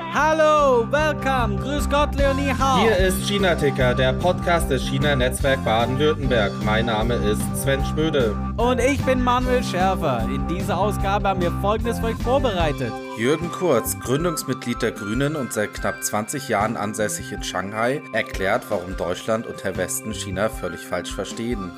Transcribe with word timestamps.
Hallo, 0.00 0.86
welcome, 0.90 1.56
grüß 1.56 1.88
Gott, 1.90 2.14
Leonie 2.14 2.52
Hau. 2.58 2.80
Hier 2.80 2.96
ist 2.96 3.26
China 3.26 3.54
Ticker, 3.54 3.94
der 3.94 4.12
Podcast 4.14 4.70
des 4.70 4.82
China 4.82 5.14
Netzwerk 5.14 5.62
Baden-Württemberg. 5.64 6.52
Mein 6.64 6.86
Name 6.86 7.14
ist 7.14 7.42
Sven 7.54 7.84
Schmöde. 7.84 8.34
Und 8.56 8.78
ich 8.78 9.04
bin 9.04 9.22
Manuel 9.22 9.62
Schärfer. 9.62 10.26
In 10.32 10.46
dieser 10.48 10.78
Ausgabe 10.78 11.28
haben 11.28 11.42
wir 11.42 11.52
folgendes 11.60 11.98
für 11.98 12.06
euch 12.06 12.16
vorbereitet. 12.16 12.92
Jürgen 13.18 13.50
Kurz, 13.50 13.98
Gründungsmitglied 14.00 14.80
der 14.80 14.92
Grünen 14.92 15.36
und 15.36 15.52
seit 15.52 15.74
knapp 15.74 16.02
20 16.02 16.48
Jahren 16.48 16.76
ansässig 16.76 17.32
in 17.32 17.42
Shanghai, 17.42 18.02
erklärt, 18.12 18.64
warum 18.70 18.96
Deutschland 18.96 19.46
und 19.46 19.62
der 19.62 19.76
Westen 19.76 20.14
China 20.14 20.48
völlig 20.48 20.80
falsch 20.80 21.14
verstehen. 21.14 21.70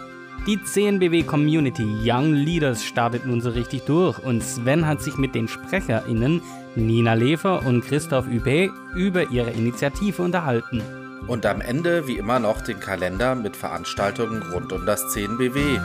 Die 0.46 0.62
CNBW 0.62 1.22
Community 1.22 1.84
Young 2.04 2.34
Leaders 2.34 2.84
startet 2.84 3.24
nun 3.24 3.40
so 3.40 3.50
richtig 3.50 3.82
durch 3.86 4.18
und 4.18 4.42
Sven 4.42 4.86
hat 4.86 5.00
sich 5.00 5.16
mit 5.16 5.34
den 5.34 5.48
SprecherInnen 5.48 6.42
Nina 6.76 7.14
Lefer 7.14 7.64
und 7.64 7.82
Christoph 7.82 8.26
Übe 8.26 8.70
über 8.94 9.30
ihre 9.30 9.50
Initiative 9.50 10.20
unterhalten. 10.22 10.82
Und 11.28 11.46
am 11.46 11.62
Ende 11.62 12.06
wie 12.06 12.18
immer 12.18 12.38
noch 12.38 12.60
den 12.60 12.78
Kalender 12.78 13.34
mit 13.34 13.56
Veranstaltungen 13.56 14.42
rund 14.52 14.72
um 14.72 14.84
das 14.84 15.12
CNBW. 15.12 15.78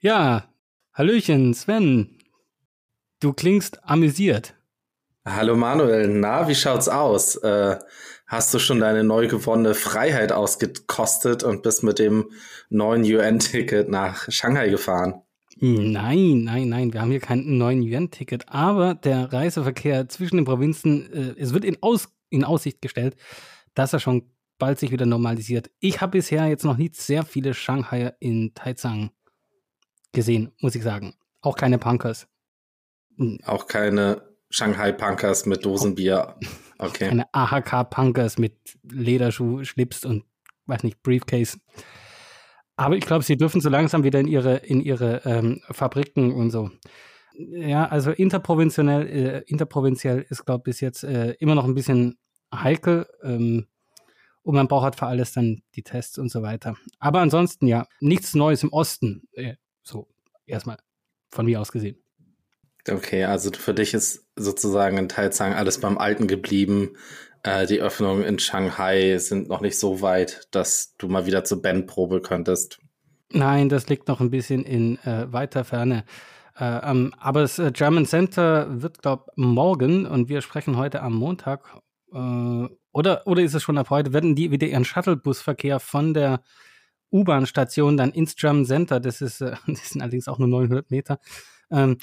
Ja, 0.00 0.44
Hallöchen, 0.94 1.52
Sven. 1.54 2.18
Du 3.20 3.32
klingst 3.32 3.80
amüsiert. 3.84 4.54
Hallo 5.26 5.56
Manuel, 5.56 6.06
na, 6.08 6.46
wie 6.46 6.54
schaut's 6.54 6.88
aus? 6.88 7.36
Äh, 7.36 7.78
hast 8.26 8.52
du 8.54 8.58
schon 8.58 8.80
deine 8.80 9.04
neu 9.04 9.28
gewonnene 9.28 9.74
Freiheit 9.74 10.32
ausgekostet 10.32 11.42
und 11.42 11.62
bist 11.62 11.82
mit 11.82 11.98
dem 11.98 12.30
neuen 12.68 13.02
UN-Ticket 13.02 13.88
nach 13.88 14.30
Shanghai 14.30 14.68
gefahren? 14.68 15.22
Nein, 15.56 16.42
nein, 16.44 16.68
nein, 16.68 16.92
wir 16.92 17.00
haben 17.00 17.10
hier 17.10 17.20
kein 17.20 17.58
neuen 17.58 17.80
UN-Ticket, 17.80 18.48
aber 18.48 18.94
der 18.94 19.32
Reiseverkehr 19.32 20.08
zwischen 20.08 20.36
den 20.36 20.44
Provinzen, 20.44 21.12
äh, 21.12 21.40
es 21.40 21.54
wird 21.54 21.64
in, 21.64 21.76
Aus, 21.80 22.08
in 22.30 22.44
Aussicht 22.44 22.82
gestellt, 22.82 23.16
dass 23.74 23.92
er 23.92 24.00
schon 24.00 24.30
bald 24.58 24.78
sich 24.78 24.90
wieder 24.90 25.06
normalisiert. 25.06 25.70
Ich 25.78 26.00
habe 26.00 26.12
bisher 26.12 26.46
jetzt 26.46 26.64
noch 26.64 26.76
nicht 26.76 26.96
sehr 26.96 27.24
viele 27.24 27.54
Shanghai 27.54 28.14
in 28.18 28.52
Taizang 28.54 29.10
gesehen, 30.12 30.52
muss 30.58 30.74
ich 30.74 30.82
sagen. 30.82 31.14
Auch 31.40 31.56
keine 31.56 31.78
Punkers. 31.78 32.26
Auch 33.44 33.66
keine 33.66 34.22
Shanghai 34.54 34.92
Punkers 34.92 35.46
mit 35.46 35.64
Dosenbier. 35.64 36.36
Okay. 36.78 37.08
Eine 37.08 37.26
AHK 37.32 37.90
Punkers 37.90 38.38
mit 38.38 38.54
Lederschuh, 38.84 39.64
Schlips 39.64 40.04
und 40.04 40.24
weiß 40.66 40.84
nicht, 40.84 41.02
Briefcase. 41.02 41.58
Aber 42.76 42.96
ich 42.96 43.04
glaube, 43.04 43.24
sie 43.24 43.36
dürfen 43.36 43.60
so 43.60 43.68
langsam 43.68 44.04
wieder 44.04 44.20
in 44.20 44.28
ihre, 44.28 44.58
in 44.58 44.80
ihre 44.80 45.22
ähm, 45.24 45.60
Fabriken 45.72 46.32
und 46.32 46.50
so. 46.50 46.70
Ja, 47.36 47.86
also 47.86 48.12
interprovinziell, 48.12 49.08
äh, 49.08 49.42
interprovinziell 49.46 50.24
ist, 50.28 50.44
glaube 50.44 50.60
ich, 50.60 50.64
bis 50.64 50.80
jetzt 50.80 51.02
äh, 51.02 51.32
immer 51.40 51.56
noch 51.56 51.64
ein 51.64 51.74
bisschen 51.74 52.16
heikel. 52.54 53.08
Ähm, 53.24 53.66
und 54.42 54.54
man 54.54 54.68
braucht 54.68 54.84
halt 54.84 54.96
für 54.96 55.06
alles 55.06 55.32
dann 55.32 55.62
die 55.74 55.82
Tests 55.82 56.16
und 56.16 56.30
so 56.30 56.42
weiter. 56.42 56.76
Aber 57.00 57.20
ansonsten 57.20 57.66
ja, 57.66 57.88
nichts 57.98 58.34
Neues 58.34 58.62
im 58.62 58.72
Osten. 58.72 59.26
Äh, 59.32 59.54
so, 59.82 60.06
erstmal 60.46 60.78
von 61.30 61.44
mir 61.44 61.60
aus 61.60 61.72
gesehen. 61.72 62.03
Okay, 62.88 63.24
also 63.24 63.50
für 63.52 63.74
dich 63.74 63.94
ist 63.94 64.26
sozusagen 64.36 64.98
in 64.98 65.08
Taizang 65.08 65.54
alles 65.54 65.80
beim 65.80 65.98
Alten 65.98 66.26
geblieben. 66.26 66.96
Äh, 67.42 67.66
die 67.66 67.80
Öffnungen 67.80 68.24
in 68.24 68.38
Shanghai 68.38 69.16
sind 69.18 69.48
noch 69.48 69.60
nicht 69.60 69.78
so 69.78 70.02
weit, 70.02 70.48
dass 70.50 70.94
du 70.98 71.08
mal 71.08 71.26
wieder 71.26 71.44
zur 71.44 71.62
Bandprobe 71.62 72.20
könntest. 72.20 72.78
Nein, 73.30 73.68
das 73.68 73.88
liegt 73.88 74.08
noch 74.08 74.20
ein 74.20 74.30
bisschen 74.30 74.64
in 74.64 74.98
äh, 74.98 75.32
weiter 75.32 75.64
Ferne. 75.64 76.04
Äh, 76.56 76.90
ähm, 76.90 77.14
aber 77.18 77.40
das 77.40 77.58
äh, 77.58 77.72
German 77.72 78.06
Center 78.06 78.66
wird, 78.82 79.02
glaube 79.02 79.32
morgen 79.34 80.06
und 80.06 80.28
wir 80.28 80.40
sprechen 80.40 80.76
heute 80.76 81.02
am 81.02 81.14
Montag. 81.14 81.64
Äh, 82.12 82.68
oder, 82.92 83.26
oder 83.26 83.42
ist 83.42 83.54
es 83.54 83.62
schon 83.62 83.78
ab 83.78 83.90
heute? 83.90 84.12
Werden 84.12 84.36
die 84.36 84.50
wieder 84.50 84.66
ihren 84.66 84.84
Shuttlebusverkehr 84.84 85.80
von 85.80 86.14
der 86.14 86.42
U-Bahn-Station 87.10 87.96
dann 87.96 88.12
ins 88.12 88.36
German 88.36 88.66
Center, 88.66 89.00
das, 89.00 89.20
ist, 89.20 89.40
äh, 89.40 89.56
das 89.66 89.90
sind 89.90 90.02
allerdings 90.02 90.28
auch 90.28 90.38
nur 90.38 90.48
900 90.48 90.90
Meter, 90.90 91.18
ähm, 91.70 91.98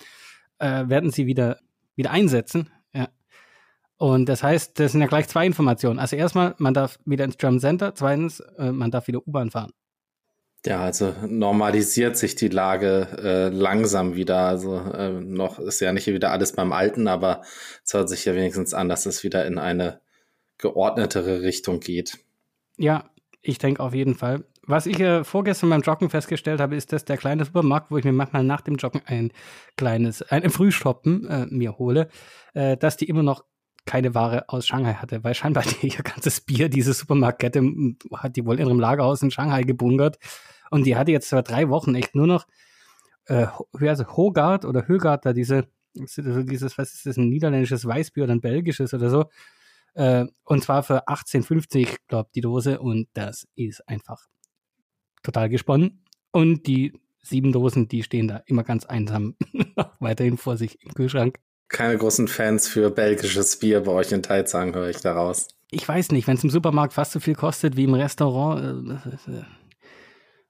äh, 0.61 0.88
werden 0.88 1.11
sie 1.11 1.25
wieder, 1.25 1.59
wieder 1.95 2.11
einsetzen. 2.11 2.69
Ja. 2.94 3.09
Und 3.97 4.29
das 4.29 4.44
heißt, 4.44 4.79
das 4.79 4.94
sind 4.94 5.01
ja 5.01 5.07
gleich 5.07 5.27
zwei 5.27 5.45
Informationen. 5.45 5.99
Also 5.99 6.16
erstmal, 6.16 6.55
man 6.57 6.73
darf 6.73 6.99
wieder 7.05 7.25
ins 7.25 7.38
German 7.38 7.59
Center, 7.59 7.94
zweitens, 7.95 8.39
äh, 8.57 8.72
man 8.72 8.91
darf 8.91 9.07
wieder 9.07 9.19
U-Bahn 9.27 9.51
fahren. 9.51 9.73
Ja, 10.66 10.81
also 10.81 11.16
normalisiert 11.27 12.17
sich 12.17 12.35
die 12.35 12.49
Lage 12.49 13.07
äh, 13.23 13.49
langsam 13.49 14.13
wieder. 14.16 14.45
Also 14.45 14.77
äh, 14.77 15.09
noch 15.09 15.57
ist 15.57 15.79
ja 15.79 15.91
nicht 15.91 16.05
wieder 16.05 16.31
alles 16.31 16.53
beim 16.53 16.72
Alten, 16.72 17.07
aber 17.07 17.41
es 17.83 17.93
hört 17.93 18.09
sich 18.09 18.25
ja 18.25 18.35
wenigstens 18.35 18.75
an, 18.75 18.88
dass 18.88 19.07
es 19.07 19.23
wieder 19.23 19.45
in 19.45 19.57
eine 19.57 20.01
geordnetere 20.59 21.41
Richtung 21.41 21.79
geht. 21.79 22.19
Ja, 22.78 23.09
ich 23.41 23.57
denke 23.57 23.81
auf 23.81 23.95
jeden 23.95 24.13
Fall. 24.13 24.43
Was 24.67 24.85
ich 24.85 24.99
äh, 24.99 25.23
vorgestern 25.23 25.72
beim 25.72 25.81
Joggen 25.81 26.09
festgestellt 26.09 26.59
habe, 26.59 26.75
ist, 26.75 26.94
dass 26.94 27.03
der 27.03 27.17
kleine 27.17 27.45
Supermarkt, 27.45 27.89
wo 27.89 27.97
ich 27.97 28.05
mir 28.05 28.11
manchmal 28.11 28.44
nach 28.44 28.61
dem 28.61 28.75
Joggen 28.75 29.01
ein 29.05 29.31
kleines, 29.75 30.22
ein 30.22 30.49
Frühstoppen 30.51 31.27
äh, 31.27 31.45
mir 31.47 31.77
hole, 31.79 32.09
äh, 32.53 32.77
dass 32.77 32.95
die 32.95 33.09
immer 33.09 33.23
noch 33.23 33.44
keine 33.85 34.13
Ware 34.13 34.47
aus 34.49 34.67
Shanghai 34.67 34.94
hatte, 34.94 35.23
weil 35.23 35.33
scheinbar 35.33 35.63
die, 35.81 35.88
ihr 35.88 36.03
ganzes 36.03 36.41
Bier, 36.41 36.69
diese 36.69 36.94
Supermarktkette, 36.94 37.63
hat 38.13 38.35
die 38.35 38.45
wohl 38.45 38.59
in 38.59 38.67
ihrem 38.67 38.79
Lagerhaus 38.79 39.23
in 39.23 39.31
Shanghai 39.31 39.63
gebunkert. 39.63 40.17
Und 40.69 40.85
die 40.85 40.95
hatte 40.95 41.11
jetzt 41.11 41.29
zwar 41.29 41.43
drei 41.43 41.69
Wochen 41.69 41.95
echt 41.95 42.16
nur 42.16 42.28
noch 42.28 42.45
äh, 43.25 43.47
also 43.79 44.05
Hogard 44.16 44.66
oder 44.66 44.88
Högard, 44.88 45.25
da 45.25 45.33
diese, 45.33 45.67
dieses, 45.93 46.78
was 46.78 46.93
ist 46.93 47.05
das, 47.05 47.17
ein 47.17 47.29
niederländisches 47.29 47.85
Weißbier 47.85 48.23
oder 48.25 48.33
ein 48.33 48.41
belgisches 48.41 48.93
oder 48.93 49.09
so. 49.09 49.25
Äh, 49.93 50.25
und 50.43 50.63
zwar 50.63 50.83
für 50.83 51.07
18,50, 51.07 51.97
glaube 52.07 52.29
die 52.33 52.41
Dose. 52.41 52.79
Und 52.79 53.07
das 53.13 53.47
ist 53.55 53.88
einfach 53.88 54.28
total 55.23 55.49
gesponnen. 55.49 56.03
Und 56.31 56.67
die 56.67 56.93
sieben 57.21 57.51
Dosen, 57.51 57.87
die 57.87 58.03
stehen 58.03 58.27
da 58.27 58.41
immer 58.45 58.63
ganz 58.63 58.85
einsam 58.85 59.35
weiterhin 59.99 60.37
vor 60.37 60.57
sich 60.57 60.81
im 60.83 60.93
Kühlschrank. 60.93 61.39
Keine 61.67 61.97
großen 61.97 62.27
Fans 62.27 62.67
für 62.67 62.89
belgisches 62.89 63.57
Bier 63.57 63.81
bei 63.81 63.91
euch 63.91 64.11
in 64.11 64.23
Taizang, 64.23 64.73
höre 64.73 64.89
ich 64.89 64.97
daraus. 64.97 65.47
Ich 65.69 65.87
weiß 65.87 66.11
nicht, 66.11 66.27
wenn 66.27 66.35
es 66.35 66.43
im 66.43 66.49
Supermarkt 66.49 66.93
fast 66.93 67.13
so 67.13 67.19
viel 67.19 67.35
kostet 67.35 67.77
wie 67.77 67.85
im 67.85 67.93
Restaurant. 67.93 68.91
Äh, 69.05 69.31
äh, 69.31 69.43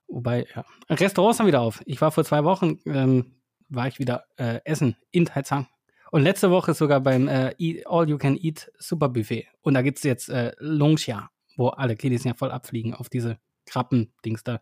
wobei, 0.08 0.46
ja. 0.54 0.64
Restaurants 0.90 1.38
haben 1.38 1.46
wieder 1.46 1.60
auf. 1.60 1.80
Ich 1.86 2.00
war 2.00 2.10
vor 2.10 2.24
zwei 2.24 2.42
Wochen, 2.42 2.80
ähm, 2.86 3.36
war 3.68 3.86
ich 3.86 4.00
wieder 4.00 4.24
äh, 4.36 4.60
essen 4.64 4.96
in 5.12 5.26
Taizang. 5.26 5.68
Und 6.10 6.22
letzte 6.22 6.50
Woche 6.50 6.74
sogar 6.74 7.00
beim 7.00 7.28
äh, 7.28 7.54
All 7.86 8.08
You 8.08 8.18
Can 8.18 8.36
Eat 8.36 8.70
Super 8.78 9.08
Buffet. 9.08 9.46
Und 9.62 9.74
da 9.74 9.82
gibt 9.82 9.98
es 9.98 10.04
jetzt 10.04 10.28
äh, 10.28 10.52
Longxia, 10.58 11.30
wo 11.56 11.68
alle 11.68 11.94
Kiddies 11.96 12.24
ja 12.24 12.34
voll 12.34 12.50
abfliegen 12.50 12.94
auf 12.94 13.08
diese 13.08 13.38
Krabben-Dings 13.72 14.44
da. 14.44 14.60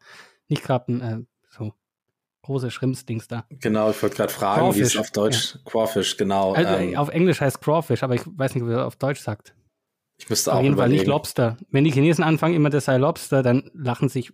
Nicht 0.49 0.63
Krabben, 0.63 1.01
äh, 1.01 1.19
so 1.51 1.73
große 2.43 2.71
Schrimps-Dings 2.71 3.29
da. 3.29 3.45
Genau, 3.51 3.91
ich 3.91 4.03
wollte 4.03 4.17
gerade 4.17 4.33
fragen, 4.33 4.61
Crawfish. 4.61 4.79
wie 4.79 4.83
es 4.83 4.97
auf 4.97 5.11
Deutsch, 5.11 5.55
ja. 5.55 5.61
Crawfish, 5.65 6.17
genau. 6.17 6.53
Also, 6.53 6.75
ähm, 6.75 6.97
auf 6.97 7.09
Englisch 7.09 7.41
heißt 7.41 7.61
Crawfish, 7.61 8.03
aber 8.03 8.15
ich 8.15 8.23
weiß 8.25 8.55
nicht, 8.55 8.67
wie 8.67 8.73
er 8.73 8.87
auf 8.87 8.97
Deutsch 8.97 9.21
sagt. 9.21 9.55
Ich 10.19 10.29
müsste 10.29 10.53
auch 10.53 10.57
Auf 10.57 10.63
jeden 10.63 10.75
überlegen. 10.75 10.99
Fall 10.99 11.05
nicht 11.05 11.09
Lobster. 11.09 11.57
Wenn 11.71 11.85
die 11.85 11.93
Chinesen 11.93 12.23
anfangen, 12.23 12.55
immer 12.55 12.71
das 12.71 12.85
sei 12.85 12.99
Lobster, 12.99 13.43
dann 13.43 13.71
lachen 13.73 14.09
sich 14.09 14.33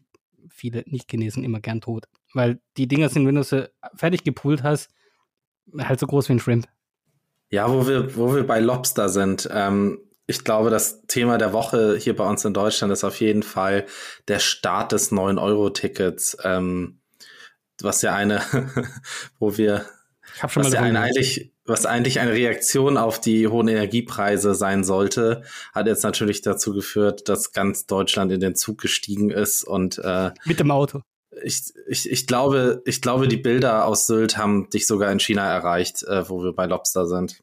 viele 0.49 0.83
Nicht-Chinesen 0.87 1.45
immer 1.45 1.61
gern 1.61 1.81
tot. 1.81 2.07
Weil 2.35 2.61
die 2.77 2.89
Dinger 2.89 3.09
sind, 3.09 3.27
wenn 3.27 3.37
du 3.37 3.45
sie 3.45 3.71
fertig 3.95 4.25
gepult 4.25 4.63
hast, 4.63 4.91
halt 5.79 6.01
so 6.01 6.07
groß 6.07 6.29
wie 6.29 6.35
ein 6.35 6.41
Shrimp. 6.41 6.67
Ja, 7.51 7.71
wo 7.71 7.87
wir, 7.87 8.17
wo 8.17 8.35
wir 8.35 8.45
bei 8.45 8.59
Lobster 8.59 9.09
sind, 9.09 9.49
ähm, 9.53 10.01
ich 10.27 10.45
glaube, 10.45 10.71
das 10.71 11.03
Thema 11.07 11.39
der 11.39 11.53
Woche 11.53 11.97
hier 11.97 12.17
bei 12.17 12.29
uns 12.29 12.45
in 12.45 12.53
Deutschland 12.55 12.93
ist 12.93 13.05
auf 13.05 13.21
jeden 13.21 13.43
Fall 13.43 13.87
der 14.27 14.41
Start 14.41 14.93
des 14.93 15.13
9-Euro-Tickets, 15.13 16.39
ähm, 16.43 16.99
was 17.81 18.03
ja 18.03 18.15
eine, 18.15 18.41
wo 19.39 19.57
wir, 19.57 19.87
was 20.55 20.73
ja 20.73 20.81
eine 20.81 21.01
eigentlich, 21.01 21.53
was 21.65 21.87
eigentlich 21.87 22.19
eine 22.19 22.33
Reaktion 22.33 22.97
auf 22.97 23.21
die 23.21 23.47
hohen 23.47 23.69
Energiepreise 23.69 24.55
sein 24.55 24.83
sollte, 24.83 25.43
hat 25.73 25.87
jetzt 25.87 26.03
natürlich 26.03 26.43
dazu 26.43 26.73
geführt, 26.73 27.29
dass 27.29 27.53
ganz 27.53 27.87
Deutschland 27.87 28.33
in 28.33 28.41
den 28.41 28.57
Zug 28.57 28.81
gestiegen 28.81 29.31
ist 29.31 29.63
und 29.63 29.99
äh, 29.99 30.33
mit 30.45 30.59
dem 30.59 30.73
Auto. 30.73 31.03
Ich, 31.43 31.73
ich, 31.87 32.11
ich 32.11 32.27
glaube, 32.27 32.83
ich 32.87 33.03
glaube, 33.03 33.29
die 33.29 33.37
Bilder 33.37 33.85
aus 33.85 34.07
Sylt 34.07 34.39
haben 34.39 34.71
dich 34.71 34.87
sogar 34.87 35.13
in 35.13 35.21
China 35.21 35.47
erreicht, 35.47 36.03
äh, 36.05 36.29
wo 36.29 36.43
wir 36.43 36.53
bei 36.53 36.67
Lobster 36.67 37.07
sind 37.07 37.43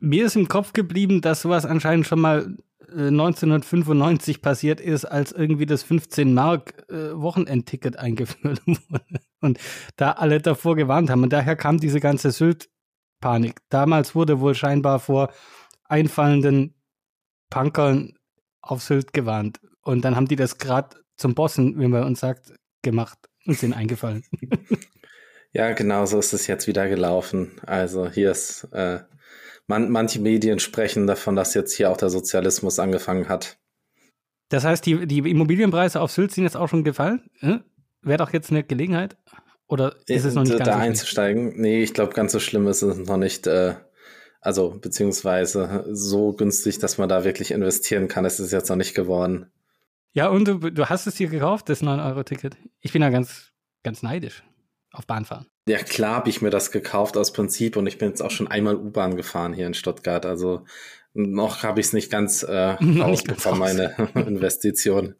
mir 0.00 0.26
ist 0.26 0.36
im 0.36 0.48
Kopf 0.48 0.72
geblieben, 0.72 1.20
dass 1.20 1.42
sowas 1.42 1.66
anscheinend 1.66 2.06
schon 2.06 2.20
mal 2.20 2.56
äh, 2.88 3.08
1995 3.08 4.42
passiert 4.42 4.80
ist, 4.80 5.04
als 5.04 5.32
irgendwie 5.32 5.66
das 5.66 5.82
15 5.82 6.34
Mark 6.34 6.90
äh, 6.90 7.14
Wochenendticket 7.14 7.98
eingeführt 7.98 8.62
wurde 8.66 9.20
und 9.40 9.58
da 9.96 10.12
alle 10.12 10.40
davor 10.40 10.74
gewarnt 10.76 11.10
haben 11.10 11.22
und 11.22 11.32
daher 11.32 11.56
kam 11.56 11.78
diese 11.78 12.00
ganze 12.00 12.30
Sylt-Panik. 12.30 13.60
Damals 13.68 14.14
wurde 14.14 14.40
wohl 14.40 14.54
scheinbar 14.54 14.98
vor 14.98 15.32
einfallenden 15.84 16.74
Punkern 17.50 18.14
auf 18.62 18.82
Sylt 18.82 19.12
gewarnt 19.12 19.60
und 19.82 20.04
dann 20.04 20.16
haben 20.16 20.28
die 20.28 20.36
das 20.36 20.58
gerade 20.58 20.96
zum 21.16 21.34
Bossen, 21.34 21.78
wie 21.78 21.88
man 21.88 22.04
uns 22.04 22.20
sagt, 22.20 22.52
gemacht 22.82 23.18
und 23.46 23.58
sind 23.58 23.74
eingefallen. 23.74 24.24
ja, 25.52 25.72
genau 25.72 26.06
so 26.06 26.18
ist 26.18 26.32
es 26.32 26.46
jetzt 26.46 26.66
wieder 26.66 26.88
gelaufen. 26.88 27.52
Also 27.66 28.08
hier 28.08 28.30
ist 28.30 28.64
äh, 28.72 29.00
Man, 29.70 29.88
manche 29.88 30.18
Medien 30.18 30.58
sprechen 30.58 31.06
davon, 31.06 31.36
dass 31.36 31.54
jetzt 31.54 31.76
hier 31.76 31.92
auch 31.92 31.96
der 31.96 32.10
Sozialismus 32.10 32.80
angefangen 32.80 33.28
hat. 33.28 33.56
Das 34.48 34.64
heißt, 34.64 34.84
die, 34.84 35.06
die 35.06 35.18
Immobilienpreise 35.18 36.00
auf 36.00 36.10
Sylt 36.10 36.32
sind 36.32 36.42
jetzt 36.42 36.56
auch 36.56 36.68
schon 36.68 36.82
gefallen? 36.82 37.30
Hm? 37.38 37.62
Wäre 38.02 38.18
doch 38.18 38.32
jetzt 38.32 38.50
eine 38.50 38.64
Gelegenheit? 38.64 39.16
Oder 39.68 39.94
ist 40.08 40.24
es 40.24 40.34
noch 40.34 40.42
nicht 40.42 40.58
da 40.58 40.64
ganz 40.64 40.76
so 40.76 40.82
einzusteigen? 40.82 41.60
Nee, 41.60 41.84
ich 41.84 41.94
glaube, 41.94 42.14
ganz 42.14 42.32
so 42.32 42.40
schlimm 42.40 42.66
ist 42.66 42.82
es 42.82 42.98
noch 42.98 43.16
nicht. 43.16 43.46
Äh, 43.46 43.76
also, 44.40 44.70
beziehungsweise 44.70 45.84
so 45.92 46.32
günstig, 46.32 46.80
dass 46.80 46.98
man 46.98 47.08
da 47.08 47.22
wirklich 47.22 47.52
investieren 47.52 48.08
kann, 48.08 48.24
ist 48.24 48.40
es 48.40 48.50
jetzt 48.50 48.70
noch 48.70 48.76
nicht 48.76 48.96
geworden. 48.96 49.52
Ja, 50.14 50.30
und 50.30 50.48
du, 50.48 50.58
du 50.58 50.86
hast 50.86 51.06
es 51.06 51.14
dir 51.14 51.28
gekauft, 51.28 51.68
das 51.68 51.80
9-Euro-Ticket. 51.80 52.56
Ich 52.80 52.92
bin 52.92 53.02
ja 53.02 53.10
ganz, 53.10 53.52
ganz 53.84 54.02
neidisch 54.02 54.42
auf 54.92 55.06
Bahnfahren. 55.06 55.46
Ja, 55.68 55.78
klar 55.78 56.16
habe 56.16 56.30
ich 56.30 56.42
mir 56.42 56.50
das 56.50 56.70
gekauft 56.70 57.16
aus 57.16 57.32
Prinzip 57.32 57.76
und 57.76 57.86
ich 57.86 57.98
bin 57.98 58.08
jetzt 58.08 58.22
auch 58.22 58.30
schon 58.30 58.48
einmal 58.48 58.76
U-Bahn 58.76 59.16
gefahren 59.16 59.52
hier 59.52 59.66
in 59.66 59.74
Stuttgart. 59.74 60.26
Also 60.26 60.64
noch 61.14 61.62
habe 61.62 61.80
ich 61.80 61.86
es 61.86 61.92
nicht 61.92 62.10
ganz 62.10 62.42
äh, 62.42 62.52
rausbekommen, 63.00 63.58
meine 63.58 63.94
Investition. 64.14 65.14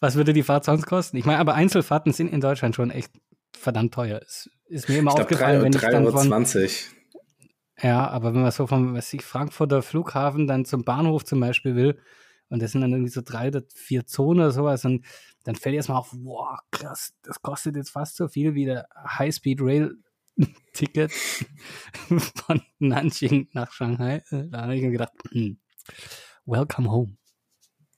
Was 0.00 0.16
würde 0.16 0.32
die 0.32 0.42
Fahrt 0.42 0.64
sonst 0.64 0.86
kosten? 0.86 1.16
Ich 1.16 1.24
meine, 1.24 1.38
aber 1.38 1.54
Einzelfahrten 1.54 2.12
sind 2.12 2.32
in 2.32 2.40
Deutschland 2.40 2.74
schon 2.74 2.90
echt 2.90 3.12
verdammt 3.52 3.94
teuer. 3.94 4.20
Es 4.26 4.50
ist 4.68 4.88
mir 4.88 4.98
immer 4.98 5.14
ich 5.14 5.20
aufgefallen, 5.20 5.60
glaub, 5.60 5.72
3, 5.72 5.72
wenn 5.72 5.72
3 5.72 5.86
ich 5.86 5.92
dann 5.92 6.12
von 6.12 6.26
20. 6.26 6.90
Ja, 7.82 8.08
aber 8.08 8.34
wenn 8.34 8.42
man 8.42 8.50
so 8.50 8.66
vom 8.66 8.94
was 8.94 9.12
ich, 9.12 9.22
Frankfurter 9.22 9.82
Flughafen 9.82 10.46
dann 10.46 10.64
zum 10.64 10.84
Bahnhof 10.84 11.24
zum 11.24 11.40
Beispiel 11.40 11.74
will, 11.74 11.98
und 12.48 12.62
das 12.62 12.72
sind 12.72 12.82
dann 12.82 12.92
irgendwie 12.92 13.10
so 13.10 13.22
drei 13.24 13.48
oder 13.48 13.62
vier 13.74 14.06
Zonen 14.06 14.40
oder 14.40 14.50
sowas, 14.52 14.84
und 14.84 15.04
dann 15.44 15.54
fällt 15.54 15.76
erstmal 15.76 15.98
auf, 15.98 16.12
wow, 16.12 16.58
krass, 16.70 17.12
das 17.22 17.40
kostet 17.40 17.76
jetzt 17.76 17.90
fast 17.90 18.16
so 18.16 18.28
viel 18.28 18.54
wie 18.54 18.64
der 18.64 18.88
High-Speed 19.06 19.60
Rail 19.60 19.96
Ticket 20.72 21.12
von 22.46 22.62
Nanjing 22.78 23.48
nach 23.52 23.72
Shanghai. 23.72 24.22
Da 24.30 24.62
habe 24.62 24.74
ich 24.74 24.82
mir 24.82 24.90
gedacht, 24.90 25.12
hm, 25.30 25.58
welcome 26.46 26.90
home. 26.90 27.16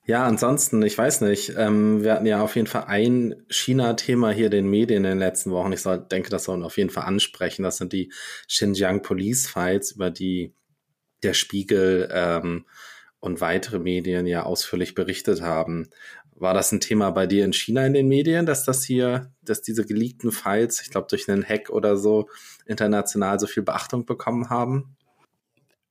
Ja, 0.08 0.24
ansonsten, 0.24 0.82
ich 0.82 0.96
weiß 0.96 1.22
nicht, 1.22 1.54
ähm, 1.56 2.04
wir 2.04 2.12
hatten 2.12 2.26
ja 2.26 2.40
auf 2.40 2.54
jeden 2.54 2.68
Fall 2.68 2.84
ein 2.84 3.34
China-Thema 3.48 4.30
hier 4.30 4.50
den 4.50 4.70
Medien 4.70 5.04
in 5.04 5.10
den 5.10 5.18
letzten 5.18 5.50
Wochen. 5.50 5.72
Ich 5.72 5.82
soll, 5.82 5.98
denke, 5.98 6.30
das 6.30 6.44
soll 6.44 6.62
auf 6.62 6.76
jeden 6.76 6.90
Fall 6.90 7.04
ansprechen. 7.04 7.64
Das 7.64 7.78
sind 7.78 7.92
die 7.92 8.12
Xinjiang 8.46 9.02
Police 9.02 9.48
Fights, 9.48 9.92
über 9.92 10.10
die 10.10 10.54
der 11.24 11.34
Spiegel 11.34 12.08
ähm, 12.12 12.66
und 13.18 13.40
weitere 13.40 13.80
Medien 13.80 14.26
ja 14.26 14.44
ausführlich 14.44 14.94
berichtet 14.94 15.42
haben. 15.42 15.88
War 16.38 16.52
das 16.52 16.70
ein 16.70 16.80
Thema 16.80 17.10
bei 17.10 17.26
dir 17.26 17.46
in 17.46 17.54
China 17.54 17.86
in 17.86 17.94
den 17.94 18.08
Medien, 18.08 18.44
dass 18.44 18.64
das 18.64 18.84
hier, 18.84 19.32
dass 19.42 19.62
diese 19.62 19.86
geleakten 19.86 20.32
Files, 20.32 20.82
ich 20.82 20.90
glaube 20.90 21.06
durch 21.08 21.30
einen 21.30 21.42
Hack 21.42 21.70
oder 21.70 21.96
so, 21.96 22.28
international 22.66 23.40
so 23.40 23.46
viel 23.46 23.62
Beachtung 23.62 24.04
bekommen 24.04 24.50
haben? 24.50 24.96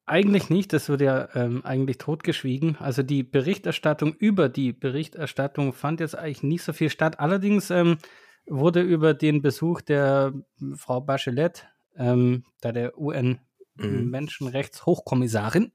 Eigentlich 0.06 0.52
nicht, 0.52 0.72
das 0.72 0.88
wird 0.88 1.02
ja 1.02 1.30
ähm, 1.34 1.66
eigentlich 1.66 1.98
totgeschwiegen. 1.98 2.78
Also 2.78 3.02
die 3.02 3.24
Berichterstattung 3.24 4.14
über 4.14 4.50
die 4.50 4.72
Berichterstattung 4.72 5.74
fand 5.74 6.00
jetzt 6.00 6.16
eigentlich 6.16 6.44
nicht 6.44 6.62
so 6.62 6.74
viel 6.74 6.92
statt. 6.92 7.20
Allerdings 7.20 7.72
ähm, 7.72 7.98
wurde 8.46 8.82
über 8.82 9.16
den 9.16 9.42
Besuch 9.42 9.82
der 9.82 10.32
Frau 10.76 11.02
Bachelet, 11.02 11.66
ähm, 11.98 12.44
da 12.62 12.72
der 12.72 13.00
UN-Menschenrechtshochkommissarin, 13.00 15.64
mhm. 15.64 15.72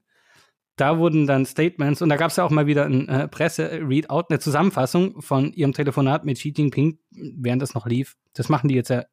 Da 0.81 0.97
wurden 0.97 1.27
dann 1.27 1.45
Statements 1.45 2.01
und 2.01 2.09
da 2.09 2.15
gab 2.15 2.31
es 2.31 2.37
ja 2.37 2.43
auch 2.43 2.49
mal 2.49 2.65
wieder 2.65 2.85
ein 2.85 3.07
äh, 3.07 3.27
Presse-Readout, 3.27 4.25
eine 4.29 4.39
Zusammenfassung 4.39 5.21
von 5.21 5.53
ihrem 5.53 5.73
Telefonat 5.73 6.25
mit 6.25 6.39
Xi 6.39 6.53
Jinping, 6.57 6.97
während 7.11 7.61
das 7.61 7.75
noch 7.75 7.85
lief. 7.85 8.17
Das 8.33 8.49
machen 8.49 8.67
die 8.67 8.73
jetzt 8.73 8.89
ja 8.89 9.05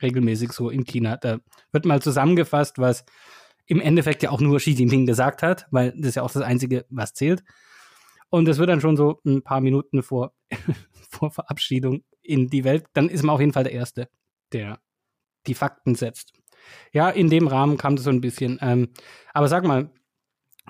regelmäßig 0.00 0.52
so 0.52 0.70
in 0.70 0.84
China. 0.84 1.16
Da 1.16 1.40
wird 1.72 1.86
mal 1.86 2.00
zusammengefasst, 2.00 2.78
was 2.78 3.04
im 3.66 3.80
Endeffekt 3.80 4.22
ja 4.22 4.30
auch 4.30 4.40
nur 4.40 4.58
Xi 4.58 4.70
Jinping 4.70 5.04
gesagt 5.04 5.42
hat, 5.42 5.66
weil 5.72 5.90
das 5.96 6.10
ist 6.10 6.14
ja 6.14 6.22
auch 6.22 6.30
das 6.30 6.42
Einzige, 6.42 6.86
was 6.88 7.14
zählt. 7.14 7.42
Und 8.30 8.46
es 8.46 8.58
wird 8.58 8.70
dann 8.70 8.80
schon 8.80 8.96
so 8.96 9.20
ein 9.26 9.42
paar 9.42 9.60
Minuten 9.60 10.04
vor, 10.04 10.32
vor 11.10 11.32
Verabschiedung 11.32 12.04
in 12.22 12.48
die 12.48 12.62
Welt, 12.62 12.86
dann 12.92 13.08
ist 13.08 13.24
man 13.24 13.34
auf 13.34 13.40
jeden 13.40 13.52
Fall 13.52 13.64
der 13.64 13.72
Erste, 13.72 14.08
der 14.52 14.78
die 15.48 15.54
Fakten 15.54 15.96
setzt. 15.96 16.32
Ja, 16.92 17.10
in 17.10 17.28
dem 17.28 17.48
Rahmen 17.48 17.76
kam 17.76 17.96
das 17.96 18.04
so 18.04 18.10
ein 18.10 18.20
bisschen. 18.20 18.60
Ähm, 18.62 18.90
aber 19.34 19.48
sag 19.48 19.64
mal, 19.64 19.90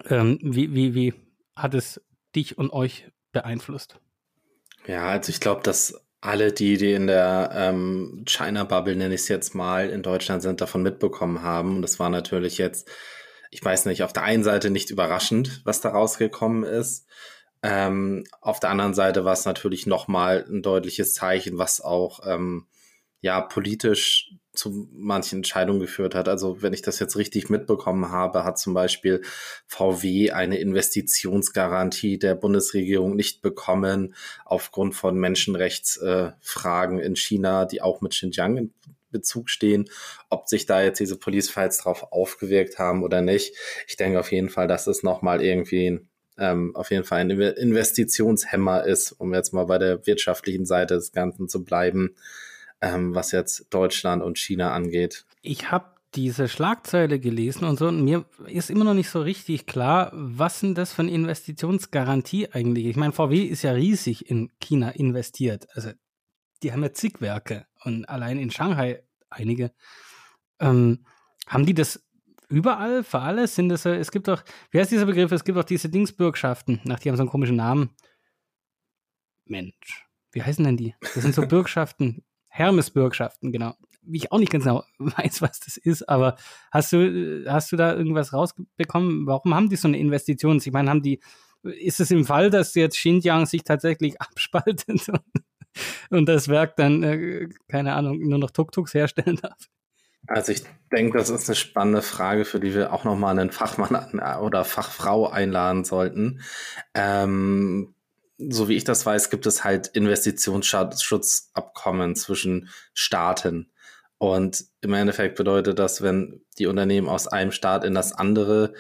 ähm, 0.09 0.39
wie, 0.43 0.75
wie, 0.75 0.95
wie 0.95 1.15
hat 1.55 1.75
es 1.75 2.01
dich 2.35 2.59
und 2.59 2.73
euch 2.73 3.11
beeinflusst? 3.33 3.99
Ja, 4.87 5.07
also 5.07 5.31
ich 5.31 5.41
glaube, 5.41 5.63
dass 5.63 5.95
alle, 6.21 6.53
die, 6.53 6.77
die 6.77 6.93
in 6.93 7.09
der 7.09 7.51
ähm, 7.55 8.25
China-Bubble, 8.27 8.97
nenne 8.97 9.15
ich 9.15 9.23
es 9.23 9.29
jetzt 9.29 9.55
mal, 9.55 9.91
in 9.91 10.03
Deutschland 10.03 10.43
sind, 10.43 10.61
davon 10.61 10.83
mitbekommen 10.83 11.43
haben. 11.43 11.77
Und 11.77 11.83
das 11.83 11.99
war 11.99 12.11
natürlich 12.11 12.59
jetzt, 12.59 12.89
ich 13.51 13.63
weiß 13.65 13.87
nicht, 13.87 14.03
auf 14.03 14.13
der 14.13 14.23
einen 14.23 14.45
Seite 14.45 14.71
nicht 14.71 14.91
überraschend, 14.91 15.63
was 15.65 15.81
da 15.81 15.91
rausgekommen 15.91 16.63
ist. 16.63 17.09
Ähm, 17.65 18.25
auf 18.41 18.61
der 18.61 18.71
anderen 18.71 18.95
Seite 18.95 19.25
war 19.25 19.33
es 19.33 19.45
natürlich 19.45 19.87
nochmal 19.87 20.45
ein 20.49 20.63
deutliches 20.63 21.15
Zeichen, 21.15 21.59
was 21.59 21.81
auch 21.81 22.21
ähm, 22.25 22.67
ja 23.21 23.41
politisch 23.41 24.35
zu 24.53 24.89
manchen 24.93 25.39
Entscheidungen 25.39 25.81
geführt 25.81 26.15
hat. 26.15 26.29
Also 26.29 26.61
wenn 26.61 26.75
ich 26.75 26.83
das 26.83 26.99
jetzt 26.99 27.17
richtig 27.17 27.49
mitbekommen 27.49 28.11
habe, 28.11 28.45
hat 28.45 28.59
zum 28.59 28.75
Beispiel 28.75 29.23
VW 29.67 30.33
eine 30.33 30.59
Investitionsgarantie 30.59 32.19
der 32.19 32.35
Bundesregierung 32.35 33.17
nicht 33.17 33.41
bekommen 33.41 34.15
aufgrund 34.45 34.95
von 34.95 35.17
Menschenrechtsfragen 35.17 37.01
äh, 37.01 37.05
in 37.05 37.17
China, 37.17 37.65
die 37.65 37.81
auch 37.81 38.03
mit 38.03 38.13
Xinjiang 38.13 38.57
in 38.59 38.75
Bezug 39.11 39.49
stehen. 39.49 39.89
Ob 40.29 40.49
sich 40.49 40.67
da 40.67 40.83
jetzt 40.83 41.01
diese 41.01 41.17
Police 41.17 41.51
Files 41.51 41.79
drauf 41.79 42.13
aufgewirkt 42.13 42.79
haben 42.79 43.03
oder 43.03 43.23
nicht. 43.23 43.55
Ich 43.87 43.97
denke 43.97 44.21
auf 44.21 44.33
jeden 44.33 44.51
Fall, 44.51 44.69
dass 44.69 44.87
es 44.87 45.03
nochmal 45.03 45.43
irgendwie 45.43 46.01
ähm, 46.39 46.77
auf 46.77 46.91
jeden 46.91 47.05
Fall 47.05 47.21
ein 47.21 47.31
Investitionshemmer 47.31 48.85
ist, 48.85 49.13
um 49.13 49.33
jetzt 49.33 49.53
mal 49.53 49.65
bei 49.65 49.79
der 49.79 50.07
wirtschaftlichen 50.07 50.67
Seite 50.67 50.95
des 50.95 51.13
Ganzen 51.13 51.49
zu 51.49 51.65
bleiben 51.65 52.17
ähm, 52.83 53.15
was 53.15 53.33
jetzt 53.33 53.73
Deutschland 53.73 54.23
und 54.23 54.39
China 54.39 54.73
angeht. 54.73 55.25
Ich 55.41 55.71
habe 55.71 55.87
diese 56.15 56.49
Schlagzeile 56.49 57.19
gelesen 57.19 57.65
und 57.65 57.79
so, 57.79 57.89
und 57.89 58.05
mir 58.05 58.27
ist 58.47 58.69
immer 58.69 58.85
noch 58.85 58.93
nicht 58.93 59.09
so 59.09 59.23
richtig 59.23 59.67
klar, 59.67 60.11
was 60.13 60.61
denn 60.61 60.75
das 60.75 60.93
für 60.93 61.03
eine 61.03 61.13
Investitionsgarantie 61.13 62.51
eigentlich? 62.53 62.85
Ich 62.87 62.97
meine, 62.97 63.13
VW 63.13 63.45
ist 63.45 63.63
ja 63.63 63.73
riesig 63.73 64.31
in 64.31 64.51
China 64.61 64.91
investiert. 64.91 65.69
Also, 65.75 65.93
die 66.63 66.73
haben 66.73 66.83
ja 66.83 66.93
zig 66.93 67.21
Werke 67.21 67.67
und 67.85 68.05
allein 68.09 68.39
in 68.39 68.51
Shanghai 68.51 69.03
einige. 69.31 69.73
Ähm, 70.61 71.07
haben 71.47 71.65
die 71.65 71.75
das 71.75 72.05
überall 72.49 73.03
für 73.05 73.21
alles? 73.21 73.55
Sind 73.55 73.71
das, 73.71 73.87
es 73.87 74.11
gibt 74.11 74.29
doch, 74.29 74.45
wie 74.71 74.79
heißt 74.79 74.93
dieser 74.93 75.07
Begriff? 75.07 75.33
Es 75.33 75.45
gibt 75.45 75.57
doch 75.57 75.65
diese 75.65 75.89
Dingsbürgschaften, 75.89 76.81
nach 76.85 77.01
die 77.01 77.09
haben 77.09 77.17
so 77.17 77.23
einen 77.23 77.31
komischen 77.31 77.57
Namen. 77.57 77.91
Mensch, 79.47 80.07
wie 80.33 80.43
heißen 80.43 80.65
denn 80.65 80.77
die? 80.77 80.95
Das 81.01 81.23
sind 81.23 81.35
so 81.35 81.43
Bürgschaften. 81.49 82.23
Hermes-Bürgschaften, 82.53 83.51
genau. 83.51 83.75
Wie 84.03 84.19
ich 84.19 84.31
auch 84.31 84.39
nicht 84.39 84.53
ganz 84.53 84.65
genau 84.65 84.85
weiß, 84.99 85.43
was 85.43 85.61
das 85.61 85.77
ist, 85.79 86.09
aber 86.09 86.37
hast 86.71 86.93
du, 86.93 87.45
hast 87.49 87.73
du 87.73 87.77
da 87.77 87.95
irgendwas 87.95 88.33
rausbekommen? 88.33 89.27
Warum 89.27 89.55
haben 89.55 89.71
die 89.71 89.77
so 89.77 89.89
eine 89.89 89.99
Investition? 89.99 90.59
Ich 90.59 90.71
meine, 90.71 90.91
haben 90.91 91.03
die, 91.03 91.21
ist 91.63 92.01
es 92.01 92.11
im 92.11 92.27
Fall, 92.27 92.51
dass 92.51 92.75
jetzt 92.75 92.99
Xinjiang 92.99 93.47
sich 93.47 93.65
tatsächlich 93.65 94.21
abspaltet 94.21 95.09
und, 95.09 95.23
und 96.11 96.29
das 96.29 96.49
Werk 96.49 96.77
dann, 96.77 97.03
äh, 97.03 97.49
keine 97.69 97.95
Ahnung, 97.95 98.19
nur 98.21 98.39
noch 98.39 98.51
Tuk-Tuks 98.51 98.93
herstellen 98.93 99.37
darf? 99.41 99.69
Also 100.29 100.53
ich 100.53 100.63
denke, 100.93 101.19
das 101.19 101.31
ist 101.31 101.49
eine 101.49 101.57
spannende 101.57 102.03
Frage, 102.03 102.45
für 102.45 102.61
die 102.61 102.75
wir 102.75 102.93
auch 102.93 103.05
nochmal 103.05 103.37
einen 103.39 103.51
Fachmann 103.51 104.21
oder 104.41 104.65
Fachfrau 104.65 105.29
einladen 105.29 105.85
sollten. 105.85 106.43
Ähm, 106.95 107.92
so 108.51 108.69
wie 108.69 108.77
ich 108.77 108.85
das 108.85 109.07
weiß, 109.07 109.31
gibt 109.31 109.47
es 109.47 109.65
halt 109.65 109.89
Investitionsschutzabkommen 109.89 112.15
zwischen 112.17 112.69
Staaten. 112.95 113.71
Und 114.19 114.65
im 114.81 114.95
Endeffekt 114.95 115.37
bedeutet 115.37 115.79
das, 115.79 116.03
wenn 116.03 116.45
die 116.59 116.67
Unternehmen 116.67 117.09
aus 117.09 117.27
einem 117.27 117.53
Staat 117.53 117.85
in 117.85 117.95
das 117.95 118.13
andere 118.13 118.75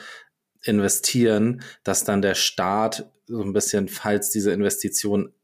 investieren, 0.65 1.63
dass 1.83 2.05
dann 2.05 2.23
der 2.23 2.35
Staat 2.35 3.11
so 3.27 3.43
ein 3.43 3.53
bisschen, 3.53 3.89
falls 3.89 4.31
diese 4.31 4.53
Investitionen 4.53 5.35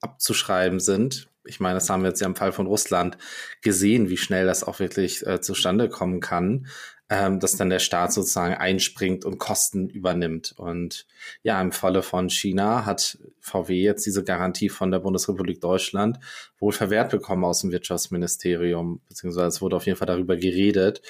abzuschreiben 0.00 0.80
sind, 0.80 1.28
ich 1.46 1.60
meine, 1.60 1.74
das 1.74 1.90
haben 1.90 2.02
wir 2.02 2.08
jetzt 2.08 2.20
ja 2.20 2.26
im 2.26 2.36
Fall 2.36 2.52
von 2.52 2.66
Russland 2.66 3.18
gesehen, 3.60 4.08
wie 4.08 4.16
schnell 4.16 4.46
das 4.46 4.64
auch 4.64 4.78
wirklich 4.78 5.26
äh, 5.26 5.40
zustande 5.40 5.88
kommen 5.88 6.20
kann, 6.20 6.66
ähm, 7.14 7.38
dass 7.38 7.56
dann 7.56 7.70
der 7.70 7.78
Staat 7.78 8.12
sozusagen 8.12 8.54
einspringt 8.54 9.24
und 9.24 9.38
Kosten 9.38 9.88
übernimmt. 9.88 10.52
Und 10.56 11.06
ja, 11.44 11.60
im 11.62 11.70
Falle 11.70 12.02
von 12.02 12.28
China 12.28 12.86
hat 12.86 13.18
VW 13.38 13.80
jetzt 13.80 14.04
diese 14.04 14.24
Garantie 14.24 14.68
von 14.68 14.90
der 14.90 14.98
Bundesrepublik 14.98 15.60
Deutschland 15.60 16.18
wohl 16.58 16.72
verwehrt 16.72 17.12
bekommen 17.12 17.44
aus 17.44 17.60
dem 17.60 17.70
Wirtschaftsministerium, 17.70 19.00
beziehungsweise 19.08 19.46
es 19.46 19.62
wurde 19.62 19.76
auf 19.76 19.86
jeden 19.86 19.96
Fall 19.96 20.08
darüber 20.08 20.36
geredet. 20.36 21.02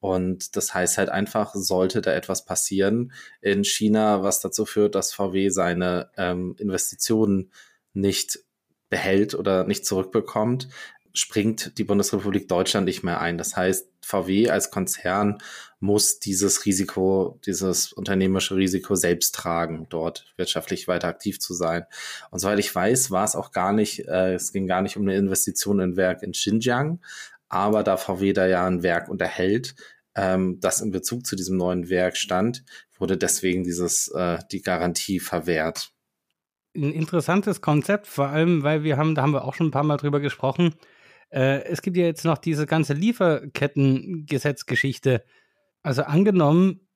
Und 0.00 0.56
das 0.56 0.74
heißt 0.74 0.98
halt 0.98 1.10
einfach, 1.10 1.54
sollte 1.54 2.00
da 2.00 2.12
etwas 2.12 2.44
passieren 2.44 3.12
in 3.40 3.62
China, 3.62 4.24
was 4.24 4.40
dazu 4.40 4.66
führt, 4.66 4.96
dass 4.96 5.12
VW 5.12 5.50
seine 5.50 6.10
ähm, 6.16 6.56
Investitionen 6.58 7.52
nicht 7.92 8.40
behält 8.88 9.36
oder 9.36 9.62
nicht 9.62 9.86
zurückbekommt, 9.86 10.68
springt 11.14 11.78
die 11.78 11.84
Bundesrepublik 11.84 12.48
Deutschland 12.48 12.86
nicht 12.86 13.02
mehr 13.02 13.20
ein. 13.20 13.38
Das 13.38 13.56
heißt, 13.56 13.88
VW 14.00 14.50
als 14.50 14.70
Konzern 14.70 15.38
muss 15.80 16.20
dieses 16.20 16.64
Risiko, 16.64 17.40
dieses 17.44 17.92
unternehmerische 17.92 18.56
Risiko 18.56 18.94
selbst 18.94 19.34
tragen, 19.34 19.86
dort 19.88 20.32
wirtschaftlich 20.36 20.88
weiter 20.88 21.08
aktiv 21.08 21.40
zu 21.40 21.54
sein. 21.54 21.84
Und 22.30 22.38
soweit 22.38 22.58
ich 22.58 22.74
weiß, 22.74 23.10
war 23.10 23.24
es 23.24 23.34
auch 23.34 23.50
gar 23.50 23.72
nicht, 23.72 24.06
äh, 24.08 24.34
es 24.34 24.52
ging 24.52 24.66
gar 24.66 24.82
nicht 24.82 24.96
um 24.96 25.02
eine 25.02 25.16
Investition 25.16 25.80
in 25.80 25.90
ein 25.90 25.96
Werk 25.96 26.22
in 26.22 26.32
Xinjiang, 26.32 27.00
aber 27.48 27.82
da 27.82 27.96
VW 27.96 28.32
da 28.32 28.46
ja 28.46 28.66
ein 28.66 28.82
Werk 28.82 29.08
unterhält, 29.08 29.74
ähm, 30.14 30.58
das 30.60 30.80
in 30.80 30.90
Bezug 30.90 31.26
zu 31.26 31.36
diesem 31.36 31.56
neuen 31.56 31.88
Werk 31.88 32.16
stand, 32.16 32.64
wurde 32.98 33.16
deswegen 33.16 33.64
dieses, 33.64 34.08
äh, 34.08 34.38
die 34.50 34.62
Garantie 34.62 35.20
verwehrt. 35.20 35.92
Ein 36.74 36.92
interessantes 36.92 37.60
Konzept, 37.60 38.06
vor 38.06 38.28
allem, 38.28 38.62
weil 38.62 38.82
wir 38.82 38.96
haben, 38.96 39.14
da 39.14 39.22
haben 39.22 39.32
wir 39.32 39.44
auch 39.44 39.54
schon 39.54 39.66
ein 39.66 39.72
paar 39.72 39.82
Mal 39.82 39.98
drüber 39.98 40.20
gesprochen, 40.20 40.74
äh, 41.32 41.64
es 41.64 41.82
gibt 41.82 41.96
ja 41.96 42.04
jetzt 42.04 42.24
noch 42.24 42.38
diese 42.38 42.66
ganze 42.66 42.94
Lieferkettengesetzgeschichte. 42.94 45.24
Also 45.82 46.02
angenommen, 46.02 46.86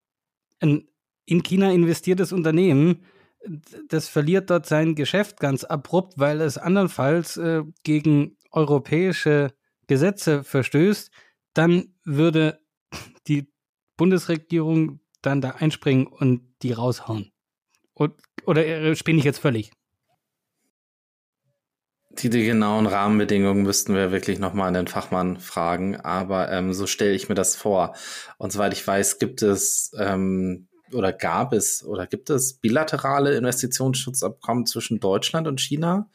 ein 0.60 0.88
in 1.26 1.42
China 1.42 1.72
investiertes 1.72 2.32
Unternehmen, 2.32 3.02
das 3.88 4.08
verliert 4.08 4.50
dort 4.50 4.66
sein 4.66 4.94
Geschäft 4.94 5.40
ganz 5.40 5.64
abrupt, 5.64 6.18
weil 6.18 6.40
es 6.40 6.56
andernfalls 6.56 7.36
äh, 7.36 7.64
gegen 7.82 8.36
europäische 8.50 9.52
Gesetze 9.88 10.44
verstößt, 10.44 11.10
dann 11.52 11.94
würde 12.04 12.60
die 13.26 13.52
Bundesregierung 13.96 15.00
dann 15.22 15.40
da 15.40 15.50
einspringen 15.50 16.06
und 16.06 16.42
die 16.62 16.72
raushauen. 16.72 17.32
Und, 17.94 18.14
oder 18.44 18.66
äh, 18.66 18.94
spinne 18.94 19.18
ich 19.18 19.24
jetzt 19.24 19.38
völlig? 19.38 19.72
Die, 22.18 22.30
die 22.30 22.44
genauen 22.44 22.86
Rahmenbedingungen 22.86 23.62
müssten 23.62 23.94
wir 23.94 24.10
wirklich 24.10 24.38
nochmal 24.38 24.68
an 24.68 24.74
den 24.74 24.86
Fachmann 24.86 25.38
fragen, 25.38 25.96
aber 25.96 26.50
ähm, 26.50 26.72
so 26.72 26.86
stelle 26.86 27.12
ich 27.12 27.28
mir 27.28 27.34
das 27.34 27.56
vor. 27.56 27.94
Und 28.38 28.52
soweit 28.52 28.72
ich 28.72 28.86
weiß, 28.86 29.18
gibt 29.18 29.42
es 29.42 29.92
ähm, 29.98 30.68
oder 30.92 31.12
gab 31.12 31.52
es 31.52 31.84
oder 31.84 32.06
gibt 32.06 32.30
es 32.30 32.54
bilaterale 32.54 33.36
Investitionsschutzabkommen 33.36 34.66
zwischen 34.66 35.00
Deutschland 35.00 35.46
und 35.46 35.60
China. 35.60 36.08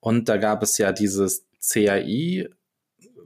Und 0.00 0.28
da 0.28 0.36
gab 0.36 0.62
es 0.62 0.78
ja 0.78 0.92
dieses 0.92 1.44
CAI, 1.60 2.48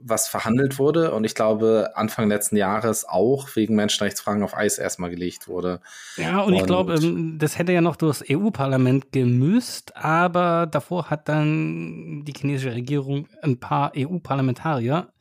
was 0.01 0.27
verhandelt 0.27 0.79
wurde 0.79 1.11
und 1.13 1.23
ich 1.23 1.35
glaube 1.35 1.91
Anfang 1.95 2.27
letzten 2.27 2.57
Jahres 2.57 3.05
auch 3.07 3.55
wegen 3.55 3.75
Menschenrechtsfragen 3.75 4.43
auf 4.43 4.55
Eis 4.55 4.77
erstmal 4.77 5.09
gelegt 5.09 5.47
wurde. 5.47 5.81
Ja, 6.15 6.41
und, 6.41 6.53
und 6.53 6.53
ich 6.55 6.65
glaube, 6.65 6.95
ähm, 6.95 7.37
das 7.39 7.57
hätte 7.57 7.71
ja 7.71 7.81
noch 7.81 7.95
durchs 7.95 8.23
EU-Parlament 8.29 9.11
gemüsst, 9.11 9.95
aber 9.95 10.67
davor 10.67 11.09
hat 11.09 11.29
dann 11.29 12.23
die 12.25 12.33
chinesische 12.33 12.73
Regierung 12.73 13.27
ein 13.41 13.59
paar 13.59 13.91
EU-Parlamentarier 13.95 15.11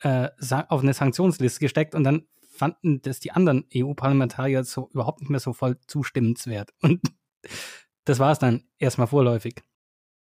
äh, 0.00 0.28
auf 0.68 0.82
eine 0.82 0.94
Sanktionsliste 0.94 1.60
gesteckt 1.60 1.94
und 1.94 2.04
dann 2.04 2.24
fanden 2.54 3.02
das 3.02 3.20
die 3.20 3.32
anderen 3.32 3.64
EU-Parlamentarier 3.74 4.64
so 4.64 4.88
überhaupt 4.92 5.20
nicht 5.20 5.30
mehr 5.30 5.40
so 5.40 5.52
voll 5.52 5.76
zustimmenswert. 5.86 6.70
Und 6.82 7.00
das 8.04 8.18
war 8.18 8.32
es 8.32 8.38
dann 8.38 8.64
erstmal 8.78 9.08
vorläufig. 9.08 9.62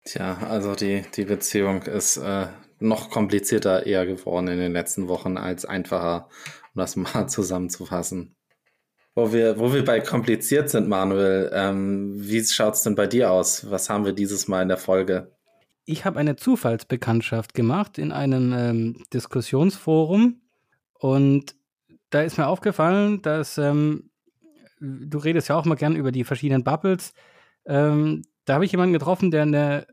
Tja, 0.04 0.38
also 0.48 0.74
die, 0.74 1.04
die 1.14 1.24
Beziehung 1.24 1.82
ist 1.82 2.16
äh, 2.16 2.46
noch 2.78 3.10
komplizierter 3.10 3.86
eher 3.86 4.06
geworden 4.06 4.48
in 4.48 4.58
den 4.58 4.72
letzten 4.72 5.08
Wochen 5.08 5.36
als 5.36 5.64
einfacher, 5.64 6.28
um 6.74 6.80
das 6.80 6.96
mal 6.96 7.26
zusammenzufassen. 7.28 8.34
Wo 9.14 9.32
wir, 9.32 9.58
wo 9.58 9.72
wir 9.72 9.84
bei 9.84 10.00
kompliziert 10.00 10.70
sind, 10.70 10.88
Manuel, 10.88 11.50
ähm, 11.54 12.14
wie 12.16 12.44
schaut 12.44 12.74
es 12.74 12.82
denn 12.82 12.96
bei 12.96 13.06
dir 13.06 13.30
aus? 13.30 13.70
Was 13.70 13.88
haben 13.88 14.04
wir 14.04 14.12
dieses 14.12 14.48
Mal 14.48 14.62
in 14.62 14.68
der 14.68 14.76
Folge? 14.76 15.30
Ich 15.84 16.04
habe 16.04 16.18
eine 16.18 16.34
Zufallsbekanntschaft 16.34 17.54
gemacht 17.54 17.98
in 17.98 18.10
einem 18.10 18.52
ähm, 18.52 19.04
Diskussionsforum 19.12 20.40
und 20.98 21.54
da 22.10 22.22
ist 22.22 22.38
mir 22.38 22.46
aufgefallen, 22.46 23.22
dass 23.22 23.58
ähm, 23.58 24.10
du 24.80 25.18
redest 25.18 25.48
ja 25.48 25.56
auch 25.56 25.64
mal 25.64 25.74
gern 25.74 25.96
über 25.96 26.10
die 26.10 26.24
verschiedenen 26.24 26.64
Bubbles. 26.64 27.12
Ähm, 27.66 28.22
da 28.44 28.54
habe 28.54 28.64
ich 28.64 28.72
jemanden 28.72 28.92
getroffen, 28.92 29.30
der 29.30 29.42
eine 29.42 29.86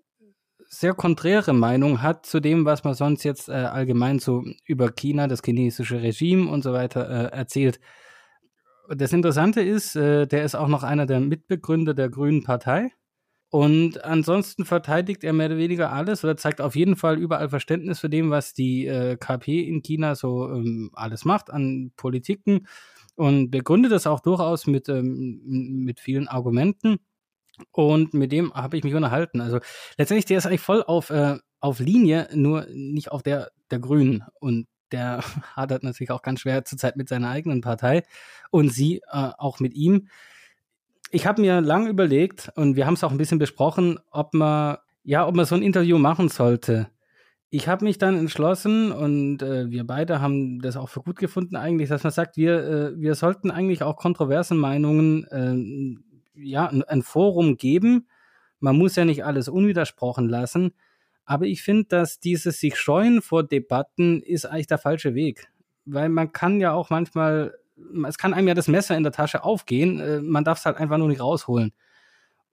sehr 0.74 0.94
konträre 0.94 1.54
Meinung 1.54 2.02
hat 2.02 2.26
zu 2.26 2.40
dem, 2.40 2.66
was 2.66 2.84
man 2.84 2.94
sonst 2.94 3.24
jetzt 3.24 3.50
äh, 3.50 3.52
allgemein 3.52 4.20
so 4.20 4.44
über 4.66 4.92
China, 4.92 5.28
das 5.28 5.42
chinesische 5.44 6.02
Regime 6.02 6.50
und 6.50 6.64
so 6.64 6.72
weiter 6.72 7.10
äh, 7.10 7.36
erzählt. 7.36 7.80
Das 8.90 9.12
Interessante 9.14 9.62
ist, 9.62 9.96
äh, 9.96 10.28
der 10.28 10.44
ist 10.46 10.56
auch 10.56 10.70
noch 10.70 10.84
einer 10.84 11.06
der 11.06 11.20
Mitbegründer 11.20 11.94
der 11.94 12.10
Grünen 12.10 12.44
Partei. 12.44 12.92
Und 13.50 14.06
ansonsten 14.06 14.64
verteidigt 14.64 15.26
er 15.26 15.34
mehr 15.34 15.48
oder 15.48 15.58
weniger 15.58 15.92
alles 15.92 16.24
oder 16.24 16.38
zeigt 16.38 16.62
auf 16.62 16.74
jeden 16.74 16.96
Fall 16.96 17.20
überall 17.20 17.50
Verständnis 17.50 18.00
für 18.00 18.10
dem, 18.10 18.32
was 18.32 18.54
die 18.54 18.88
äh, 18.88 19.18
KP 19.18 19.60
in 19.68 19.82
China 19.82 20.16
so 20.16 20.50
ähm, 20.50 20.90
alles 20.94 21.26
macht 21.26 21.50
an 21.50 21.92
Politiken 21.98 22.66
und 23.16 23.52
begründet 23.52 23.92
das 23.92 24.08
auch 24.08 24.22
durchaus 24.22 24.68
mit, 24.68 24.88
ähm, 24.88 25.42
mit 25.84 26.00
vielen 26.00 26.30
Argumenten. 26.30 27.00
Und 27.72 28.14
mit 28.14 28.32
dem 28.32 28.54
habe 28.54 28.78
ich 28.78 28.84
mich 28.84 28.96
unterhalten. 28.96 29.42
Also 29.42 29.60
letztendlich, 29.98 30.26
der 30.26 30.38
ist 30.38 30.46
eigentlich 30.46 30.62
voll 30.62 30.84
auf, 30.84 31.10
äh, 31.10 31.38
auf 31.60 31.80
Linie, 31.80 32.28
nur 32.34 32.66
nicht 32.72 33.12
auf 33.12 33.24
der 33.24 33.52
der 33.72 33.80
Grünen. 33.80 34.24
Und 34.40 34.68
der 34.92 35.22
hadert 35.56 35.84
natürlich 35.84 36.12
auch 36.12 36.22
ganz 36.22 36.42
schwer 36.42 36.66
zurzeit 36.66 36.96
mit 36.98 37.10
seiner 37.10 37.30
eigenen 37.30 37.62
Partei 37.62 38.04
und 38.52 38.72
sie 38.74 38.98
äh, 39.12 39.32
auch 39.38 39.60
mit 39.60 39.74
ihm. 39.74 40.08
Ich 41.10 41.26
habe 41.28 41.42
mir 41.42 41.60
lang 41.62 41.88
überlegt 41.88 42.52
und 42.56 42.76
wir 42.76 42.86
haben 42.86 42.94
es 42.94 43.04
auch 43.04 43.12
ein 43.12 43.18
bisschen 43.18 43.40
besprochen, 43.40 44.00
ob 44.12 44.34
man 44.34 44.78
ja, 45.04 45.28
ob 45.28 45.36
man 45.36 45.46
so 45.46 45.56
ein 45.56 45.64
Interview 45.64 45.98
machen 45.98 46.30
sollte. 46.30 46.88
Ich 47.50 47.68
habe 47.68 47.84
mich 47.84 47.98
dann 47.98 48.18
entschlossen 48.18 48.92
und 48.92 49.42
äh, 49.42 49.70
wir 49.70 49.86
beide 49.86 50.22
haben 50.22 50.62
das 50.62 50.78
auch 50.78 50.90
für 50.90 51.02
gut 51.02 51.18
gefunden 51.18 51.56
eigentlich, 51.56 51.90
dass 51.90 52.04
man 52.04 52.14
sagt, 52.14 52.38
wir, 52.38 52.64
äh, 52.64 53.02
wir 53.02 53.16
sollten 53.16 53.52
eigentlich 53.52 53.84
auch 53.84 53.98
kontroversen 53.98 54.58
Meinungen 54.58 55.26
äh, 55.26 56.00
ja, 56.42 56.68
ein, 56.68 57.02
Forum 57.02 57.58
geben. 57.58 58.08
Man 58.60 58.78
muss 58.78 58.96
ja 58.96 59.06
nicht 59.06 59.26
alles 59.26 59.48
unwidersprochen 59.48 60.30
lassen. 60.30 60.74
Aber 61.26 61.46
ich 61.46 61.64
finde, 61.64 61.86
dass 61.86 62.20
dieses 62.20 62.60
sich 62.60 62.78
scheuen 62.78 63.22
vor 63.22 63.44
Debatten 63.44 64.22
ist 64.22 64.46
eigentlich 64.46 64.68
der 64.68 64.78
falsche 64.78 65.16
Weg. 65.16 65.48
Weil 65.86 66.10
man 66.10 66.32
kann 66.32 66.60
ja 66.60 66.74
auch 66.74 66.90
manchmal, 66.90 67.56
es 68.08 68.18
kann 68.18 68.34
einem 68.34 68.48
ja 68.48 68.54
das 68.54 68.68
Messer 68.68 68.98
in 68.98 69.04
der 69.04 69.12
Tasche 69.12 69.44
aufgehen, 69.44 70.00
äh, 70.00 70.22
man 70.22 70.44
darf 70.44 70.60
es 70.60 70.66
halt 70.66 70.78
einfach 70.78 70.98
nur 70.98 71.08
nicht 71.08 71.22
rausholen. 71.22 71.74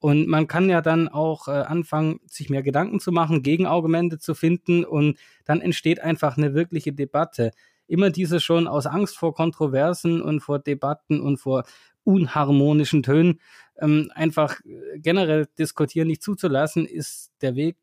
Und 0.01 0.29
man 0.29 0.47
kann 0.47 0.71
ja 0.71 0.81
dann 0.81 1.09
auch 1.09 1.49
äh, 1.49 1.51
anfangen, 1.51 2.21
sich 2.27 2.51
mehr 2.51 2.63
Gedanken 2.63 3.01
zu 3.01 3.11
machen, 3.11 3.43
Gegenargumente 3.43 4.19
zu 4.19 4.35
finden 4.35 4.85
und 4.85 5.19
dann 5.45 5.61
entsteht 5.61 6.01
einfach 6.01 6.37
eine 6.37 6.55
wirkliche 6.55 6.93
Debatte. 6.93 7.51
Immer 7.89 8.11
diese 8.11 8.39
schon 8.39 8.69
aus 8.69 8.87
Angst 8.87 9.17
vor 9.19 9.35
Kontroversen 9.35 10.23
und 10.23 10.41
vor 10.41 10.61
Debatten 10.61 11.21
und 11.21 11.39
vor 11.39 11.65
unharmonischen 12.05 13.03
Tönen 13.03 13.41
ähm, 13.79 14.11
einfach 14.15 14.61
äh, 14.65 14.99
generell 14.99 15.47
diskutieren 15.59 16.09
nicht 16.09 16.23
zuzulassen, 16.23 16.87
ist 16.87 17.31
der 17.41 17.55
Weg, 17.55 17.77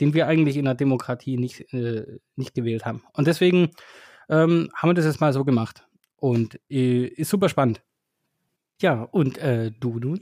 den 0.00 0.14
wir 0.14 0.26
eigentlich 0.26 0.56
in 0.56 0.64
der 0.64 0.74
Demokratie 0.74 1.36
nicht, 1.36 1.72
äh, 1.72 2.18
nicht 2.36 2.54
gewählt 2.54 2.84
haben. 2.84 3.02
Und 3.12 3.26
deswegen 3.26 3.70
ähm, 4.28 4.70
haben 4.74 4.90
wir 4.90 4.94
das 4.94 5.04
jetzt 5.04 5.20
mal 5.20 5.32
so 5.32 5.44
gemacht. 5.44 5.86
Und 6.16 6.58
äh, 6.70 7.06
ist 7.06 7.30
super 7.30 7.48
spannend. 7.48 7.82
Ja, 8.80 9.02
und 9.02 9.38
äh, 9.38 9.70
du, 9.78 10.00
du? 10.00 10.16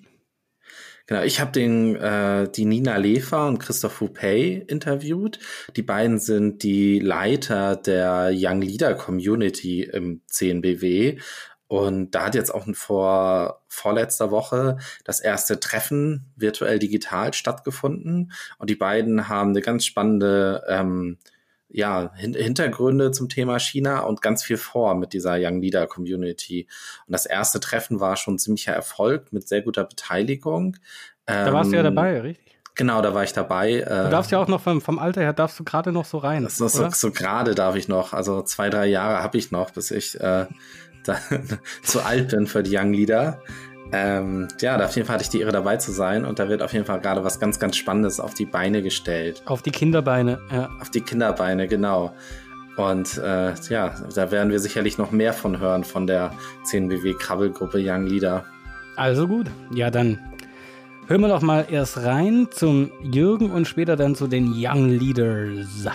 Genau, 1.06 1.22
ich 1.22 1.40
habe 1.40 1.52
den 1.52 1.96
äh, 1.96 2.48
die 2.50 2.64
Nina 2.64 2.96
Lefer 2.96 3.46
und 3.46 3.58
Christoph 3.58 4.00
Houpay 4.00 4.64
interviewt. 4.66 5.38
Die 5.76 5.82
beiden 5.82 6.18
sind 6.18 6.62
die 6.62 6.98
Leiter 6.98 7.76
der 7.76 8.30
Young 8.32 8.62
Leader 8.62 8.94
Community 8.94 9.82
im 9.82 10.22
CNBW 10.28 11.18
und 11.66 12.10
da 12.10 12.26
hat 12.26 12.34
jetzt 12.34 12.54
auch 12.54 12.66
vor 12.74 13.62
vorletzter 13.68 14.30
Woche 14.30 14.78
das 15.04 15.20
erste 15.20 15.60
Treffen 15.60 16.32
virtuell 16.36 16.78
digital 16.78 17.32
stattgefunden. 17.32 18.32
Und 18.58 18.70
die 18.70 18.76
beiden 18.76 19.28
haben 19.28 19.50
eine 19.50 19.60
ganz 19.60 19.84
spannende 19.86 20.62
ähm, 20.68 21.18
ja, 21.68 22.12
Hin 22.14 22.34
Hintergründe 22.34 23.10
zum 23.10 23.28
Thema 23.28 23.58
China 23.58 24.00
und 24.00 24.22
ganz 24.22 24.44
viel 24.44 24.58
vor 24.58 24.94
mit 24.94 25.12
dieser 25.12 25.36
Young 25.38 25.60
Leader 25.60 25.86
Community. 25.86 26.68
Und 27.06 27.12
das 27.12 27.26
erste 27.26 27.58
Treffen 27.58 27.98
war 27.98 28.16
schon 28.16 28.38
ziemlicher 28.38 28.72
Erfolg 28.72 29.32
mit 29.32 29.48
sehr 29.48 29.62
guter 29.62 29.84
Beteiligung. 29.84 30.76
Da 31.26 31.52
warst 31.52 31.72
du 31.72 31.76
ja 31.76 31.80
ähm, 31.84 31.94
dabei, 31.94 32.20
richtig? 32.20 32.54
Genau, 32.76 33.02
da 33.02 33.14
war 33.14 33.24
ich 33.24 33.32
dabei. 33.32 33.80
Du 33.80 34.10
darfst 34.10 34.30
ja 34.30 34.38
auch 34.38 34.48
noch 34.48 34.60
vom, 34.60 34.80
vom 34.80 34.98
Alter 34.98 35.20
her, 35.20 35.32
darfst 35.32 35.58
du 35.58 35.64
gerade 35.64 35.92
noch 35.92 36.04
so 36.04 36.18
rein. 36.18 36.46
So, 36.48 36.68
so, 36.68 36.90
so 36.90 37.12
gerade 37.12 37.54
darf 37.54 37.76
ich 37.76 37.88
noch, 37.88 38.12
also 38.12 38.42
zwei, 38.42 38.68
drei 38.68 38.86
Jahre 38.86 39.22
habe 39.22 39.38
ich 39.38 39.52
noch, 39.52 39.70
bis 39.70 39.92
ich 39.92 40.20
äh, 40.20 40.46
zu 41.82 42.04
alt 42.04 42.30
bin 42.30 42.46
für 42.46 42.62
die 42.62 42.76
Young 42.76 42.92
Leader. 42.92 43.40
Ähm, 43.92 44.48
ja, 44.60 44.82
auf 44.82 44.96
jeden 44.96 45.06
Fall 45.06 45.14
hatte 45.14 45.24
ich 45.24 45.30
die 45.30 45.40
Ehre 45.40 45.52
dabei 45.52 45.76
zu 45.76 45.92
sein 45.92 46.24
und 46.24 46.38
da 46.38 46.48
wird 46.48 46.62
auf 46.62 46.72
jeden 46.72 46.84
Fall 46.84 47.00
gerade 47.00 47.22
was 47.22 47.38
ganz, 47.38 47.60
ganz 47.60 47.76
Spannendes 47.76 48.18
auf 48.18 48.34
die 48.34 48.46
Beine 48.46 48.82
gestellt. 48.82 49.42
Auf 49.46 49.62
die 49.62 49.70
Kinderbeine, 49.70 50.40
ja. 50.50 50.68
Auf 50.80 50.90
die 50.90 51.00
Kinderbeine, 51.00 51.68
genau. 51.68 52.12
Und 52.76 53.18
äh, 53.18 53.54
ja, 53.68 53.94
da 54.14 54.30
werden 54.32 54.50
wir 54.50 54.58
sicherlich 54.58 54.98
noch 54.98 55.12
mehr 55.12 55.32
von 55.32 55.60
hören 55.60 55.84
von 55.84 56.06
der 56.06 56.32
10BW 56.66 57.16
Krabbelgruppe 57.18 57.78
Young 57.80 58.06
Leader. 58.06 58.44
Also 58.96 59.28
gut, 59.28 59.46
ja 59.72 59.90
dann 59.90 60.18
hören 61.06 61.20
wir 61.20 61.28
doch 61.28 61.42
mal 61.42 61.66
erst 61.70 61.98
rein 61.98 62.48
zum 62.50 62.90
Jürgen 63.02 63.50
und 63.50 63.68
später 63.68 63.96
dann 63.96 64.14
zu 64.14 64.26
den 64.26 64.52
Young 64.56 64.88
Leaders. 64.88 65.86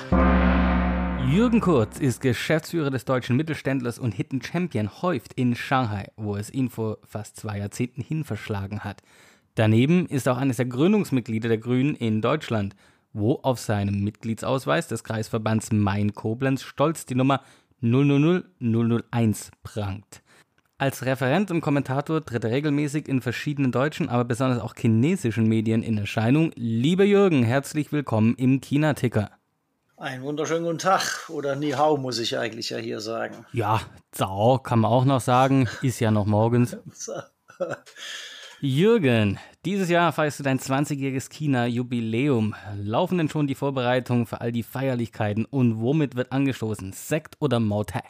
Jürgen 1.32 1.60
Kurz 1.60 2.00
ist 2.00 2.22
Geschäftsführer 2.22 2.90
des 2.90 3.06
deutschen 3.06 3.36
Mittelständlers 3.36 4.00
und 4.00 4.16
Hidden 4.16 4.42
Champion 4.42 4.90
häuft 5.04 5.34
in 5.34 5.56
Shanghai, 5.56 6.08
wo 6.18 6.36
es 6.36 6.52
ihn 6.52 6.72
vor 6.72 6.98
fast 7.06 7.38
zwei 7.38 7.60
Jahrzehnten 7.60 8.02
hin 8.02 8.24
verschlagen 8.24 8.80
hat. 8.80 9.04
Daneben 9.54 10.08
ist 10.08 10.28
auch 10.28 10.38
eines 10.38 10.58
der 10.58 10.66
Gründungsmitglieder 10.66 11.48
der 11.48 11.60
Grünen 11.60 11.94
in 11.94 12.24
Deutschland, 12.24 12.76
wo 13.14 13.36
auf 13.44 13.60
seinem 13.60 14.04
Mitgliedsausweis 14.04 14.88
des 14.88 15.04
Kreisverbands 15.04 15.72
Main-Koblenz 15.72 16.64
stolz 16.64 17.06
die 17.06 17.14
Nummer 17.16 17.44
000001 17.82 19.52
prangt. 19.62 20.24
Als 20.80 21.06
Referent 21.06 21.52
und 21.52 21.62
Kommentator 21.62 22.26
tritt 22.26 22.44
er 22.44 22.50
regelmäßig 22.50 23.08
in 23.08 23.22
verschiedenen 23.22 23.72
deutschen, 23.72 24.10
aber 24.10 24.26
besonders 24.26 24.64
auch 24.64 24.74
chinesischen 24.76 25.48
Medien 25.48 25.84
in 25.84 26.00
Erscheinung. 26.00 26.54
Lieber 26.56 27.04
Jürgen, 27.04 27.44
herzlich 27.44 27.92
willkommen 27.92 28.34
im 28.34 28.62
China-Ticker. 28.62 29.39
Einen 30.00 30.24
wunderschönen 30.24 30.64
guten 30.64 30.78
Tag 30.78 31.30
oder 31.30 31.58
Ni 31.58 31.72
Hao 31.72 31.98
muss 31.98 32.20
ich 32.20 32.38
eigentlich 32.38 32.70
ja 32.70 32.78
hier 32.78 33.02
sagen. 33.02 33.46
Ja, 33.52 33.82
Zao 34.14 34.58
kann 34.58 34.80
man 34.80 34.92
auch 34.92 35.04
noch 35.04 35.20
sagen, 35.20 35.68
ist 35.82 36.00
ja 36.00 36.10
noch 36.10 36.26
morgens. 36.26 36.78
Jürgen, 38.62 39.40
dieses 39.66 39.90
Jahr 39.90 40.14
feierst 40.14 40.40
du 40.40 40.44
dein 40.44 40.58
20-jähriges 40.58 41.30
China-Jubiläum. 41.30 42.56
Laufen 42.78 43.18
denn 43.18 43.28
schon 43.28 43.48
die 43.48 43.56
Vorbereitungen 43.56 44.26
für 44.26 44.40
all 44.40 44.54
die 44.54 44.64
Feierlichkeiten 44.64 45.44
und 45.44 45.82
womit 45.82 46.16
wird 46.16 46.32
angestoßen? 46.32 46.94
Sekt 46.94 47.36
oder 47.42 47.60
Motai? 47.60 48.04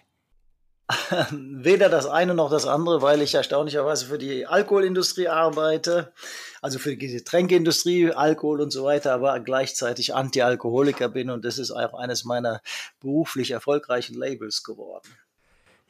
Weder 1.31 1.87
das 1.89 2.07
eine 2.07 2.33
noch 2.33 2.49
das 2.49 2.65
andere, 2.65 3.01
weil 3.01 3.21
ich 3.21 3.35
erstaunlicherweise 3.35 4.07
für 4.07 4.17
die 4.17 4.47
Alkoholindustrie 4.47 5.27
arbeite, 5.27 6.13
also 6.61 6.79
für 6.79 6.95
die 6.95 7.07
Getränkeindustrie, 7.07 8.11
Alkohol 8.11 8.61
und 8.61 8.71
so 8.71 8.85
weiter, 8.85 9.13
aber 9.13 9.39
gleichzeitig 9.39 10.15
Anti-Alkoholiker 10.15 11.09
bin 11.09 11.29
und 11.29 11.45
das 11.45 11.59
ist 11.59 11.71
auch 11.71 11.93
eines 11.93 12.25
meiner 12.25 12.61
beruflich 12.99 13.51
erfolgreichen 13.51 14.15
Labels 14.15 14.63
geworden. 14.63 15.07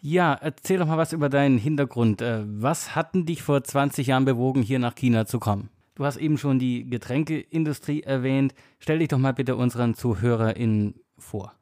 Ja, 0.02 0.34
erzähl 0.34 0.78
doch 0.78 0.88
mal 0.88 0.98
was 0.98 1.14
über 1.14 1.30
deinen 1.30 1.58
Hintergrund. 1.58 2.22
Äh, 2.22 2.44
was 2.46 2.96
hatten 2.96 3.26
dich 3.26 3.42
vor 3.42 3.64
20 3.64 4.08
Jahren 4.08 4.26
bewogen, 4.26 4.62
hier 4.62 4.80
nach 4.80 4.96
China 4.96 5.26
zu 5.26 5.40
kommen? 5.40 5.70
Du 5.96 6.06
hast 6.06 6.16
eben 6.16 6.38
schon 6.38 6.60
die 6.60 6.90
Getränkeindustrie 6.90 8.04
erwähnt. 8.04 8.54
Stell 8.80 9.00
dich 9.00 9.10
doch 9.10 9.18
mal 9.18 9.34
bitte 9.34 9.58
unseren 9.58 9.96
ZuhörerInnen 9.96 11.02
vor. 11.18 11.54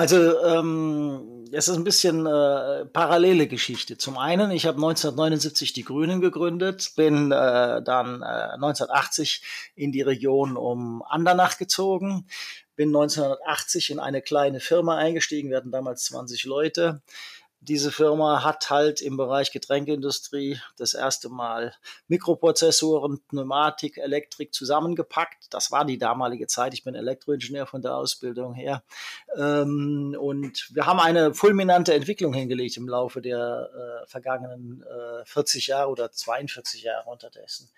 Also 0.00 0.42
ähm, 0.46 1.44
es 1.52 1.68
ist 1.68 1.76
ein 1.76 1.84
bisschen 1.84 2.24
äh, 2.24 2.86
parallele 2.86 3.46
Geschichte. 3.46 3.98
Zum 3.98 4.16
einen, 4.16 4.50
ich 4.50 4.64
habe 4.64 4.78
1979 4.78 5.74
die 5.74 5.84
Grünen 5.84 6.22
gegründet, 6.22 6.92
bin 6.96 7.30
äh, 7.30 7.82
dann 7.82 8.22
äh, 8.22 8.54
1980 8.54 9.42
in 9.74 9.92
die 9.92 10.00
Region 10.00 10.56
um 10.56 11.02
Andernach 11.02 11.58
gezogen, 11.58 12.26
bin 12.76 12.88
1980 12.88 13.90
in 13.90 13.98
eine 13.98 14.22
kleine 14.22 14.60
Firma 14.60 14.96
eingestiegen. 14.96 15.50
Wir 15.50 15.58
hatten 15.58 15.70
damals 15.70 16.04
20 16.06 16.46
Leute 16.46 17.02
diese 17.62 17.92
Firma 17.92 18.42
hat 18.42 18.70
halt 18.70 19.02
im 19.02 19.18
Bereich 19.18 19.52
Getränkeindustrie 19.52 20.58
das 20.78 20.94
erste 20.94 21.28
Mal 21.28 21.74
Mikroprozessoren, 22.08 23.20
Pneumatik, 23.28 23.98
Elektrik 23.98 24.54
zusammengepackt. 24.54 25.52
Das 25.52 25.70
war 25.70 25.84
die 25.84 25.98
damalige 25.98 26.46
Zeit. 26.46 26.72
Ich 26.72 26.84
bin 26.84 26.94
Elektroingenieur 26.94 27.66
von 27.66 27.82
der 27.82 27.96
Ausbildung 27.96 28.54
her. 28.54 28.82
Ähm, 29.36 30.16
und 30.18 30.70
wir 30.72 30.86
haben 30.86 31.00
eine 31.00 31.34
fulminante 31.34 31.92
Entwicklung 31.92 32.32
hingelegt 32.32 32.78
im 32.78 32.88
Laufe 32.88 33.20
der 33.20 33.70
äh, 33.74 34.06
vergangenen 34.06 34.82
äh, 34.82 35.24
40 35.26 35.66
Jahre 35.66 35.90
oder 35.90 36.10
42 36.10 36.82
Jahre 36.82 37.10
unterdessen. 37.10 37.68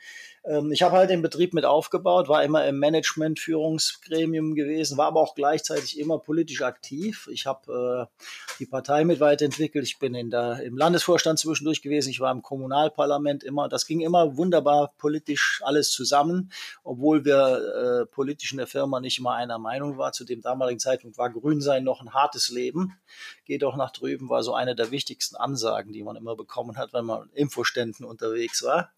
Ähm, 0.44 0.72
ich 0.72 0.82
habe 0.82 0.96
halt 0.96 1.10
den 1.10 1.22
Betrieb 1.22 1.54
mit 1.54 1.64
aufgebaut, 1.64 2.28
war 2.28 2.44
immer 2.44 2.66
im 2.66 2.78
Management-Führungsgremium 2.78 4.54
gewesen, 4.54 4.98
war 4.98 5.06
aber 5.06 5.20
auch 5.20 5.34
gleichzeitig 5.34 5.98
immer 5.98 6.18
politisch 6.18 6.62
aktiv. 6.62 7.28
Ich 7.32 7.46
habe 7.46 8.08
äh, 8.10 8.56
die 8.58 8.66
Partei 8.66 9.04
mit 9.04 9.20
weiterentwickelt 9.20 9.62
entwickelt. 9.62 9.84
Ich 9.86 9.98
bin 9.98 10.14
in 10.14 10.30
der, 10.30 10.62
im 10.62 10.76
Landesvorstand 10.76 11.38
zwischendurch 11.38 11.82
gewesen. 11.82 12.10
Ich 12.10 12.20
war 12.20 12.32
im 12.32 12.42
Kommunalparlament 12.42 13.44
immer. 13.44 13.68
Das 13.68 13.86
ging 13.86 14.00
immer 14.00 14.36
wunderbar 14.36 14.92
politisch 14.98 15.60
alles 15.64 15.90
zusammen, 15.90 16.50
obwohl 16.84 17.24
wir 17.24 18.02
äh, 18.02 18.06
politisch 18.06 18.52
in 18.52 18.58
der 18.58 18.66
Firma 18.66 19.00
nicht 19.00 19.18
immer 19.18 19.34
einer 19.34 19.58
Meinung 19.58 19.98
waren. 19.98 20.12
Zu 20.12 20.24
dem 20.24 20.40
damaligen 20.40 20.80
Zeitpunkt 20.80 21.18
war 21.18 21.30
Grünsein 21.30 21.84
noch 21.84 22.00
ein 22.00 22.12
hartes 22.12 22.50
Leben. 22.50 22.98
Geht 23.44 23.64
auch 23.64 23.76
nach 23.76 23.92
drüben, 23.92 24.28
war 24.28 24.42
so 24.42 24.54
eine 24.54 24.74
der 24.74 24.90
wichtigsten 24.90 25.36
Ansagen, 25.36 25.92
die 25.92 26.02
man 26.02 26.16
immer 26.16 26.36
bekommen 26.36 26.76
hat, 26.76 26.92
wenn 26.92 27.04
man 27.04 27.28
Infoständen 27.34 28.04
unterwegs 28.04 28.62
war. 28.62 28.90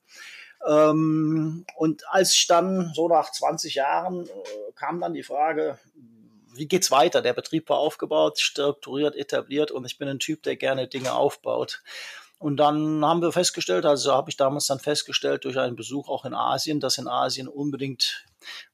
Ähm, 0.67 1.67
und 1.77 2.03
als 2.09 2.37
ich 2.37 2.47
dann 2.47 2.93
so 2.95 3.09
nach 3.09 3.31
20 3.31 3.75
Jahren 3.75 4.27
äh, 4.27 4.73
kam 4.75 5.01
dann 5.01 5.15
die 5.15 5.23
Frage, 5.23 5.79
wie 6.55 6.67
geht's 6.67 6.91
weiter? 6.91 7.21
Der 7.21 7.33
Betrieb 7.33 7.69
war 7.69 7.79
aufgebaut, 7.79 8.39
strukturiert, 8.39 9.17
etabliert 9.17 9.71
und 9.71 9.85
ich 9.85 9.99
bin 9.99 10.09
ein 10.09 10.21
Typ, 10.21 10.43
der 10.43 10.57
gerne 10.57 10.87
Dinge 10.87 11.15
aufbaut. 11.15 11.83
Und 12.39 12.59
dann 12.59 13.05
haben 13.05 13.23
wir 13.23 13.33
festgestellt, 13.33 13.87
also 13.87 14.13
habe 14.13 14.29
ich 14.29 14.37
damals 14.37 14.67
dann 14.67 14.79
festgestellt 14.79 15.45
durch 15.45 15.59
einen 15.59 15.77
Besuch 15.77 16.09
auch 16.09 16.25
in 16.25 16.35
Asien, 16.35 16.81
dass 16.81 16.99
in 16.99 17.09
Asien 17.09 17.49
unbedingt 17.49 18.25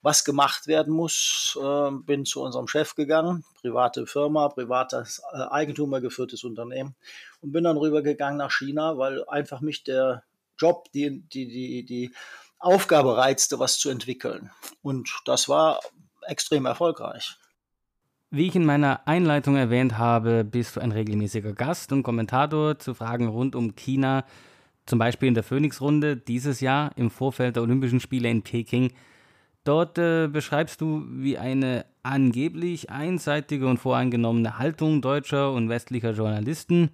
was 0.03 0.25
gemacht 0.25 0.67
werden 0.67 0.93
muss. 0.93 1.57
Äh, 1.61 1.91
bin 1.93 2.25
zu 2.25 2.43
unserem 2.43 2.67
Chef 2.67 2.95
gegangen, 2.95 3.45
private 3.61 4.07
Firma, 4.07 4.49
privates 4.49 5.23
äh, 5.33 5.43
Eigentümer 5.51 6.01
geführtes 6.01 6.43
Unternehmen 6.43 6.97
und 7.43 7.53
bin 7.53 7.65
dann 7.65 7.77
rübergegangen 7.77 8.39
nach 8.39 8.51
China, 8.51 8.99
weil 8.99 9.25
einfach 9.29 9.61
mich 9.61 9.85
der 9.85 10.25
Job, 10.61 10.91
die, 10.93 11.23
die, 11.29 11.49
die, 11.49 11.85
die 11.85 12.13
Aufgabe 12.59 13.17
reizte, 13.17 13.59
was 13.59 13.79
zu 13.79 13.89
entwickeln. 13.89 14.51
Und 14.83 15.11
das 15.25 15.49
war 15.49 15.81
extrem 16.27 16.67
erfolgreich. 16.67 17.37
Wie 18.31 18.47
ich 18.47 18.55
in 18.55 18.65
meiner 18.65 19.09
Einleitung 19.09 19.57
erwähnt 19.57 19.99
habe, 19.99 20.45
bist 20.45 20.77
du 20.77 20.81
ein 20.81 20.93
regelmäßiger 20.93 21.53
Gast 21.53 21.91
und 21.91 22.05
Kommentator 22.05 22.79
zu 22.79 22.95
Fragen 22.95 23.27
rund 23.27 23.57
um 23.57 23.75
China, 23.75 24.25
zum 24.87 25.01
Beispiel 25.01 25.29
in 25.29 25.35
der 25.35 25.43
Phoenix-Runde 25.43 26.17
dieses 26.17 26.61
Jahr 26.61 26.93
im 26.97 27.11
Vorfeld 27.11 27.57
der 27.57 27.65
Olympischen 27.65 27.99
Spiele 27.99 28.31
in 28.31 28.43
Peking. 28.43 28.93
Dort 29.65 29.99
äh, 29.99 30.29
beschreibst 30.29 30.81
du, 30.81 31.05
wie 31.09 31.39
eine 31.39 31.87
angeblich 32.03 32.91
einseitige 32.91 33.67
und 33.67 33.79
voreingenommene 33.79 34.59
Haltung 34.59 35.03
deutscher 35.03 35.53
und 35.53 35.69
westlicher 35.69 36.13
Journalisten, 36.13 36.91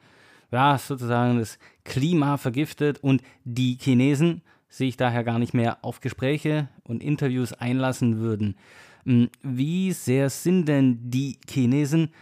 ja, 0.50 0.78
sozusagen 0.78 1.38
das 1.38 1.58
Klima 1.84 2.36
vergiftet 2.36 2.98
und 3.02 3.22
die 3.44 3.78
Chinesen 3.80 4.42
sich 4.68 4.96
daher 4.96 5.24
gar 5.24 5.38
nicht 5.38 5.54
mehr 5.54 5.78
auf 5.82 6.00
Gespräche 6.00 6.68
und 6.84 7.02
Interviews 7.02 7.52
einlassen 7.52 8.18
würden. 8.18 8.56
Hm, 9.04 9.28
wie 9.42 9.92
sehr 9.92 10.30
sind 10.30 10.66
denn 10.66 10.98
die 11.10 11.38
Chinesen 11.48 12.12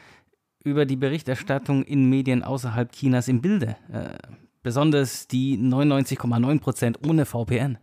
über 0.62 0.86
die 0.86 0.96
Berichterstattung 0.96 1.84
in 1.84 2.08
Medien 2.08 2.42
außerhalb 2.42 2.92
Chinas 2.92 3.28
im 3.28 3.40
Bilde? 3.40 3.76
Äh, 3.92 4.18
besonders 4.62 5.28
die 5.28 5.58
99,9 5.58 6.60
Prozent 6.60 6.98
ohne 7.06 7.26
VPN. 7.26 7.78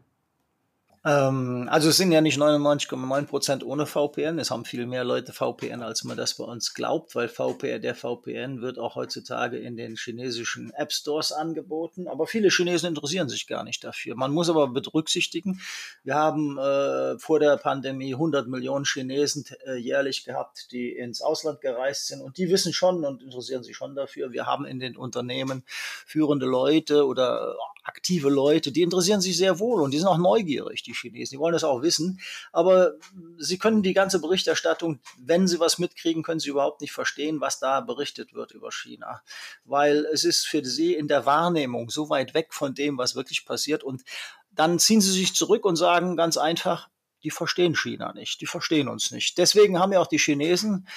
Ähm, 1.03 1.67
also 1.71 1.89
es 1.89 1.97
sind 1.97 2.11
ja 2.11 2.21
nicht 2.21 2.37
99,9 2.37 3.25
Prozent 3.25 3.63
ohne 3.63 3.87
VPN. 3.87 4.37
Es 4.37 4.51
haben 4.51 4.65
viel 4.65 4.85
mehr 4.85 5.03
Leute 5.03 5.33
VPN, 5.33 5.81
als 5.81 6.03
man 6.03 6.15
das 6.15 6.35
bei 6.35 6.43
uns 6.43 6.75
glaubt, 6.75 7.15
weil 7.15 7.27
VPN, 7.27 7.81
der 7.81 7.95
VPN 7.95 8.61
wird 8.61 8.77
auch 8.77 8.95
heutzutage 8.95 9.57
in 9.57 9.77
den 9.77 9.95
chinesischen 9.95 10.71
App 10.75 10.91
Stores 10.91 11.31
angeboten. 11.31 12.07
Aber 12.07 12.27
viele 12.27 12.49
Chinesen 12.49 12.89
interessieren 12.89 13.29
sich 13.29 13.47
gar 13.47 13.63
nicht 13.63 13.83
dafür. 13.83 14.15
Man 14.15 14.31
muss 14.31 14.49
aber 14.49 14.67
berücksichtigen, 14.67 15.59
wir 16.03 16.15
haben 16.15 16.59
äh, 16.59 17.17
vor 17.17 17.39
der 17.39 17.57
Pandemie 17.57 18.13
100 18.13 18.47
Millionen 18.47 18.85
Chinesen 18.85 19.45
äh, 19.65 19.77
jährlich 19.77 20.23
gehabt, 20.23 20.71
die 20.71 20.91
ins 20.91 21.21
Ausland 21.21 21.61
gereist 21.61 22.07
sind 22.07 22.21
und 22.21 22.37
die 22.37 22.49
wissen 22.51 22.73
schon 22.73 23.03
und 23.05 23.23
interessieren 23.23 23.63
sich 23.63 23.75
schon 23.75 23.95
dafür. 23.95 24.31
Wir 24.31 24.45
haben 24.45 24.65
in 24.65 24.79
den 24.79 24.95
Unternehmen 24.95 25.63
führende 26.05 26.45
Leute 26.45 27.07
oder 27.07 27.55
aktive 27.83 28.29
Leute, 28.29 28.71
die 28.71 28.81
interessieren 28.81 29.21
sich 29.21 29.37
sehr 29.37 29.59
wohl 29.59 29.81
und 29.81 29.91
die 29.91 29.97
sind 29.97 30.07
auch 30.07 30.17
neugierig, 30.17 30.83
die 30.83 30.93
Chinesen. 30.93 31.35
Die 31.35 31.39
wollen 31.39 31.53
das 31.53 31.63
auch 31.63 31.81
wissen. 31.81 32.19
Aber 32.51 32.93
sie 33.37 33.57
können 33.57 33.83
die 33.83 33.93
ganze 33.93 34.19
Berichterstattung, 34.19 34.99
wenn 35.17 35.47
sie 35.47 35.59
was 35.59 35.79
mitkriegen, 35.79 36.23
können 36.23 36.39
sie 36.39 36.49
überhaupt 36.49 36.81
nicht 36.81 36.91
verstehen, 36.91 37.41
was 37.41 37.59
da 37.59 37.81
berichtet 37.81 38.33
wird 38.33 38.51
über 38.51 38.71
China. 38.71 39.21
Weil 39.65 40.05
es 40.05 40.23
ist 40.23 40.45
für 40.45 40.63
sie 40.63 40.93
in 40.93 41.07
der 41.07 41.25
Wahrnehmung 41.25 41.89
so 41.89 42.09
weit 42.09 42.33
weg 42.33 42.53
von 42.53 42.75
dem, 42.75 42.97
was 42.97 43.15
wirklich 43.15 43.45
passiert. 43.45 43.83
Und 43.83 44.03
dann 44.51 44.79
ziehen 44.79 45.01
sie 45.01 45.11
sich 45.11 45.33
zurück 45.33 45.65
und 45.65 45.75
sagen 45.75 46.15
ganz 46.15 46.37
einfach, 46.37 46.89
die 47.23 47.31
verstehen 47.31 47.75
China 47.75 48.13
nicht, 48.13 48.41
die 48.41 48.47
verstehen 48.47 48.87
uns 48.87 49.11
nicht. 49.11 49.37
Deswegen 49.37 49.79
haben 49.79 49.91
ja 49.91 49.99
auch 49.99 50.07
die 50.07 50.17
Chinesen 50.17 50.87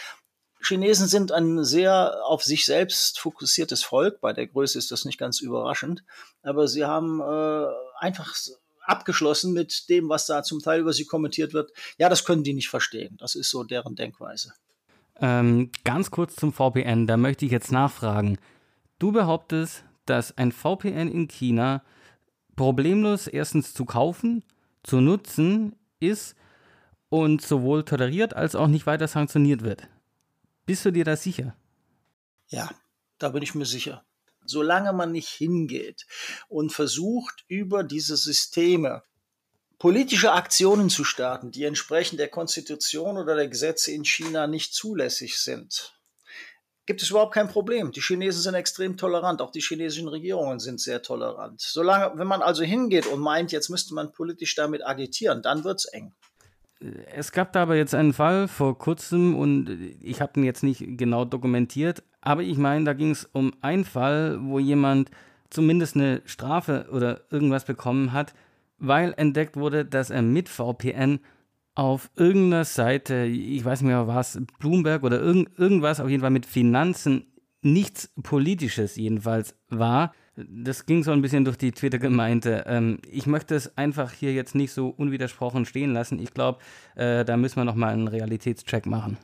Chinesen 0.65 1.07
sind 1.07 1.33
ein 1.33 1.65
sehr 1.65 2.25
auf 2.25 2.43
sich 2.43 2.65
selbst 2.65 3.19
fokussiertes 3.19 3.85
Volk. 3.85 4.21
Bei 4.21 4.33
der 4.33 4.47
Größe 4.47 4.79
ist 4.79 4.91
das 4.91 5.05
nicht 5.05 5.19
ganz 5.19 5.41
überraschend. 5.41 6.05
Aber 6.43 6.69
sie 6.69 6.85
haben 6.85 7.21
äh, 7.21 7.67
einfach 7.99 8.35
abgeschlossen 8.83 9.53
mit 9.53 9.89
dem, 9.89 10.09
was 10.09 10.27
da 10.27 10.43
zum 10.43 10.61
Teil 10.61 10.81
über 10.81 10.93
sie 10.93 11.05
kommentiert 11.05 11.53
wird. 11.53 11.71
Ja, 11.99 12.09
das 12.09 12.25
können 12.25 12.45
die 12.45 12.55
nicht 12.55 12.69
verstehen. 12.69 13.17
Das 13.19 13.35
ist 13.35 13.51
so 13.51 13.65
deren 13.65 13.95
Denkweise. 13.95 14.53
Ähm, 15.21 15.71
ganz 15.85 16.11
kurz 16.11 16.37
zum 16.37 16.53
VPN, 16.53 17.07
da 17.07 17.17
möchte 17.17 17.47
ich 17.47 17.53
jetzt 17.53 17.73
nachfragen. 17.73 18.39
Du 18.99 19.13
behauptest, 19.13 19.85
dass 20.07 20.37
ein 20.37 20.53
VPN 20.53 21.11
in 21.11 21.29
China 21.29 21.83
problemlos 22.57 23.27
erstens 23.27 23.75
zu 23.75 23.85
kaufen, 23.85 24.45
zu 24.83 25.01
nutzen 25.01 25.77
ist 26.01 26.37
und 27.09 27.43
sowohl 27.43 27.85
toleriert 27.85 28.35
als 28.35 28.55
auch 28.55 28.67
nicht 28.67 28.87
weiter 28.87 29.09
sanktioniert 29.09 29.63
wird. 29.63 29.89
Bist 30.67 30.85
du 30.85 30.91
dir 30.91 31.05
da 31.05 31.17
sicher? 31.17 31.57
Ja, 32.49 32.71
da 33.19 33.29
bin 33.31 33.43
ich 33.43 33.55
mir 33.55 33.67
sicher. 33.67 34.05
Solange 34.47 34.93
man 34.93 35.13
nicht 35.13 35.29
hingeht 35.29 36.07
und 36.49 36.73
versucht, 36.73 37.45
über 37.49 37.83
diese 37.83 38.17
Systeme 38.17 39.03
politische 39.79 40.33
Aktionen 40.33 40.89
zu 40.89 41.05
starten, 41.05 41.51
die 41.51 41.65
entsprechend 41.65 42.21
der 42.21 42.29
Konstitution 42.29 43.19
oder 43.19 43.35
der 43.35 43.49
Gesetze 43.49 43.93
in 43.93 44.05
China 44.05 44.47
nicht 44.47 44.75
zulässig 44.75 45.39
sind, 45.39 45.95
gibt 46.87 47.03
es 47.03 47.11
überhaupt 47.11 47.35
kein 47.35 47.49
Problem. 47.49 47.93
Die 47.93 48.01
Chinesen 48.01 48.43
sind 48.43 48.55
extrem 48.55 48.97
tolerant, 48.97 49.41
auch 49.41 49.51
die 49.51 49.61
chinesischen 49.61 50.09
Regierungen 50.09 50.61
sind 50.61 50.81
sehr 50.81 51.03
tolerant. 51.03 51.61
Solange, 51.61 52.19
wenn 52.19 52.27
man 52.27 52.43
also 52.43 52.63
hingeht 52.63 53.07
und 53.07 53.21
meint, 53.21 53.53
jetzt 53.53 53.71
müsste 53.71 53.95
man 53.95 54.13
politisch 54.13 54.55
damit 54.55 54.87
agitieren, 54.87 55.43
dann 55.43 55.65
wird 55.65 55.81
es 55.81 55.85
eng. 55.87 56.15
Es 57.15 57.33
gab 57.33 57.53
da 57.53 57.63
aber 57.63 57.77
jetzt 57.77 57.95
einen 57.95 58.13
Fall 58.13 58.49
vor 58.49 58.79
kurzem 58.79 59.35
und 59.35 59.71
ich 60.01 60.21
habe 60.21 60.35
den 60.35 60.45
jetzt 60.45 60.63
nicht 60.63 60.85
genau 60.99 61.25
dokumentiert, 61.25 62.03
aber 62.21 62.43
ich 62.43 62.59
meine, 62.59 62.85
da 62.85 62.93
ging 62.93 63.11
es 63.11 63.29
um 63.33 63.53
einen 63.61 63.85
Fall, 63.85 64.39
wo 64.43 64.59
jemand 64.59 65.11
zumindest 65.51 65.97
eine 65.97 66.21
Strafe 66.25 66.87
oder 66.91 67.23
irgendwas 67.31 67.65
bekommen 67.65 68.13
hat, 68.13 68.35
weil 68.79 69.15
entdeckt 69.17 69.57
wurde, 69.57 69.85
dass 69.85 70.11
er 70.11 70.23
mit 70.23 70.49
VPN 70.49 71.21
auf 71.75 72.11
irgendeiner 72.17 72.65
Seite, 72.65 73.25
ich 73.25 73.65
weiß 73.65 73.81
nicht 73.81 73.89
mehr 73.89 74.07
was, 74.07 74.41
Bloomberg 74.59 75.03
oder 75.03 75.21
irgend, 75.21 75.59
irgendwas, 75.59 76.01
auf 76.01 76.09
jeden 76.09 76.21
Fall 76.21 76.31
mit 76.31 76.47
Finanzen, 76.47 77.27
nichts 77.63 78.13
Politisches 78.23 78.97
jedenfalls 78.97 79.57
war. 79.69 80.13
Das 80.37 80.87
ging 80.87 81.05
so 81.05 81.13
ein 81.13 81.23
bisschen 81.23 81.45
durch 81.45 81.57
die 81.57 81.73
Twitter-Gemeinde. 81.73 82.65
Ähm, 82.67 82.99
ich 83.11 83.27
möchte 83.27 83.55
es 83.55 83.77
einfach 83.79 84.13
hier 84.13 84.33
jetzt 84.33 84.55
nicht 84.55 84.73
so 84.73 84.89
unwidersprochen 84.89 85.65
stehen 85.65 85.93
lassen. 85.93 86.19
Ich 86.19 86.35
glaube, 86.35 86.59
äh, 86.97 87.25
da 87.25 87.37
müssen 87.37 87.57
wir 87.57 87.65
nochmal 87.65 87.93
einen 87.93 88.09
Realitätscheck 88.09 88.87
machen 88.87 89.17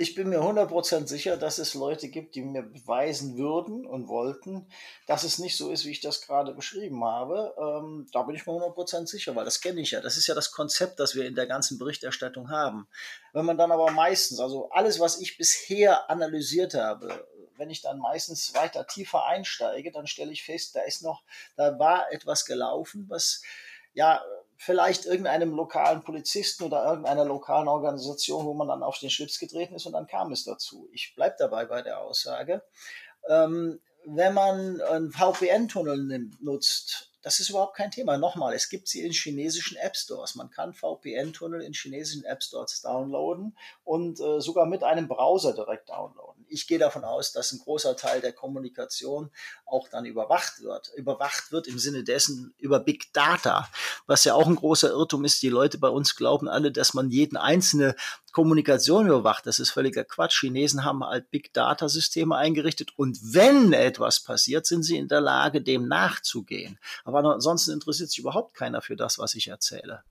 ich 0.00 0.14
bin 0.14 0.28
mir 0.28 0.38
100% 0.38 1.08
sicher, 1.08 1.36
dass 1.36 1.58
es 1.58 1.74
Leute 1.74 2.08
gibt, 2.08 2.36
die 2.36 2.42
mir 2.42 2.62
beweisen 2.62 3.36
würden 3.36 3.84
und 3.84 4.06
wollten, 4.06 4.68
dass 5.08 5.24
es 5.24 5.40
nicht 5.40 5.56
so 5.56 5.72
ist, 5.72 5.84
wie 5.86 5.90
ich 5.90 6.00
das 6.00 6.22
gerade 6.22 6.54
beschrieben 6.54 7.04
habe. 7.04 7.52
Ähm, 7.58 8.06
da 8.12 8.22
bin 8.22 8.36
ich 8.36 8.46
mir 8.46 8.52
100% 8.52 9.08
sicher, 9.08 9.34
weil 9.34 9.44
das 9.44 9.60
kenne 9.60 9.80
ich 9.80 9.90
ja. 9.90 10.00
Das 10.00 10.16
ist 10.16 10.28
ja 10.28 10.36
das 10.36 10.52
Konzept, 10.52 11.00
das 11.00 11.16
wir 11.16 11.26
in 11.26 11.34
der 11.34 11.48
ganzen 11.48 11.78
Berichterstattung 11.78 12.48
haben. 12.48 12.86
Wenn 13.32 13.44
man 13.44 13.58
dann 13.58 13.72
aber 13.72 13.90
meistens, 13.90 14.38
also 14.38 14.70
alles, 14.70 15.00
was 15.00 15.20
ich 15.20 15.36
bisher 15.36 16.08
analysiert 16.08 16.74
habe, 16.74 17.26
wenn 17.58 17.70
ich 17.70 17.82
dann 17.82 17.98
meistens 17.98 18.54
weiter 18.54 18.86
tiefer 18.86 19.26
einsteige, 19.26 19.90
dann 19.90 20.06
stelle 20.06 20.32
ich 20.32 20.44
fest, 20.44 20.74
da 20.76 20.80
ist 20.82 21.02
noch, 21.02 21.22
da 21.56 21.78
war 21.78 22.12
etwas 22.12 22.44
gelaufen, 22.44 23.06
was 23.08 23.42
ja 23.92 24.22
vielleicht 24.56 25.06
irgendeinem 25.06 25.52
lokalen 25.52 26.02
Polizisten 26.02 26.64
oder 26.64 26.84
irgendeiner 26.84 27.24
lokalen 27.24 27.68
Organisation, 27.68 28.44
wo 28.44 28.54
man 28.54 28.68
dann 28.68 28.82
auf 28.82 28.98
den 28.98 29.10
Schlips 29.10 29.38
getreten 29.38 29.74
ist 29.74 29.86
und 29.86 29.92
dann 29.92 30.06
kam 30.06 30.32
es 30.32 30.44
dazu. 30.44 30.88
Ich 30.92 31.14
bleibe 31.14 31.36
dabei 31.38 31.64
bei 31.66 31.82
der 31.82 32.00
Aussage. 32.00 32.62
Ähm, 33.28 33.80
wenn 34.04 34.34
man 34.34 34.80
einen 34.80 35.12
VPN-Tunnel 35.12 36.30
nutzt, 36.40 37.12
das 37.28 37.40
ist 37.40 37.50
überhaupt 37.50 37.76
kein 37.76 37.90
Thema. 37.90 38.16
Nochmal, 38.16 38.54
es 38.54 38.70
gibt 38.70 38.88
sie 38.88 39.02
in 39.02 39.12
chinesischen 39.12 39.76
App 39.76 39.94
Stores. 39.94 40.34
Man 40.34 40.48
kann 40.48 40.72
VPN-Tunnel 40.72 41.60
in 41.60 41.74
chinesischen 41.74 42.24
App 42.24 42.42
Stores 42.42 42.80
downloaden 42.80 43.54
und 43.84 44.18
äh, 44.18 44.40
sogar 44.40 44.64
mit 44.64 44.82
einem 44.82 45.08
Browser 45.08 45.52
direkt 45.52 45.90
downloaden. 45.90 46.46
Ich 46.48 46.66
gehe 46.66 46.78
davon 46.78 47.04
aus, 47.04 47.32
dass 47.32 47.52
ein 47.52 47.58
großer 47.58 47.98
Teil 47.98 48.22
der 48.22 48.32
Kommunikation 48.32 49.30
auch 49.66 49.88
dann 49.90 50.06
überwacht 50.06 50.62
wird. 50.62 50.90
Überwacht 50.96 51.52
wird 51.52 51.66
im 51.66 51.78
Sinne 51.78 52.02
dessen 52.02 52.54
über 52.56 52.80
Big 52.80 53.12
Data, 53.12 53.68
was 54.06 54.24
ja 54.24 54.32
auch 54.32 54.46
ein 54.46 54.56
großer 54.56 54.88
Irrtum 54.88 55.26
ist. 55.26 55.42
Die 55.42 55.50
Leute 55.50 55.76
bei 55.76 55.90
uns 55.90 56.16
glauben 56.16 56.48
alle, 56.48 56.72
dass 56.72 56.94
man 56.94 57.10
jeden 57.10 57.36
einzelne 57.36 57.94
Kommunikation 58.32 59.06
überwacht. 59.06 59.46
Das 59.46 59.58
ist 59.58 59.70
völliger 59.70 60.04
Quatsch. 60.04 60.40
Chinesen 60.40 60.84
haben 60.84 61.04
halt 61.04 61.30
Big 61.30 61.52
Data 61.52 61.88
Systeme 61.88 62.36
eingerichtet 62.36 62.92
und 62.96 63.18
wenn 63.22 63.72
etwas 63.72 64.20
passiert, 64.20 64.66
sind 64.66 64.82
sie 64.82 64.96
in 64.96 65.08
der 65.08 65.20
Lage, 65.20 65.62
dem 65.62 65.88
nachzugehen. 65.88 66.78
Aber 67.04 67.24
ansonsten 67.24 67.72
interessiert 67.72 68.10
sich 68.10 68.18
überhaupt 68.18 68.54
keiner 68.54 68.80
für 68.80 68.96
das, 68.96 69.18
was 69.18 69.34
ich 69.34 69.48
erzähle. 69.48 70.02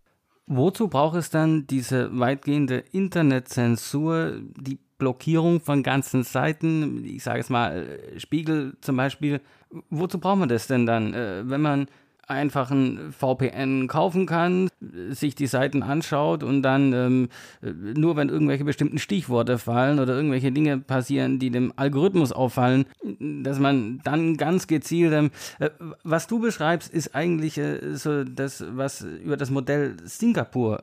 Wozu 0.48 0.88
braucht 0.88 1.18
es 1.18 1.30
dann 1.30 1.68
diese 1.68 2.18
weitgehende 2.18 2.78
Internetzensur, 2.78 4.40
die 4.56 4.80
Blockierung 4.98 5.60
von 5.60 5.84
ganzen 5.84 6.24
Seiten? 6.24 7.04
Ich 7.04 7.24
sage 7.24 7.42
es 7.42 7.50
mal, 7.50 8.00
Spiegel 8.18 8.78
zum 8.80 8.96
Beispiel. 8.96 9.42
Wozu 9.90 10.20
braucht 10.20 10.40
man 10.40 10.50
das 10.50 10.68
denn 10.68 10.86
dann, 10.86 11.14
äh, 11.14 11.44
wenn 11.50 11.62
man 11.62 11.88
einfach 12.28 12.72
ein 12.72 13.12
VPN 13.12 13.88
kaufen 13.88 14.26
kann, 14.26 14.70
sich 15.10 15.36
die 15.36 15.48
Seiten 15.48 15.82
anschaut 15.82 16.44
und 16.44 16.62
dann 16.62 16.94
ähm, 16.94 17.30
nur 17.62 18.16
wenn 18.18 18.30
irgendwelche 18.30 18.66
bestimmten 18.66 19.00
Stichworte 19.00 19.58
fallen 19.58 20.00
oder 20.00 20.14
irgendwelche 20.14 20.52
Dinge 20.52 20.78
passieren, 20.78 21.40
die 21.40 21.50
dem 21.50 21.74
Algorithmus 21.78 22.32
auffallen, 22.32 22.86
dass 23.20 23.60
man 23.60 24.00
dann 24.04 24.36
ganz 24.38 24.68
gezielt, 24.68 25.14
ähm, 25.14 25.32
äh, 25.60 25.70
was 26.04 26.28
du 26.28 26.40
beschreibst, 26.40 26.94
ist 26.94 27.16
eigentlich 27.16 27.58
äh, 27.58 27.96
so 27.96 28.24
das, 28.24 28.64
was 28.70 29.02
über 29.02 29.38
das 29.38 29.50
Modell 29.50 29.96
Singapur 30.04 30.82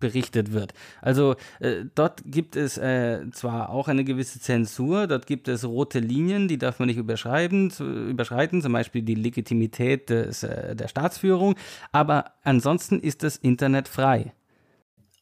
berichtet 0.00 0.52
wird. 0.52 0.74
Also 1.00 1.36
äh, 1.60 1.84
dort 1.94 2.20
gibt 2.26 2.56
es 2.56 2.76
äh, 2.76 3.20
zwar 3.32 3.70
auch 3.70 3.88
eine 3.88 4.04
gewisse 4.04 4.38
Zensur, 4.38 5.06
dort 5.06 5.26
gibt 5.26 5.48
es 5.48 5.64
rote 5.64 5.98
Linien, 5.98 6.46
die 6.46 6.58
darf 6.58 6.78
man 6.78 6.88
nicht 6.88 6.98
überschreiben, 6.98 7.70
zu, 7.70 7.84
überschreiten, 7.84 8.60
zum 8.60 8.74
Beispiel 8.74 9.02
die 9.02 9.14
Legitimität 9.14 10.10
des, 10.10 10.42
äh, 10.42 10.76
der 10.76 10.88
Staatsführung, 10.88 11.54
aber 11.92 12.32
ansonsten 12.42 13.00
ist 13.00 13.22
das 13.22 13.36
Internet 13.36 13.88
frei. 13.88 14.34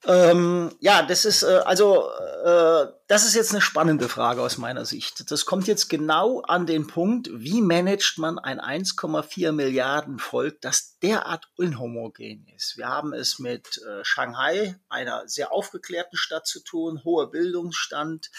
Ähm, 0.05 0.70
ja, 0.81 1.02
das 1.02 1.24
ist 1.24 1.44
äh, 1.44 1.61
also 1.64 2.02
äh, 2.44 2.87
das 3.12 3.27
ist 3.27 3.35
jetzt 3.35 3.51
eine 3.51 3.61
spannende 3.61 4.09
Frage 4.09 4.40
aus 4.40 4.57
meiner 4.57 4.87
Sicht. 4.87 5.31
Das 5.31 5.44
kommt 5.44 5.66
jetzt 5.66 5.90
genau 5.90 6.40
an 6.40 6.64
den 6.64 6.87
Punkt, 6.87 7.29
wie 7.31 7.61
managt 7.61 8.16
man 8.16 8.38
ein 8.38 8.59
1,4 8.59 9.53
Milliarden 9.53 10.18
Volk, 10.18 10.62
das 10.62 10.98
derart 11.01 11.46
inhomogen 11.59 12.46
ist. 12.57 12.79
Wir 12.79 12.88
haben 12.88 13.12
es 13.12 13.38
mit 13.38 13.83
äh, 13.87 14.03
Shanghai, 14.03 14.77
einer 14.88 15.29
sehr 15.29 15.53
aufgeklärten 15.53 16.16
Stadt 16.16 16.46
zu 16.46 16.61
tun, 16.61 17.03
hoher 17.05 17.31
Bildungsstand, 17.31 18.31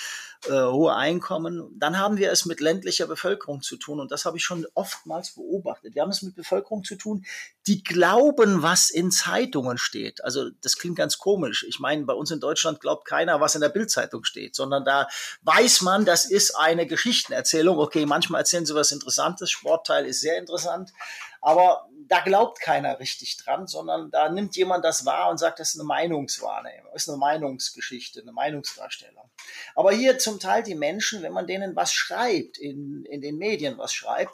äh, 0.48 0.64
hohe 0.64 0.96
Einkommen. 0.96 1.70
Dann 1.78 2.00
haben 2.00 2.18
wir 2.18 2.32
es 2.32 2.46
mit 2.46 2.60
ländlicher 2.60 3.06
Bevölkerung 3.06 3.62
zu 3.62 3.78
tun 3.78 4.00
und 4.00 4.12
das 4.12 4.26
habe 4.26 4.38
ich 4.38 4.44
schon 4.44 4.66
oftmals 4.74 5.36
beobachtet. 5.36 5.94
Wir 5.94 6.02
haben 6.02 6.10
es 6.10 6.24
mit 6.24 6.34
Bevölkerung 6.36 6.84
zu 6.84 6.96
tun, 6.96 7.26
die 7.68 7.84
glauben, 7.84 8.64
was 8.64 8.90
in 8.90 9.12
Zeitungen 9.12 9.78
steht. 9.78 10.24
Also 10.24 10.50
das 10.62 10.78
klingt 10.78 10.98
ganz 10.98 11.20
komisch. 11.20 11.64
Ich 11.68 11.80
meine, 11.80 12.06
bei 12.06 12.14
uns 12.14 12.32
in 12.32 12.40
Deutschland 12.40 12.80
glaubt 12.80 13.06
keiner, 13.06 13.40
was 13.40 13.56
in 13.56 13.62
der 13.62 13.70
Bildzeitung 13.70 14.24
steht, 14.24 14.56
sondern 14.64 14.86
da 14.86 15.08
weiß 15.42 15.82
man, 15.82 16.06
das 16.06 16.26
ist 16.26 16.56
eine 16.56 16.88
Geschichtenerzählung. 16.88 17.78
Okay, 17.78 18.06
manchmal 18.06 18.42
erzählen 18.42 18.66
sie 18.66 18.76
was 18.76 18.94
Interessantes, 18.94 19.52
Sportteil 19.52 20.06
ist 20.06 20.22
sehr 20.22 20.38
interessant, 20.38 20.94
aber 21.42 21.86
da 22.08 22.22
glaubt 22.22 22.62
keiner 22.62 23.00
richtig 23.00 23.36
dran, 23.38 23.68
sondern 23.68 24.10
da 24.10 24.30
nimmt 24.30 24.56
jemand 24.56 24.86
das 24.86 25.06
wahr 25.06 25.30
und 25.30 25.38
sagt, 25.38 25.60
das 25.60 25.70
ist 25.74 25.80
eine 25.80 25.88
Meinungswahrnehmung, 25.88 26.94
ist 26.94 27.10
eine 27.10 27.18
Meinungsgeschichte, 27.18 28.22
eine 28.22 28.32
Meinungsdarstellung. 28.32 29.30
Aber 29.76 29.92
hier 29.92 30.18
zum 30.18 30.40
Teil 30.40 30.64
die 30.64 30.76
Menschen, 30.76 31.22
wenn 31.22 31.34
man 31.34 31.48
denen 31.48 31.76
was 31.76 31.94
schreibt, 31.94 32.58
in, 32.58 33.04
in 33.06 33.22
den 33.22 33.38
Medien 33.38 33.78
was 33.78 33.94
schreibt, 33.94 34.34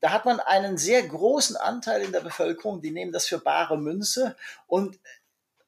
da 0.00 0.10
hat 0.10 0.24
man 0.24 0.40
einen 0.40 0.78
sehr 0.78 1.06
großen 1.06 1.56
Anteil 1.56 2.02
in 2.02 2.10
der 2.10 2.20
Bevölkerung, 2.20 2.82
die 2.82 2.90
nehmen 2.90 3.12
das 3.12 3.26
für 3.26 3.38
bare 3.38 3.78
Münze 3.78 4.36
und 4.66 4.98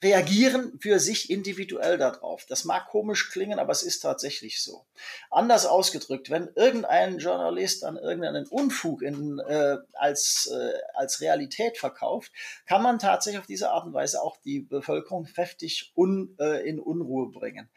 reagieren 0.05 0.79
für 0.79 1.01
sich 1.01 1.31
individuell 1.31 1.97
darauf. 1.97 2.45
Das 2.47 2.65
mag 2.65 2.89
komisch 2.89 3.31
klingen, 3.31 3.59
aber 3.59 3.73
es 3.73 3.83
ist 3.83 4.01
tatsächlich 4.01 4.63
so. 4.63 4.85
Anders 5.31 5.65
ausgedrückt, 5.65 6.31
wenn 6.31 6.51
irgendein 6.55 7.19
Journalist 7.19 7.83
dann 7.83 7.97
irgendeinen 7.97 8.47
Unfug 8.47 9.03
in, 9.03 9.39
äh, 9.39 9.79
als, 9.95 10.53
äh, 10.53 10.73
als 10.95 11.23
Realität 11.23 11.79
verkauft, 11.79 12.31
kann 12.67 12.83
man 12.83 12.99
tatsächlich 12.99 13.41
auf 13.41 13.47
diese 13.47 13.71
Art 13.71 13.87
und 13.87 13.95
Weise 13.95 14.23
auch 14.23 14.37
die 14.45 14.61
Bevölkerung 14.61 15.25
kräftig 15.25 15.93
un, 15.97 16.37
äh, 16.39 16.69
in 16.69 16.79
Unruhe 16.79 17.31
bringen. 17.31 17.71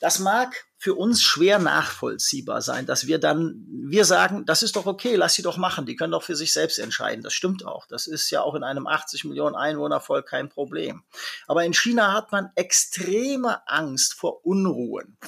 Das 0.00 0.18
mag 0.18 0.66
für 0.78 0.94
uns 0.94 1.22
schwer 1.22 1.58
nachvollziehbar 1.58 2.62
sein, 2.62 2.86
dass 2.86 3.06
wir 3.06 3.18
dann, 3.18 3.66
wir 3.68 4.06
sagen, 4.06 4.46
das 4.46 4.62
ist 4.62 4.76
doch 4.76 4.86
okay, 4.86 5.14
lass 5.14 5.34
sie 5.34 5.42
doch 5.42 5.58
machen, 5.58 5.84
die 5.84 5.94
können 5.94 6.12
doch 6.12 6.22
für 6.22 6.36
sich 6.36 6.54
selbst 6.54 6.78
entscheiden. 6.78 7.22
Das 7.22 7.34
stimmt 7.34 7.66
auch. 7.66 7.86
Das 7.86 8.06
ist 8.06 8.30
ja 8.30 8.40
auch 8.40 8.54
in 8.54 8.64
einem 8.64 8.86
80 8.86 9.24
Millionen 9.24 9.54
Einwohnervolk 9.54 10.26
kein 10.26 10.48
Problem. 10.48 11.04
Aber 11.46 11.64
in 11.64 11.74
China 11.74 12.14
hat 12.14 12.32
man 12.32 12.50
extreme 12.54 13.68
Angst 13.68 14.14
vor 14.14 14.44
Unruhen 14.46 15.18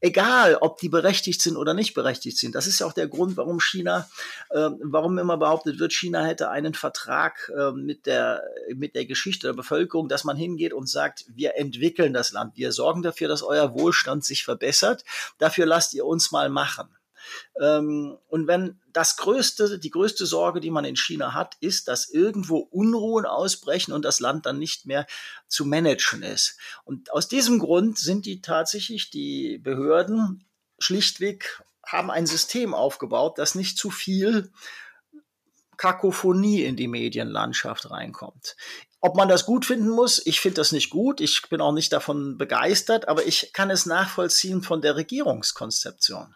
egal 0.00 0.56
ob 0.60 0.78
die 0.78 0.88
berechtigt 0.88 1.42
sind 1.42 1.56
oder 1.56 1.74
nicht 1.74 1.94
berechtigt 1.94 2.38
sind. 2.38 2.54
Das 2.54 2.66
ist 2.66 2.78
ja 2.80 2.86
auch 2.86 2.92
der 2.92 3.08
Grund, 3.08 3.36
warum 3.36 3.60
China, 3.60 4.08
äh, 4.50 4.70
warum 4.82 5.18
immer 5.18 5.36
behauptet 5.36 5.78
wird, 5.78 5.92
China 5.92 6.24
hätte 6.24 6.50
einen 6.50 6.74
Vertrag 6.74 7.50
äh, 7.56 7.72
mit, 7.72 8.06
der, 8.06 8.42
mit 8.74 8.94
der 8.94 9.06
Geschichte 9.06 9.48
der 9.48 9.54
Bevölkerung, 9.54 10.08
dass 10.08 10.24
man 10.24 10.36
hingeht 10.36 10.72
und 10.72 10.88
sagt, 10.88 11.24
wir 11.34 11.56
entwickeln 11.56 12.12
das 12.12 12.32
Land, 12.32 12.56
wir 12.56 12.72
sorgen 12.72 13.02
dafür, 13.02 13.28
dass 13.28 13.42
euer 13.42 13.74
Wohlstand 13.74 14.24
sich 14.24 14.44
verbessert, 14.44 15.04
dafür 15.38 15.66
lasst 15.66 15.94
ihr 15.94 16.04
uns 16.04 16.30
mal 16.30 16.48
machen. 16.48 16.88
Ähm, 17.60 18.18
und 18.28 18.46
wenn 18.46 18.80
das 18.92 19.16
größte, 19.16 19.78
die 19.78 19.90
größte 19.90 20.26
Sorge, 20.26 20.60
die 20.60 20.70
man 20.70 20.84
in 20.84 20.96
China 20.96 21.34
hat, 21.34 21.56
ist, 21.60 21.88
dass 21.88 22.08
irgendwo 22.08 22.58
Unruhen 22.58 23.26
ausbrechen 23.26 23.92
und 23.92 24.04
das 24.04 24.20
Land 24.20 24.46
dann 24.46 24.58
nicht 24.58 24.86
mehr 24.86 25.06
zu 25.48 25.64
managen 25.64 26.22
ist. 26.22 26.58
Und 26.84 27.12
aus 27.12 27.28
diesem 27.28 27.58
Grund 27.58 27.98
sind 27.98 28.26
die 28.26 28.40
tatsächlich 28.40 29.10
die 29.10 29.58
Behörden 29.58 30.44
schlichtweg 30.78 31.62
haben 31.88 32.10
ein 32.10 32.26
System 32.26 32.74
aufgebaut, 32.74 33.38
das 33.38 33.54
nicht 33.54 33.78
zu 33.78 33.90
viel 33.90 34.52
Kakophonie 35.78 36.64
in 36.64 36.76
die 36.76 36.88
Medienlandschaft 36.88 37.90
reinkommt. 37.90 38.56
Ob 39.00 39.16
man 39.16 39.28
das 39.28 39.46
gut 39.46 39.64
finden 39.64 39.88
muss, 39.88 40.24
ich 40.26 40.40
finde 40.40 40.56
das 40.56 40.72
nicht 40.72 40.90
gut. 40.90 41.20
Ich 41.20 41.42
bin 41.48 41.60
auch 41.60 41.72
nicht 41.72 41.92
davon 41.92 42.36
begeistert, 42.36 43.08
aber 43.08 43.24
ich 43.26 43.52
kann 43.52 43.70
es 43.70 43.86
nachvollziehen 43.86 44.62
von 44.62 44.82
der 44.82 44.96
Regierungskonzeption. 44.96 46.34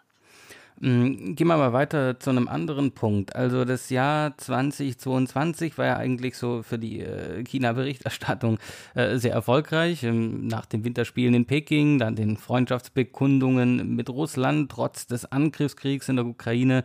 Mm, 0.79 1.35
gehen 1.35 1.47
wir 1.47 1.57
mal 1.57 1.73
weiter 1.73 2.19
zu 2.19 2.29
einem 2.29 2.47
anderen 2.47 2.91
Punkt. 2.91 3.35
Also 3.35 3.65
das 3.65 3.89
Jahr 3.89 4.37
2022 4.37 5.77
war 5.77 5.85
ja 5.85 5.97
eigentlich 5.97 6.37
so 6.37 6.63
für 6.63 6.79
die 6.79 7.01
äh, 7.01 7.43
China-Berichterstattung 7.43 8.57
äh, 8.95 9.17
sehr 9.17 9.33
erfolgreich. 9.33 10.03
Ähm, 10.03 10.47
nach 10.47 10.65
den 10.65 10.83
Winterspielen 10.83 11.35
in 11.35 11.45
Peking, 11.45 11.99
dann 11.99 12.15
den 12.15 12.37
Freundschaftsbekundungen 12.37 13.95
mit 13.95 14.09
Russland, 14.09 14.71
trotz 14.71 15.07
des 15.07 15.31
Angriffskriegs 15.31 16.09
in 16.09 16.17
der 16.17 16.25
Ukraine, 16.25 16.83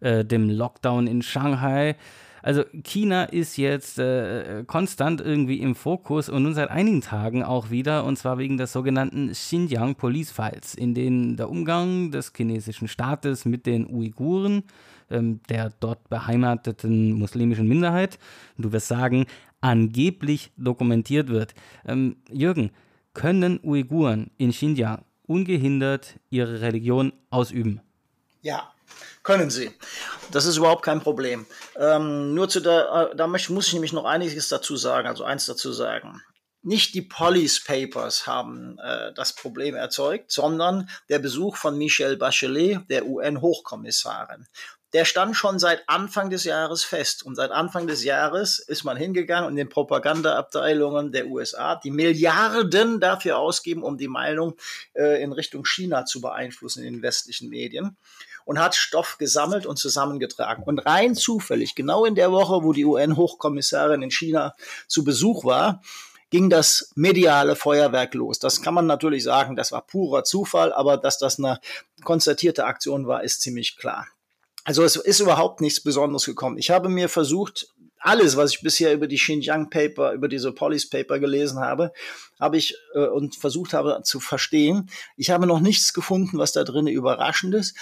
äh, 0.00 0.24
dem 0.24 0.48
Lockdown 0.48 1.06
in 1.06 1.22
Shanghai. 1.22 1.96
Also 2.44 2.62
China 2.82 3.24
ist 3.24 3.56
jetzt 3.56 3.98
äh, 3.98 4.64
konstant 4.66 5.22
irgendwie 5.22 5.60
im 5.60 5.74
Fokus 5.74 6.28
und 6.28 6.42
nun 6.42 6.52
seit 6.52 6.68
einigen 6.68 7.00
Tagen 7.00 7.42
auch 7.42 7.70
wieder, 7.70 8.04
und 8.04 8.18
zwar 8.18 8.36
wegen 8.36 8.58
des 8.58 8.70
sogenannten 8.70 9.32
Xinjiang 9.32 9.94
Police 9.94 10.30
Files, 10.30 10.74
in 10.74 10.92
denen 10.92 11.38
der 11.38 11.48
Umgang 11.48 12.10
des 12.10 12.34
chinesischen 12.36 12.86
Staates 12.86 13.46
mit 13.46 13.64
den 13.64 13.86
Uiguren, 13.86 14.64
ähm, 15.08 15.40
der 15.48 15.72
dort 15.80 16.10
beheimateten 16.10 17.14
muslimischen 17.14 17.66
Minderheit, 17.66 18.18
du 18.58 18.72
wirst 18.72 18.88
sagen, 18.88 19.24
angeblich 19.62 20.52
dokumentiert 20.58 21.30
wird. 21.30 21.54
Ähm, 21.86 22.16
Jürgen, 22.30 22.72
können 23.14 23.58
Uiguren 23.62 24.30
in 24.36 24.50
Xinjiang 24.50 25.02
ungehindert 25.26 26.20
ihre 26.28 26.60
Religion 26.60 27.14
ausüben? 27.30 27.80
Ja, 28.42 28.73
können 29.22 29.50
sie. 29.50 29.70
Das 30.30 30.46
ist 30.46 30.56
überhaupt 30.56 30.84
kein 30.84 31.00
Problem. 31.00 31.46
Ähm, 31.76 32.34
nur 32.34 32.48
zu 32.48 32.60
der, 32.60 33.10
äh, 33.12 33.16
da 33.16 33.26
muss 33.26 33.48
ich 33.48 33.72
nämlich 33.72 33.92
noch 33.92 34.04
einiges 34.04 34.48
dazu 34.48 34.76
sagen, 34.76 35.08
also 35.08 35.24
eins 35.24 35.46
dazu 35.46 35.72
sagen. 35.72 36.22
Nicht 36.62 36.94
die 36.94 37.02
Police 37.02 37.62
Papers 37.62 38.26
haben 38.26 38.78
äh, 38.78 39.12
das 39.14 39.34
Problem 39.34 39.74
erzeugt, 39.74 40.32
sondern 40.32 40.88
der 41.10 41.18
Besuch 41.18 41.56
von 41.56 41.76
Michelle 41.76 42.16
Bachelet, 42.16 42.88
der 42.88 43.06
UN-Hochkommissarin. 43.06 44.46
Der 44.94 45.04
stand 45.04 45.36
schon 45.36 45.58
seit 45.58 45.86
Anfang 45.88 46.30
des 46.30 46.44
Jahres 46.44 46.84
fest. 46.84 47.22
Und 47.24 47.34
seit 47.34 47.50
Anfang 47.50 47.86
des 47.86 48.04
Jahres 48.04 48.60
ist 48.60 48.84
man 48.84 48.96
hingegangen 48.96 49.48
und 49.48 49.56
den 49.56 49.68
Propagandaabteilungen 49.68 51.12
der 51.12 51.26
USA 51.26 51.74
die 51.76 51.90
Milliarden 51.90 53.00
dafür 53.00 53.38
ausgeben, 53.38 53.82
um 53.82 53.98
die 53.98 54.08
Meinung 54.08 54.56
äh, 54.94 55.22
in 55.22 55.32
Richtung 55.32 55.66
China 55.66 56.06
zu 56.06 56.20
beeinflussen 56.20 56.84
in 56.84 56.94
den 56.94 57.02
westlichen 57.02 57.50
Medien 57.50 57.96
und 58.44 58.58
hat 58.58 58.74
Stoff 58.74 59.16
gesammelt 59.18 59.66
und 59.66 59.78
zusammengetragen. 59.78 60.62
Und 60.64 60.80
rein 60.80 61.14
zufällig, 61.14 61.74
genau 61.74 62.04
in 62.04 62.14
der 62.14 62.32
Woche, 62.32 62.62
wo 62.62 62.72
die 62.72 62.84
UN-Hochkommissarin 62.84 64.02
in 64.02 64.10
China 64.10 64.54
zu 64.86 65.04
Besuch 65.04 65.44
war, 65.44 65.80
ging 66.30 66.50
das 66.50 66.90
mediale 66.96 67.54
Feuerwerk 67.56 68.14
los. 68.14 68.38
Das 68.38 68.60
kann 68.60 68.74
man 68.74 68.86
natürlich 68.86 69.22
sagen, 69.22 69.56
das 69.56 69.72
war 69.72 69.86
purer 69.86 70.24
Zufall, 70.24 70.72
aber 70.72 70.96
dass 70.96 71.18
das 71.18 71.38
eine 71.38 71.60
konzertierte 72.02 72.64
Aktion 72.64 73.06
war, 73.06 73.22
ist 73.22 73.40
ziemlich 73.40 73.76
klar. 73.76 74.08
Also 74.64 74.82
es 74.82 74.96
ist 74.96 75.20
überhaupt 75.20 75.60
nichts 75.60 75.82
Besonderes 75.82 76.24
gekommen. 76.24 76.58
Ich 76.58 76.70
habe 76.70 76.88
mir 76.88 77.08
versucht, 77.08 77.68
alles, 77.98 78.36
was 78.36 78.52
ich 78.52 78.60
bisher 78.62 78.92
über 78.92 79.06
die 79.06 79.16
Xinjiang 79.16 79.70
Paper, 79.70 80.12
über 80.12 80.28
diese 80.28 80.52
Police 80.52 80.88
Paper 80.88 81.18
gelesen 81.18 81.60
habe, 81.60 81.92
habe 82.38 82.56
ich 82.58 82.74
äh, 82.94 83.06
und 83.06 83.36
versucht 83.36 83.72
habe 83.72 84.00
zu 84.04 84.20
verstehen. 84.20 84.90
Ich 85.16 85.30
habe 85.30 85.46
noch 85.46 85.60
nichts 85.60 85.94
gefunden, 85.94 86.38
was 86.38 86.52
da 86.52 86.64
drin 86.64 86.86
überraschend 86.86 87.54
ist 87.54 87.76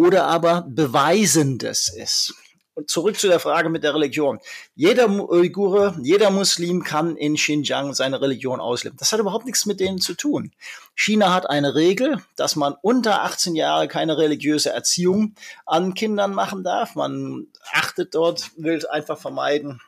oder 0.00 0.24
aber 0.24 0.62
Beweisendes 0.66 1.92
ist. 1.94 2.34
Und 2.72 2.88
zurück 2.88 3.20
zu 3.20 3.28
der 3.28 3.38
Frage 3.38 3.68
mit 3.68 3.84
der 3.84 3.94
Religion. 3.94 4.38
Jeder 4.74 5.10
Uigure, 5.10 5.94
jeder 6.00 6.30
Muslim 6.30 6.82
kann 6.82 7.18
in 7.18 7.34
Xinjiang 7.34 7.92
seine 7.92 8.22
Religion 8.22 8.60
ausleben. 8.60 8.96
Das 8.98 9.12
hat 9.12 9.20
überhaupt 9.20 9.44
nichts 9.44 9.66
mit 9.66 9.78
denen 9.78 9.98
zu 9.98 10.14
tun. 10.14 10.52
China 10.94 11.34
hat 11.34 11.50
eine 11.50 11.74
Regel, 11.74 12.16
dass 12.36 12.56
man 12.56 12.74
unter 12.80 13.24
18 13.24 13.54
Jahre 13.54 13.88
keine 13.88 14.16
religiöse 14.16 14.70
Erziehung 14.70 15.34
an 15.66 15.92
Kindern 15.92 16.32
machen 16.32 16.64
darf. 16.64 16.94
Man 16.94 17.48
achtet 17.70 18.14
dort, 18.14 18.52
will 18.56 18.86
einfach 18.86 19.18
vermeiden, 19.18 19.82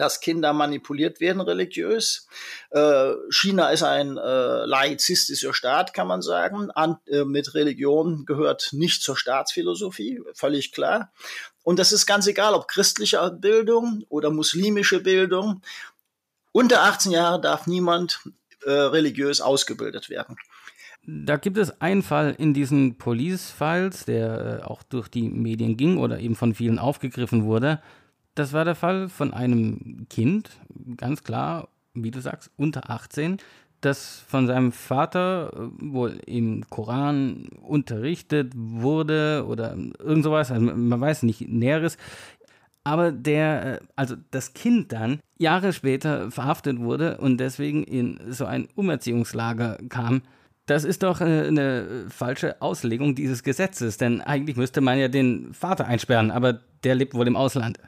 dass 0.00 0.20
Kinder 0.20 0.54
manipuliert 0.54 1.20
werden 1.20 1.42
religiös. 1.42 2.26
Äh, 2.70 3.12
China 3.28 3.68
ist 3.68 3.82
ein 3.82 4.16
äh, 4.16 4.64
laizistischer 4.64 5.52
Staat, 5.52 5.92
kann 5.92 6.06
man 6.06 6.22
sagen. 6.22 6.70
An, 6.70 6.96
äh, 7.06 7.24
mit 7.24 7.52
Religion 7.52 8.24
gehört 8.24 8.70
nicht 8.72 9.02
zur 9.02 9.18
Staatsphilosophie, 9.18 10.22
völlig 10.32 10.72
klar. 10.72 11.12
Und 11.62 11.78
das 11.78 11.92
ist 11.92 12.06
ganz 12.06 12.26
egal, 12.26 12.54
ob 12.54 12.66
christliche 12.66 13.30
Bildung 13.30 14.02
oder 14.08 14.30
muslimische 14.30 15.00
Bildung. 15.00 15.60
Unter 16.52 16.84
18 16.84 17.12
Jahre 17.12 17.38
darf 17.38 17.66
niemand 17.66 18.20
äh, 18.64 18.70
religiös 18.70 19.42
ausgebildet 19.42 20.08
werden. 20.08 20.38
Da 21.02 21.36
gibt 21.36 21.58
es 21.58 21.78
einen 21.82 22.02
Fall 22.02 22.34
in 22.38 22.54
diesen 22.54 22.96
Police-Files, 22.96 24.06
der 24.06 24.60
äh, 24.62 24.64
auch 24.64 24.82
durch 24.82 25.08
die 25.08 25.28
Medien 25.28 25.76
ging 25.76 25.98
oder 25.98 26.20
eben 26.20 26.36
von 26.36 26.54
vielen 26.54 26.78
aufgegriffen 26.78 27.44
wurde. 27.44 27.82
Das 28.34 28.52
war 28.52 28.64
der 28.64 28.74
Fall 28.74 29.08
von 29.08 29.34
einem 29.34 30.06
Kind, 30.08 30.50
ganz 30.96 31.22
klar, 31.24 31.68
wie 31.94 32.10
du 32.10 32.20
sagst, 32.20 32.50
unter 32.56 32.90
18, 32.90 33.38
das 33.80 34.22
von 34.28 34.46
seinem 34.46 34.72
Vater 34.72 35.52
äh, 35.54 35.92
wohl 35.92 36.20
im 36.26 36.68
Koran 36.68 37.48
unterrichtet 37.62 38.52
wurde 38.54 39.44
oder 39.48 39.76
irgend 39.98 40.24
sowas, 40.24 40.50
also 40.50 40.64
man 40.64 41.00
weiß 41.00 41.22
nicht 41.22 41.48
Näheres. 41.48 41.96
Aber 42.84 43.12
der, 43.12 43.74
äh, 43.74 43.80
also 43.96 44.16
das 44.30 44.54
Kind 44.54 44.92
dann 44.92 45.20
Jahre 45.38 45.72
später 45.72 46.30
verhaftet 46.30 46.78
wurde 46.78 47.18
und 47.18 47.38
deswegen 47.38 47.84
in 47.84 48.20
so 48.28 48.44
ein 48.44 48.68
Umerziehungslager 48.74 49.78
kam. 49.88 50.22
Das 50.66 50.84
ist 50.84 51.02
doch 51.02 51.20
äh, 51.20 51.48
eine 51.48 52.06
falsche 52.08 52.60
Auslegung 52.60 53.14
dieses 53.14 53.42
Gesetzes, 53.42 53.96
denn 53.96 54.20
eigentlich 54.20 54.56
müsste 54.56 54.80
man 54.80 54.98
ja 54.98 55.08
den 55.08 55.52
Vater 55.54 55.86
einsperren, 55.86 56.30
aber 56.30 56.60
der 56.84 56.94
lebt 56.94 57.14
wohl 57.14 57.26
im 57.26 57.36
Ausland. 57.36 57.78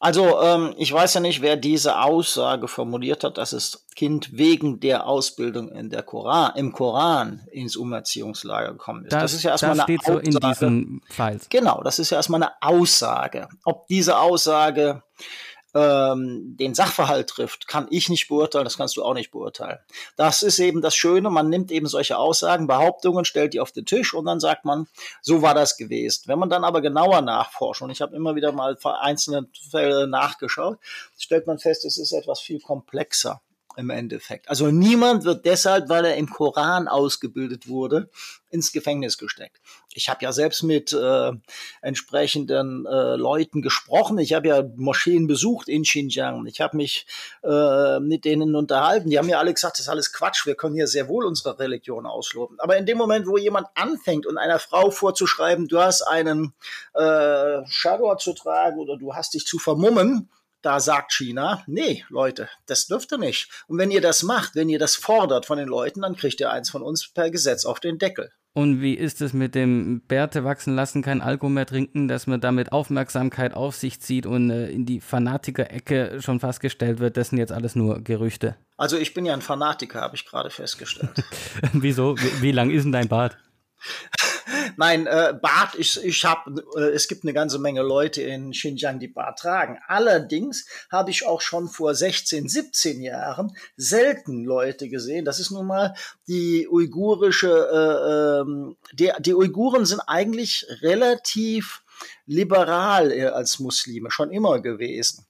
Also 0.00 0.40
ähm, 0.42 0.74
ich 0.76 0.92
weiß 0.92 1.14
ja 1.14 1.20
nicht, 1.20 1.42
wer 1.42 1.56
diese 1.56 2.00
Aussage 2.00 2.68
formuliert 2.68 3.24
hat, 3.24 3.38
dass 3.38 3.50
das 3.50 3.86
Kind 3.96 4.36
wegen 4.36 4.80
der 4.80 5.06
Ausbildung 5.06 5.70
in 5.70 5.90
der 5.90 6.02
Koran, 6.02 6.52
im 6.56 6.72
Koran 6.72 7.46
ins 7.50 7.76
Umerziehungslager 7.76 8.72
gekommen 8.72 9.04
ist. 9.04 9.12
Das, 9.12 9.22
das 9.22 9.34
ist 9.34 9.42
ja 9.42 9.50
erstmal 9.50 9.76
das 9.76 9.86
eine 9.86 9.98
steht 9.98 10.00
Aussage. 10.00 10.30
so 10.30 10.40
in 10.40 10.50
diesen 10.50 11.02
Files. 11.08 11.48
Genau, 11.48 11.82
das 11.82 11.98
ist 11.98 12.10
ja 12.10 12.16
erstmal 12.16 12.42
eine 12.42 12.52
Aussage. 12.60 13.48
Ob 13.64 13.86
diese 13.88 14.18
Aussage 14.18 15.02
ähm, 15.78 16.56
den 16.56 16.74
Sachverhalt 16.74 17.28
trifft, 17.28 17.68
kann 17.68 17.86
ich 17.90 18.08
nicht 18.08 18.28
beurteilen, 18.28 18.64
das 18.64 18.76
kannst 18.76 18.96
du 18.96 19.04
auch 19.04 19.14
nicht 19.14 19.30
beurteilen. 19.30 19.78
Das 20.16 20.42
ist 20.42 20.58
eben 20.58 20.82
das 20.82 20.96
Schöne, 20.96 21.30
man 21.30 21.48
nimmt 21.48 21.70
eben 21.70 21.86
solche 21.86 22.18
Aussagen, 22.18 22.66
Behauptungen, 22.66 23.24
stellt 23.24 23.54
die 23.54 23.60
auf 23.60 23.72
den 23.72 23.86
Tisch 23.86 24.14
und 24.14 24.24
dann 24.24 24.40
sagt 24.40 24.64
man, 24.64 24.88
so 25.22 25.42
war 25.42 25.54
das 25.54 25.76
gewesen. 25.76 26.24
Wenn 26.26 26.38
man 26.38 26.50
dann 26.50 26.64
aber 26.64 26.80
genauer 26.80 27.20
nachforscht, 27.20 27.82
und 27.82 27.90
ich 27.90 28.00
habe 28.00 28.16
immer 28.16 28.34
wieder 28.34 28.52
mal 28.52 28.76
einzelne 29.00 29.46
Fälle 29.70 30.06
nachgeschaut, 30.06 30.78
stellt 31.18 31.46
man 31.46 31.58
fest, 31.58 31.84
es 31.84 31.96
ist 31.96 32.12
etwas 32.12 32.40
viel 32.40 32.60
komplexer 32.60 33.40
im 33.78 33.90
Endeffekt. 33.90 34.48
Also 34.50 34.70
niemand 34.72 35.24
wird 35.24 35.46
deshalb, 35.46 35.88
weil 35.88 36.04
er 36.04 36.16
im 36.16 36.28
Koran 36.28 36.88
ausgebildet 36.88 37.68
wurde, 37.68 38.10
ins 38.50 38.72
Gefängnis 38.72 39.18
gesteckt. 39.18 39.60
Ich 39.94 40.08
habe 40.08 40.24
ja 40.24 40.32
selbst 40.32 40.64
mit 40.64 40.92
äh, 40.92 41.32
entsprechenden 41.80 42.86
äh, 42.86 43.14
Leuten 43.14 43.62
gesprochen. 43.62 44.18
Ich 44.18 44.32
habe 44.32 44.48
ja 44.48 44.64
Moscheen 44.76 45.28
besucht 45.28 45.68
in 45.68 45.84
Xinjiang. 45.84 46.44
Ich 46.46 46.60
habe 46.60 46.76
mich 46.76 47.06
äh, 47.44 48.00
mit 48.00 48.24
denen 48.24 48.56
unterhalten. 48.56 49.10
Die 49.10 49.18
haben 49.18 49.26
mir 49.26 49.38
alle 49.38 49.54
gesagt, 49.54 49.74
das 49.74 49.86
ist 49.86 49.88
alles 49.88 50.12
Quatsch. 50.12 50.44
Wir 50.44 50.56
können 50.56 50.74
hier 50.74 50.88
sehr 50.88 51.08
wohl 51.08 51.24
unsere 51.24 51.58
Religion 51.58 52.04
ausloben. 52.04 52.58
Aber 52.58 52.76
in 52.76 52.86
dem 52.86 52.98
Moment, 52.98 53.28
wo 53.28 53.38
jemand 53.38 53.68
anfängt 53.74 54.26
und 54.26 54.38
einer 54.38 54.58
Frau 54.58 54.90
vorzuschreiben, 54.90 55.68
du 55.68 55.78
hast 55.78 56.02
einen 56.02 56.52
äh, 56.94 57.62
Chador 57.68 58.18
zu 58.18 58.32
tragen 58.32 58.80
oder 58.80 58.96
du 58.96 59.14
hast 59.14 59.34
dich 59.34 59.46
zu 59.46 59.58
vermummen, 59.58 60.28
da 60.68 60.80
sagt 60.80 61.14
China, 61.14 61.62
nee, 61.66 62.04
Leute, 62.10 62.50
das 62.66 62.86
dürft 62.86 63.10
ihr 63.10 63.16
nicht. 63.16 63.48
Und 63.68 63.78
wenn 63.78 63.90
ihr 63.90 64.02
das 64.02 64.22
macht, 64.22 64.54
wenn 64.54 64.68
ihr 64.68 64.78
das 64.78 64.96
fordert 64.96 65.46
von 65.46 65.56
den 65.56 65.66
Leuten, 65.66 66.02
dann 66.02 66.14
kriegt 66.14 66.40
ihr 66.40 66.52
eins 66.52 66.68
von 66.68 66.82
uns 66.82 67.10
per 67.10 67.30
Gesetz 67.30 67.64
auf 67.64 67.80
den 67.80 67.96
Deckel. 67.96 68.30
Und 68.52 68.82
wie 68.82 68.92
ist 68.92 69.22
es 69.22 69.32
mit 69.32 69.54
dem 69.54 70.02
Bärte 70.02 70.44
wachsen 70.44 70.74
lassen, 70.74 71.00
kein 71.00 71.22
Alkohol 71.22 71.54
mehr 71.54 71.64
trinken, 71.64 72.06
dass 72.06 72.26
man 72.26 72.42
damit 72.42 72.70
Aufmerksamkeit 72.70 73.54
auf 73.54 73.76
sich 73.76 74.02
zieht 74.02 74.26
und 74.26 74.50
äh, 74.50 74.68
in 74.68 74.84
die 74.84 75.00
Fanatiker-Ecke 75.00 76.20
schon 76.20 76.38
festgestellt 76.38 76.98
wird, 76.98 77.16
das 77.16 77.30
sind 77.30 77.38
jetzt 77.38 77.52
alles 77.52 77.74
nur 77.74 78.02
Gerüchte? 78.02 78.56
Also 78.76 78.98
ich 78.98 79.14
bin 79.14 79.24
ja 79.24 79.32
ein 79.32 79.40
Fanatiker, 79.40 80.02
habe 80.02 80.16
ich 80.16 80.26
gerade 80.26 80.50
festgestellt. 80.50 81.24
Wieso? 81.72 82.18
Wie, 82.18 82.42
wie 82.42 82.52
lang 82.52 82.68
ist 82.68 82.82
denn 82.82 82.92
dein 82.92 83.08
Bart? 83.08 83.38
Nein, 84.76 85.06
äh, 85.06 85.34
Bart, 85.40 85.74
ich, 85.76 86.02
ich 86.04 86.24
habe, 86.24 86.64
äh, 86.76 86.90
es 86.90 87.08
gibt 87.08 87.24
eine 87.24 87.32
ganze 87.32 87.58
Menge 87.58 87.82
Leute 87.82 88.22
in 88.22 88.52
Xinjiang, 88.52 88.98
die 88.98 89.08
Bart 89.08 89.38
tragen. 89.38 89.78
Allerdings 89.86 90.66
habe 90.90 91.10
ich 91.10 91.26
auch 91.26 91.40
schon 91.40 91.68
vor 91.68 91.94
16, 91.94 92.48
17 92.48 93.00
Jahren 93.00 93.52
selten 93.76 94.44
Leute 94.44 94.88
gesehen. 94.88 95.24
Das 95.24 95.40
ist 95.40 95.50
nun 95.50 95.66
mal 95.66 95.94
die 96.26 96.68
uigurische, 96.68 97.48
äh, 97.48 98.40
ähm, 98.40 98.76
die, 98.92 99.12
die 99.20 99.34
Uiguren 99.34 99.84
sind 99.84 100.00
eigentlich 100.06 100.66
relativ 100.82 101.82
liberal 102.26 103.12
äh, 103.12 103.26
als 103.26 103.58
Muslime, 103.58 104.10
schon 104.10 104.30
immer 104.30 104.60
gewesen. 104.60 105.27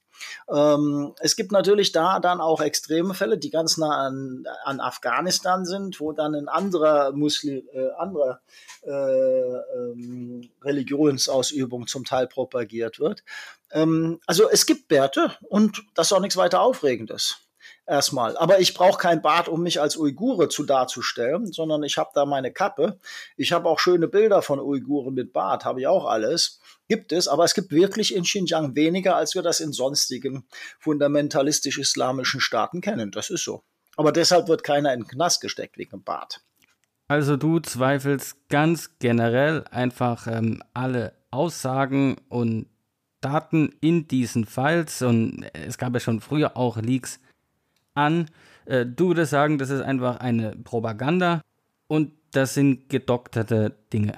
Ähm, 0.49 1.13
es 1.19 1.35
gibt 1.35 1.51
natürlich 1.51 1.91
da 1.91 2.19
dann 2.19 2.41
auch 2.41 2.61
extreme 2.61 3.13
Fälle, 3.13 3.37
die 3.37 3.49
ganz 3.49 3.77
nah 3.77 4.07
an, 4.07 4.45
an 4.63 4.79
Afghanistan 4.79 5.65
sind, 5.65 5.99
wo 5.99 6.11
dann 6.11 6.35
ein 6.35 6.47
anderer 6.47 7.11
Muslim, 7.11 7.63
äh, 7.73 7.89
anderer 7.97 8.41
äh, 8.83 8.91
ähm, 8.91 10.49
Religionsausübung 10.63 11.87
zum 11.87 12.05
Teil 12.05 12.27
propagiert 12.27 12.99
wird. 12.99 13.23
Ähm, 13.71 14.19
also 14.25 14.49
es 14.49 14.65
gibt 14.65 14.87
Bärte 14.87 15.31
und 15.49 15.83
das 15.95 16.07
ist 16.07 16.13
auch 16.13 16.21
nichts 16.21 16.37
weiter 16.37 16.61
Aufregendes 16.61 17.48
erstmal. 17.89 18.37
Aber 18.37 18.59
ich 18.59 18.73
brauche 18.73 18.97
kein 18.97 19.21
Bart, 19.21 19.49
um 19.49 19.63
mich 19.63 19.81
als 19.81 19.97
Uigure 19.97 20.47
zu 20.49 20.63
darzustellen, 20.63 21.51
sondern 21.51 21.83
ich 21.83 21.97
habe 21.97 22.11
da 22.13 22.25
meine 22.25 22.51
Kappe. 22.53 22.99
Ich 23.35 23.51
habe 23.51 23.67
auch 23.67 23.79
schöne 23.79 24.07
Bilder 24.07 24.41
von 24.41 24.59
Uiguren 24.59 25.13
mit 25.13 25.33
Bart, 25.33 25.65
habe 25.65 25.81
ich 25.81 25.87
auch 25.87 26.05
alles. 26.05 26.59
Gibt 26.87 27.11
es, 27.11 27.27
aber 27.27 27.43
es 27.43 27.53
gibt 27.53 27.71
wirklich 27.71 28.15
in 28.15 28.23
Xinjiang 28.23 28.75
weniger, 28.75 29.15
als 29.15 29.35
wir 29.35 29.41
das 29.41 29.59
in 29.59 29.73
sonstigen 29.73 30.45
fundamentalistisch-islamischen 30.79 32.39
Staaten 32.39 32.81
kennen. 32.81 33.11
Das 33.11 33.29
ist 33.29 33.43
so. 33.43 33.63
Aber 33.97 34.11
deshalb 34.11 34.47
wird 34.47 34.63
keiner 34.63 34.93
in 34.93 35.01
den 35.01 35.07
Knast 35.07 35.41
gesteckt 35.41 35.77
wegen 35.77 35.91
dem 35.91 36.03
Bart. 36.03 36.41
Also 37.07 37.37
du 37.37 37.59
zweifelst 37.59 38.37
ganz 38.49 38.91
generell 38.99 39.65
einfach 39.71 40.27
ähm, 40.27 40.63
alle 40.73 41.13
Aussagen 41.31 42.17
und 42.29 42.67
Daten 43.21 43.73
in 43.81 44.07
diesen 44.07 44.45
Files 44.45 45.01
und 45.01 45.43
es 45.53 45.77
gab 45.77 45.93
ja 45.93 45.99
schon 45.99 46.21
früher 46.21 46.55
auch 46.55 46.77
Leaks 46.77 47.19
an. 47.99 48.29
Äh, 48.65 48.85
du 48.85 49.09
würdest 49.09 49.31
sagen, 49.31 49.57
das 49.57 49.69
ist 49.69 49.81
einfach 49.81 50.19
eine 50.19 50.55
Propaganda 50.55 51.41
und 51.87 52.11
das 52.31 52.53
sind 52.53 52.89
gedokterte 52.89 53.75
Dinge. 53.91 54.17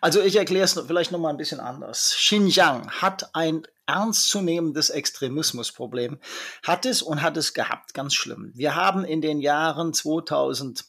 Also 0.00 0.20
ich 0.20 0.36
erkläre 0.36 0.64
es 0.64 0.78
vielleicht 0.86 1.10
noch 1.10 1.18
mal 1.18 1.30
ein 1.30 1.38
bisschen 1.38 1.60
anders. 1.60 2.14
Xinjiang 2.16 2.90
hat 2.90 3.34
ein 3.34 3.62
ernstzunehmendes 3.86 4.90
Extremismusproblem, 4.90 6.18
hat 6.62 6.86
es 6.86 7.02
und 7.02 7.22
hat 7.22 7.36
es 7.36 7.54
gehabt, 7.54 7.94
ganz 7.94 8.14
schlimm. 8.14 8.52
Wir 8.54 8.76
haben 8.76 9.04
in 9.04 9.20
den 9.20 9.40
Jahren 9.40 9.92
2000 9.92 10.84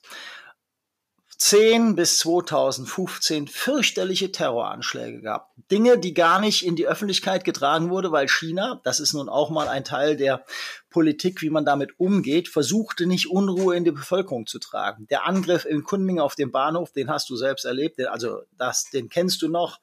2010 1.41 1.95
bis 1.95 2.19
2015 2.19 3.47
fürchterliche 3.47 4.31
Terroranschläge 4.31 5.21
gehabt. 5.21 5.51
Dinge, 5.71 5.97
die 5.97 6.13
gar 6.13 6.39
nicht 6.39 6.63
in 6.63 6.75
die 6.75 6.85
Öffentlichkeit 6.85 7.43
getragen 7.43 7.89
wurde, 7.89 8.11
weil 8.11 8.27
China, 8.27 8.79
das 8.83 8.99
ist 8.99 9.13
nun 9.13 9.27
auch 9.27 9.49
mal 9.49 9.67
ein 9.67 9.83
Teil 9.83 10.15
der 10.15 10.45
Politik, 10.91 11.41
wie 11.41 11.49
man 11.49 11.65
damit 11.65 11.99
umgeht, 11.99 12.47
versuchte 12.47 13.07
nicht 13.07 13.31
Unruhe 13.31 13.75
in 13.75 13.83
die 13.83 13.91
Bevölkerung 13.91 14.45
zu 14.45 14.59
tragen. 14.59 15.07
Der 15.07 15.25
Angriff 15.25 15.65
in 15.65 15.83
Kunming 15.83 16.19
auf 16.19 16.35
den 16.35 16.51
Bahnhof, 16.51 16.91
den 16.91 17.09
hast 17.09 17.27
du 17.31 17.35
selbst 17.35 17.65
erlebt, 17.65 17.99
also 18.05 18.43
das, 18.59 18.91
den 18.91 19.09
kennst 19.09 19.41
du 19.41 19.47
noch 19.47 19.79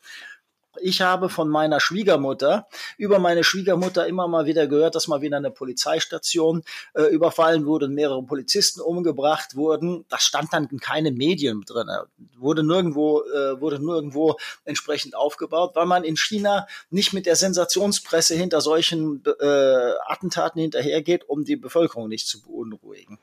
ich 0.81 1.01
habe 1.01 1.29
von 1.29 1.49
meiner 1.49 1.81
Schwiegermutter 1.81 2.67
über 2.97 3.19
meine 3.19 3.45
Schwiegermutter 3.45 4.07
immer 4.07 4.29
mal 4.29 4.47
wieder 4.47 4.67
gehört, 4.67 4.95
dass 4.95 5.09
mal 5.09 5.21
wieder 5.21 5.37
eine 5.37 5.51
Polizeistation 5.51 6.63
äh, 6.95 7.05
überfallen 7.05 7.67
wurde 7.67 7.87
und 7.87 7.95
mehrere 7.95 8.23
Polizisten 8.23 8.81
umgebracht 8.81 9.57
wurden. 9.57 10.05
Das 10.09 10.23
stand 10.23 10.53
dann 10.53 10.69
in 10.71 10.79
keinem 10.79 11.15
Medien 11.15 11.63
drin. 11.63 11.89
Wurde 12.37 12.65
nirgendwo, 12.65 13.23
äh, 13.23 13.61
wurde 13.61 13.79
nirgendwo 13.85 14.37
entsprechend 14.65 15.15
aufgebaut, 15.15 15.73
weil 15.75 15.87
man 15.87 16.05
in 16.05 16.17
China 16.17 16.67
nicht 16.91 17.13
mit 17.13 17.27
der 17.27 17.37
Sensationspresse 17.37 18.35
hinter 18.35 18.61
solchen 18.61 19.23
äh, 19.25 19.93
Attentaten 20.07 20.61
hinterhergeht, 20.61 21.29
um 21.29 21.45
die 21.45 21.57
Bevölkerung 21.57 22.09
nicht 22.09 22.27
zu 22.27 22.43
beunruhigen. 22.43 23.19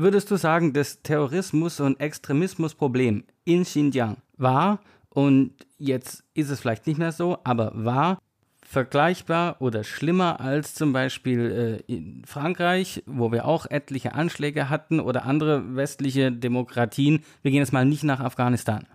Würdest 0.00 0.30
du 0.30 0.36
sagen, 0.36 0.72
das 0.72 1.02
Terrorismus- 1.02 1.80
und 1.80 1.98
Extremismusproblem 1.98 3.24
in 3.44 3.64
Xinjiang 3.64 4.18
war 4.36 4.80
und 5.18 5.50
jetzt 5.78 6.22
ist 6.34 6.48
es 6.48 6.60
vielleicht 6.60 6.86
nicht 6.86 7.00
mehr 7.00 7.10
so, 7.10 7.38
aber 7.42 7.72
war 7.74 8.20
vergleichbar 8.64 9.56
oder 9.58 9.82
schlimmer 9.82 10.40
als 10.40 10.74
zum 10.74 10.92
Beispiel 10.92 11.82
äh, 11.88 11.92
in 11.92 12.22
Frankreich, 12.24 13.02
wo 13.04 13.32
wir 13.32 13.44
auch 13.44 13.66
etliche 13.68 14.14
Anschläge 14.14 14.70
hatten 14.70 15.00
oder 15.00 15.24
andere 15.24 15.74
westliche 15.74 16.30
Demokratien. 16.30 17.24
Wir 17.42 17.50
gehen 17.50 17.58
jetzt 17.58 17.72
mal 17.72 17.84
nicht 17.84 18.04
nach 18.04 18.20
Afghanistan. 18.20 18.86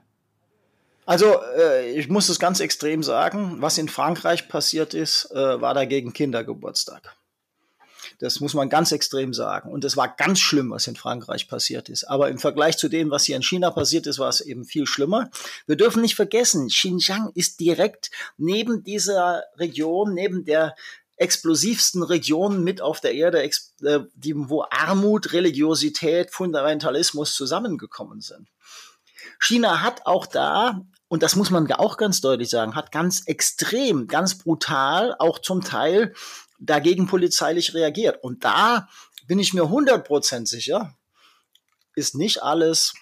Also 1.05 1.25
äh, 1.59 1.91
ich 1.91 2.07
muss 2.07 2.29
es 2.29 2.39
ganz 2.39 2.61
extrem 2.61 3.03
sagen, 3.03 3.57
was 3.59 3.77
in 3.77 3.89
Frankreich 3.89 4.47
passiert 4.47 4.93
ist, 4.93 5.29
äh, 5.31 5.59
war 5.59 5.73
dagegen 5.73 6.13
Kindergeburtstag. 6.13 7.17
Das 8.19 8.39
muss 8.39 8.53
man 8.53 8.69
ganz 8.69 8.91
extrem 8.91 9.33
sagen. 9.33 9.71
Und 9.71 9.83
es 9.85 9.97
war 9.97 10.07
ganz 10.07 10.39
schlimm, 10.39 10.71
was 10.71 10.87
in 10.87 10.95
Frankreich 10.95 11.47
passiert 11.47 11.89
ist. 11.89 12.03
Aber 12.05 12.29
im 12.29 12.37
Vergleich 12.37 12.77
zu 12.77 12.89
dem, 12.89 13.11
was 13.11 13.25
hier 13.25 13.35
in 13.35 13.43
China 13.43 13.71
passiert 13.71 14.07
ist, 14.07 14.19
war 14.19 14.29
es 14.29 14.41
eben 14.41 14.65
viel 14.65 14.85
schlimmer. 14.85 15.29
Wir 15.65 15.75
dürfen 15.75 16.01
nicht 16.01 16.15
vergessen, 16.15 16.67
Xinjiang 16.67 17.31
ist 17.33 17.59
direkt 17.59 18.11
neben 18.37 18.83
dieser 18.83 19.43
Region, 19.57 20.13
neben 20.13 20.45
der 20.45 20.75
explosivsten 21.17 22.03
Regionen 22.03 22.63
mit 22.63 22.81
auf 22.81 22.99
der 22.99 23.13
Erde, 23.13 23.43
äh, 23.43 23.99
wo 24.35 24.65
Armut, 24.69 25.31
Religiosität, 25.33 26.31
Fundamentalismus 26.31 27.35
zusammengekommen 27.35 28.21
sind. 28.21 28.49
China 29.39 29.81
hat 29.81 30.05
auch 30.05 30.25
da 30.25 30.81
und 31.07 31.21
das 31.21 31.35
muss 31.35 31.51
man 31.51 31.71
auch 31.73 31.97
ganz 31.97 32.21
deutlich 32.21 32.49
sagen, 32.49 32.75
hat 32.75 32.91
ganz 32.91 33.27
extrem, 33.27 34.07
ganz 34.07 34.37
brutal, 34.39 35.15
auch 35.19 35.37
zum 35.37 35.61
Teil 35.61 36.13
dagegen 36.65 37.07
polizeilich 37.07 37.73
reagiert. 37.73 38.23
Und 38.23 38.43
da 38.43 38.87
bin 39.27 39.39
ich 39.39 39.53
mir 39.53 39.63
100% 39.63 40.47
sicher, 40.47 40.95
ist 41.95 42.15
nicht 42.15 42.41
alles 42.41 42.93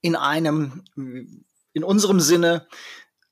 in 0.00 0.16
einem, 0.16 0.84
in 0.94 1.84
unserem 1.84 2.20
Sinne, 2.20 2.66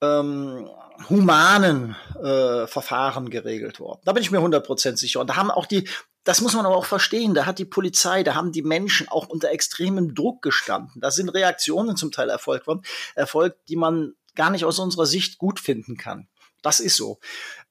ähm, 0.01 0.69
humanen 1.09 1.97
äh, 2.23 2.67
Verfahren 2.67 3.31
geregelt 3.31 3.81
worden. 3.81 4.01
Da 4.05 4.13
bin 4.13 4.23
ich 4.23 4.31
mir 4.31 4.41
100% 4.41 4.97
sicher. 4.97 5.21
Und 5.21 5.29
da 5.29 5.37
haben 5.37 5.51
auch 5.51 5.67
die, 5.67 5.89
das 6.25 6.41
muss 6.41 6.55
man 6.55 6.67
aber 6.67 6.77
auch 6.77 6.85
verstehen, 6.85 7.35
da 7.35 7.47
hat 7.47 7.59
die 7.59 7.65
Polizei, 7.65 8.23
da 8.23 8.35
haben 8.35 8.53
die 8.53 8.63
Menschen 8.63 9.09
auch 9.09 9.29
unter 9.29 9.51
extremem 9.51 10.15
Druck 10.15 10.43
gestanden. 10.43 11.01
Da 11.01 11.11
sind 11.11 11.29
Reaktionen 11.29 11.97
zum 11.97 12.13
Teil 12.13 12.31
erfolgt 12.31 12.67
worden, 12.67 12.83
erfolgt, 13.15 13.69
die 13.69 13.77
man 13.77 14.15
gar 14.35 14.51
nicht 14.51 14.65
aus 14.65 14.79
unserer 14.79 15.07
Sicht 15.07 15.39
gut 15.39 15.61
finden 15.61 15.97
kann. 15.97 16.29
Das 16.65 16.81
ist 16.81 16.97
so 16.97 17.21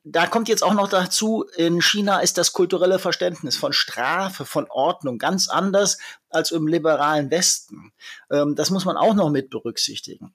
da 0.03 0.27
kommt 0.27 0.49
jetzt 0.49 0.63
auch 0.63 0.73
noch 0.73 0.89
dazu, 0.89 1.45
in 1.55 1.81
China 1.81 2.19
ist 2.19 2.37
das 2.37 2.51
kulturelle 2.51 2.99
Verständnis 2.99 3.55
von 3.55 3.71
Strafe, 3.71 4.45
von 4.45 4.67
Ordnung 4.69 5.17
ganz 5.17 5.47
anders 5.47 5.97
als 6.29 6.51
im 6.51 6.67
liberalen 6.67 7.31
Westen. 7.31 7.93
Ähm, 8.29 8.55
das 8.55 8.69
muss 8.69 8.85
man 8.85 8.97
auch 8.97 9.13
noch 9.13 9.29
mit 9.29 9.49
berücksichtigen. 9.49 10.33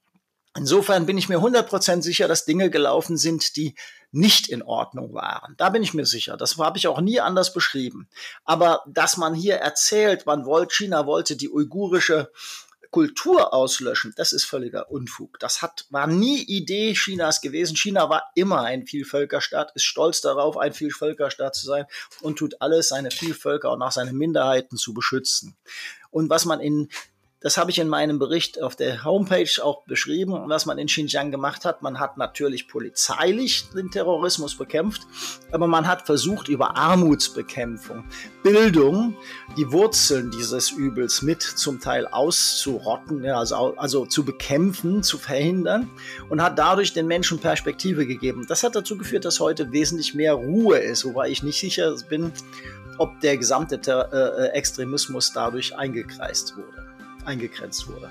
Insofern 0.56 1.04
bin 1.04 1.18
ich 1.18 1.28
mir 1.28 1.38
100% 1.38 2.02
sicher, 2.02 2.26
dass 2.26 2.46
Dinge 2.46 2.70
gelaufen 2.70 3.18
sind, 3.18 3.56
die 3.56 3.74
nicht 4.10 4.48
in 4.48 4.62
Ordnung 4.62 5.12
waren. 5.12 5.54
Da 5.58 5.68
bin 5.68 5.82
ich 5.82 5.92
mir 5.92 6.06
sicher. 6.06 6.38
Das 6.38 6.56
habe 6.56 6.78
ich 6.78 6.88
auch 6.88 7.00
nie 7.00 7.20
anders 7.20 7.52
beschrieben. 7.52 8.08
Aber 8.44 8.82
dass 8.86 9.18
man 9.18 9.34
hier 9.34 9.56
erzählt, 9.56 10.24
man 10.24 10.46
wollte, 10.46 10.74
China 10.74 11.06
wollte 11.06 11.36
die 11.36 11.50
uigurische 11.50 12.32
Kultur 12.90 13.52
auslöschen, 13.52 14.14
das 14.16 14.32
ist 14.32 14.44
völliger 14.44 14.90
Unfug. 14.90 15.38
Das 15.40 15.60
hat, 15.60 15.86
war 15.90 16.06
nie 16.06 16.42
Idee 16.42 16.94
Chinas 16.94 17.40
gewesen. 17.40 17.76
China 17.76 18.08
war 18.08 18.24
immer 18.34 18.62
ein 18.62 18.86
Vielvölkerstaat, 18.86 19.72
ist 19.74 19.84
stolz 19.84 20.20
darauf, 20.20 20.56
ein 20.56 20.72
Vielvölkerstaat 20.72 21.54
zu 21.54 21.66
sein 21.66 21.84
und 22.22 22.38
tut 22.38 22.60
alles, 22.60 22.88
seine 22.88 23.10
Vielvölker 23.10 23.70
und 23.72 23.82
auch 23.82 23.92
seine 23.92 24.12
Minderheiten 24.12 24.76
zu 24.76 24.94
beschützen. 24.94 25.56
Und 26.10 26.30
was 26.30 26.46
man 26.46 26.60
in 26.60 26.88
das 27.40 27.56
habe 27.56 27.70
ich 27.70 27.78
in 27.78 27.88
meinem 27.88 28.18
Bericht 28.18 28.60
auf 28.60 28.74
der 28.74 29.04
Homepage 29.04 29.62
auch 29.62 29.84
beschrieben, 29.84 30.34
was 30.48 30.66
man 30.66 30.76
in 30.76 30.88
Xinjiang 30.88 31.30
gemacht 31.30 31.64
hat. 31.64 31.82
Man 31.82 32.00
hat 32.00 32.16
natürlich 32.16 32.66
polizeilich 32.66 33.70
den 33.70 33.92
Terrorismus 33.92 34.56
bekämpft, 34.56 35.02
aber 35.52 35.68
man 35.68 35.86
hat 35.86 36.04
versucht, 36.04 36.48
über 36.48 36.76
Armutsbekämpfung, 36.76 38.04
Bildung, 38.42 39.16
die 39.56 39.70
Wurzeln 39.70 40.32
dieses 40.32 40.72
Übels 40.72 41.22
mit 41.22 41.42
zum 41.42 41.78
Teil 41.78 42.08
auszurotten, 42.08 43.24
also, 43.26 43.76
also 43.76 44.04
zu 44.04 44.24
bekämpfen, 44.24 45.04
zu 45.04 45.16
verhindern 45.16 45.88
und 46.30 46.42
hat 46.42 46.58
dadurch 46.58 46.92
den 46.92 47.06
Menschen 47.06 47.38
Perspektive 47.38 48.04
gegeben. 48.04 48.46
Das 48.48 48.64
hat 48.64 48.74
dazu 48.74 48.98
geführt, 48.98 49.24
dass 49.24 49.38
heute 49.38 49.70
wesentlich 49.70 50.12
mehr 50.12 50.34
Ruhe 50.34 50.78
ist, 50.78 51.04
wobei 51.04 51.28
ich 51.28 51.44
nicht 51.44 51.60
sicher 51.60 51.94
bin, 52.08 52.32
ob 52.98 53.20
der 53.20 53.36
gesamte 53.36 53.80
äh, 53.86 54.46
äh, 54.46 54.48
Extremismus 54.54 55.32
dadurch 55.32 55.76
eingekreist 55.76 56.56
wurde 56.56 56.87
eingegrenzt 57.28 57.86
wurde. 57.88 58.08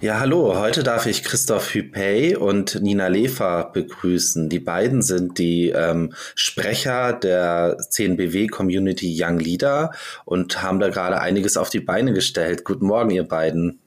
Ja, 0.00 0.18
hallo. 0.18 0.58
Heute 0.58 0.82
darf 0.82 1.06
ich 1.06 1.22
Christoph 1.22 1.72
Hüpey 1.72 2.36
und 2.36 2.82
Nina 2.82 3.06
Lefer 3.06 3.70
begrüßen. 3.72 4.50
Die 4.50 4.58
beiden 4.58 5.00
sind 5.00 5.38
die 5.38 5.70
ähm, 5.70 6.12
Sprecher 6.34 7.14
der 7.14 7.78
CNBW 7.78 8.48
Community 8.48 9.16
Young 9.18 9.38
Leader 9.38 9.92
und 10.26 10.60
haben 10.62 10.80
da 10.80 10.88
gerade 10.88 11.20
einiges 11.20 11.56
auf 11.56 11.70
die 11.70 11.80
Beine 11.80 12.12
gestellt. 12.12 12.64
Guten 12.64 12.86
Morgen, 12.86 13.10
ihr 13.10 13.26
beiden. 13.26 13.78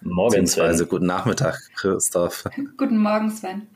Morgen, 0.00 0.30
Beziehungsweise 0.30 0.78
Sven. 0.78 0.88
guten 0.88 1.06
Nachmittag, 1.06 1.60
Christoph. 1.76 2.44
Guten 2.76 2.98
Morgen, 2.98 3.30
Sven. 3.30 3.68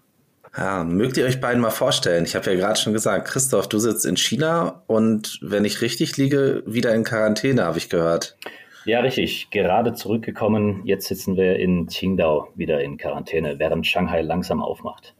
Ja, 0.56 0.84
mögt 0.84 1.16
ihr 1.16 1.24
euch 1.24 1.40
beiden 1.40 1.62
mal 1.62 1.70
vorstellen? 1.70 2.24
Ich 2.24 2.34
habe 2.34 2.52
ja 2.52 2.58
gerade 2.58 2.78
schon 2.78 2.92
gesagt, 2.92 3.28
Christoph, 3.28 3.68
du 3.68 3.78
sitzt 3.78 4.04
in 4.04 4.16
China 4.16 4.82
und 4.86 5.38
wenn 5.42 5.64
ich 5.64 5.80
richtig 5.80 6.16
liege, 6.16 6.62
wieder 6.66 6.94
in 6.94 7.04
Quarantäne, 7.04 7.64
habe 7.64 7.78
ich 7.78 7.88
gehört. 7.88 8.36
Ja, 8.84 9.00
richtig. 9.00 9.50
Gerade 9.50 9.94
zurückgekommen. 9.94 10.82
Jetzt 10.84 11.08
sitzen 11.08 11.36
wir 11.36 11.56
in 11.56 11.86
Qingdao 11.86 12.48
wieder 12.54 12.80
in 12.80 12.96
Quarantäne, 12.96 13.58
während 13.58 13.86
Shanghai 13.86 14.22
langsam 14.22 14.62
aufmacht. 14.62 15.14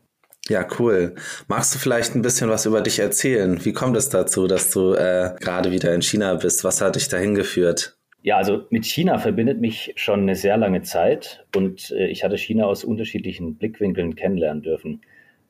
Ja, 0.49 0.67
cool. 0.79 1.15
Magst 1.47 1.75
du 1.75 1.79
vielleicht 1.79 2.15
ein 2.15 2.23
bisschen 2.23 2.51
was 2.51 2.67
über 2.67 2.81
dich 2.81 2.99
erzählen? 2.99 3.65
Wie 3.65 3.73
kommt 3.73 3.97
es 3.97 4.09
dazu, 4.09 4.49
dass 4.49 4.71
du 4.71 4.95
äh, 4.95 5.35
gerade 5.41 5.71
wieder 5.71 5.95
in 5.95 6.03
China 6.03 6.35
bist? 6.35 6.65
Was 6.65 6.81
hat 6.81 6.97
dich 6.97 7.09
dahin 7.09 7.35
geführt? 7.35 7.97
Ja, 8.23 8.37
also 8.37 8.67
mit 8.71 8.85
China 8.85 9.19
verbindet 9.19 9.61
mich 9.61 9.93
schon 9.97 10.21
eine 10.21 10.37
sehr 10.37 10.57
lange 10.57 10.83
Zeit 10.83 11.45
und 11.57 11.91
äh, 11.93 12.07
ich 12.07 12.25
hatte 12.25 12.39
China 12.39 12.67
aus 12.67 12.85
unterschiedlichen 12.85 13.57
Blickwinkeln 13.57 14.17
kennenlernen 14.17 14.63
dürfen. 14.63 15.01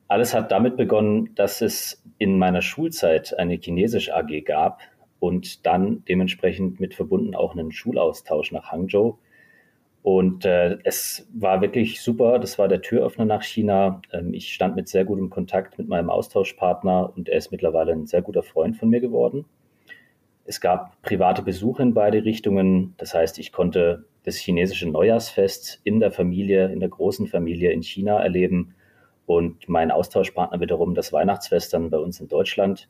Alles 0.07 0.33
hat 0.33 0.51
damit 0.51 0.77
begonnen, 0.77 1.33
dass 1.35 1.61
es 1.61 2.03
in 2.17 2.37
meiner 2.37 2.61
Schulzeit 2.61 3.37
eine 3.37 3.55
chinesische 3.55 4.15
AG 4.15 4.43
gab 4.45 4.81
und 5.23 5.65
dann 5.65 6.03
dementsprechend 6.05 6.79
mit 6.79 6.93
verbunden 6.93 7.35
auch 7.35 7.53
einen 7.53 7.71
Schulaustausch 7.71 8.51
nach 8.51 8.71
Hangzhou 8.71 9.17
und 10.03 10.43
äh, 10.43 10.79
es 10.83 11.25
war 11.33 11.61
wirklich 11.61 12.01
super. 12.01 12.37
Das 12.37 12.59
war 12.59 12.67
der 12.67 12.81
Türöffner 12.81 13.23
nach 13.23 13.41
China. 13.41 14.01
Ähm, 14.11 14.33
ich 14.33 14.53
stand 14.53 14.75
mit 14.75 14.89
sehr 14.89 15.05
gutem 15.05 15.29
Kontakt 15.29 15.77
mit 15.77 15.87
meinem 15.87 16.09
Austauschpartner 16.09 17.13
und 17.15 17.29
er 17.29 17.37
ist 17.37 17.51
mittlerweile 17.51 17.93
ein 17.93 18.05
sehr 18.05 18.21
guter 18.21 18.43
Freund 18.43 18.75
von 18.75 18.89
mir 18.89 18.99
geworden. 18.99 19.45
Es 20.43 20.59
gab 20.59 21.01
private 21.03 21.41
Besuche 21.41 21.81
in 21.81 21.93
beide 21.93 22.25
Richtungen. 22.25 22.95
Das 22.97 23.13
heißt, 23.13 23.39
ich 23.39 23.53
konnte 23.53 24.03
das 24.25 24.35
chinesische 24.35 24.89
Neujahrsfest 24.89 25.79
in 25.85 26.01
der 26.01 26.11
Familie, 26.11 26.69
in 26.73 26.81
der 26.81 26.89
großen 26.89 27.27
Familie 27.27 27.71
in 27.71 27.81
China 27.81 28.21
erleben 28.21 28.75
und 29.25 29.69
mein 29.69 29.89
Austauschpartner 29.89 30.59
wiederum 30.59 30.95
das 30.95 31.13
Weihnachtsfest 31.13 31.73
dann 31.73 31.89
bei 31.89 31.97
uns 31.97 32.19
in 32.19 32.27
Deutschland. 32.27 32.89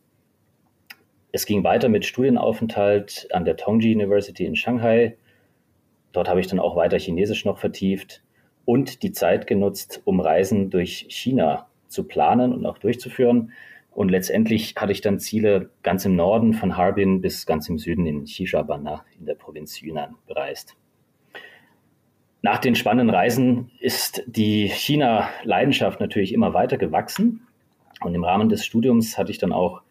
Es 1.34 1.46
ging 1.46 1.66
weiter 1.66 1.90
mit 1.90 2.06
Studienaufenthalt 2.06 3.28
an 3.34 3.44
der 3.44 3.58
Tongji 3.58 3.94
University 3.94 4.46
in 4.46 4.56
Shanghai 4.56 5.18
Dort 6.14 6.30
habe 6.30 6.40
ich 6.40 6.48
dann 6.48 6.60
auch 6.60 6.76
weiter 6.78 6.98
Chinesisch 6.98 7.44
noch 7.44 7.58
vertieft 7.58 8.24
und 8.66 9.04
die 9.04 9.12
Zeit 9.12 9.48
genutzt, 9.48 10.02
um 10.06 10.22
Reisen 10.22 10.70
durch 10.70 11.08
China 11.10 11.68
zu 11.88 12.06
planen 12.06 12.54
und 12.54 12.66
auch 12.66 12.78
durchzuführen. 12.78 13.52
Und 13.92 14.10
letztendlich 14.10 14.76
hatte 14.78 14.92
ich 14.92 15.02
dann 15.02 15.20
Ziele 15.20 15.72
ganz 15.82 16.06
im 16.06 16.16
Norden 16.16 16.54
von 16.54 16.78
Harbin 16.78 17.20
bis 17.22 17.46
ganz 17.46 17.68
im 17.68 17.78
Süden 17.78 18.06
in 18.06 18.24
Xishabana 18.24 19.04
in 19.20 19.26
der 19.26 19.36
Provinz 19.36 19.82
Yunnan 19.82 20.16
bereist. 20.28 20.76
Nach 22.42 22.60
den 22.60 22.76
spannenden 22.76 23.10
Reisen 23.10 23.72
ist 23.80 24.24
die 24.28 24.68
China-Leidenschaft 24.68 26.00
natürlich 26.00 26.34
immer 26.34 26.54
weiter 26.54 26.78
gewachsen. 26.78 27.48
Und 28.02 28.14
im 28.16 28.24
Rahmen 28.24 28.50
des 28.50 28.66
Studiums 28.66 29.18
hatte 29.18 29.32
ich 29.32 29.38
dann 29.38 29.54
auch 29.54 29.82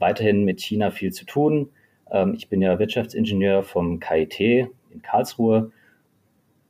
weiterhin 0.00 0.44
mit 0.44 0.60
China 0.60 0.90
viel 0.90 1.12
zu 1.12 1.24
tun. 1.24 1.70
Ähm, 2.10 2.34
ich 2.34 2.48
bin 2.48 2.60
ja 2.60 2.78
Wirtschaftsingenieur 2.78 3.62
vom 3.62 4.00
KIT 4.00 4.40
in 4.40 5.02
Karlsruhe. 5.02 5.70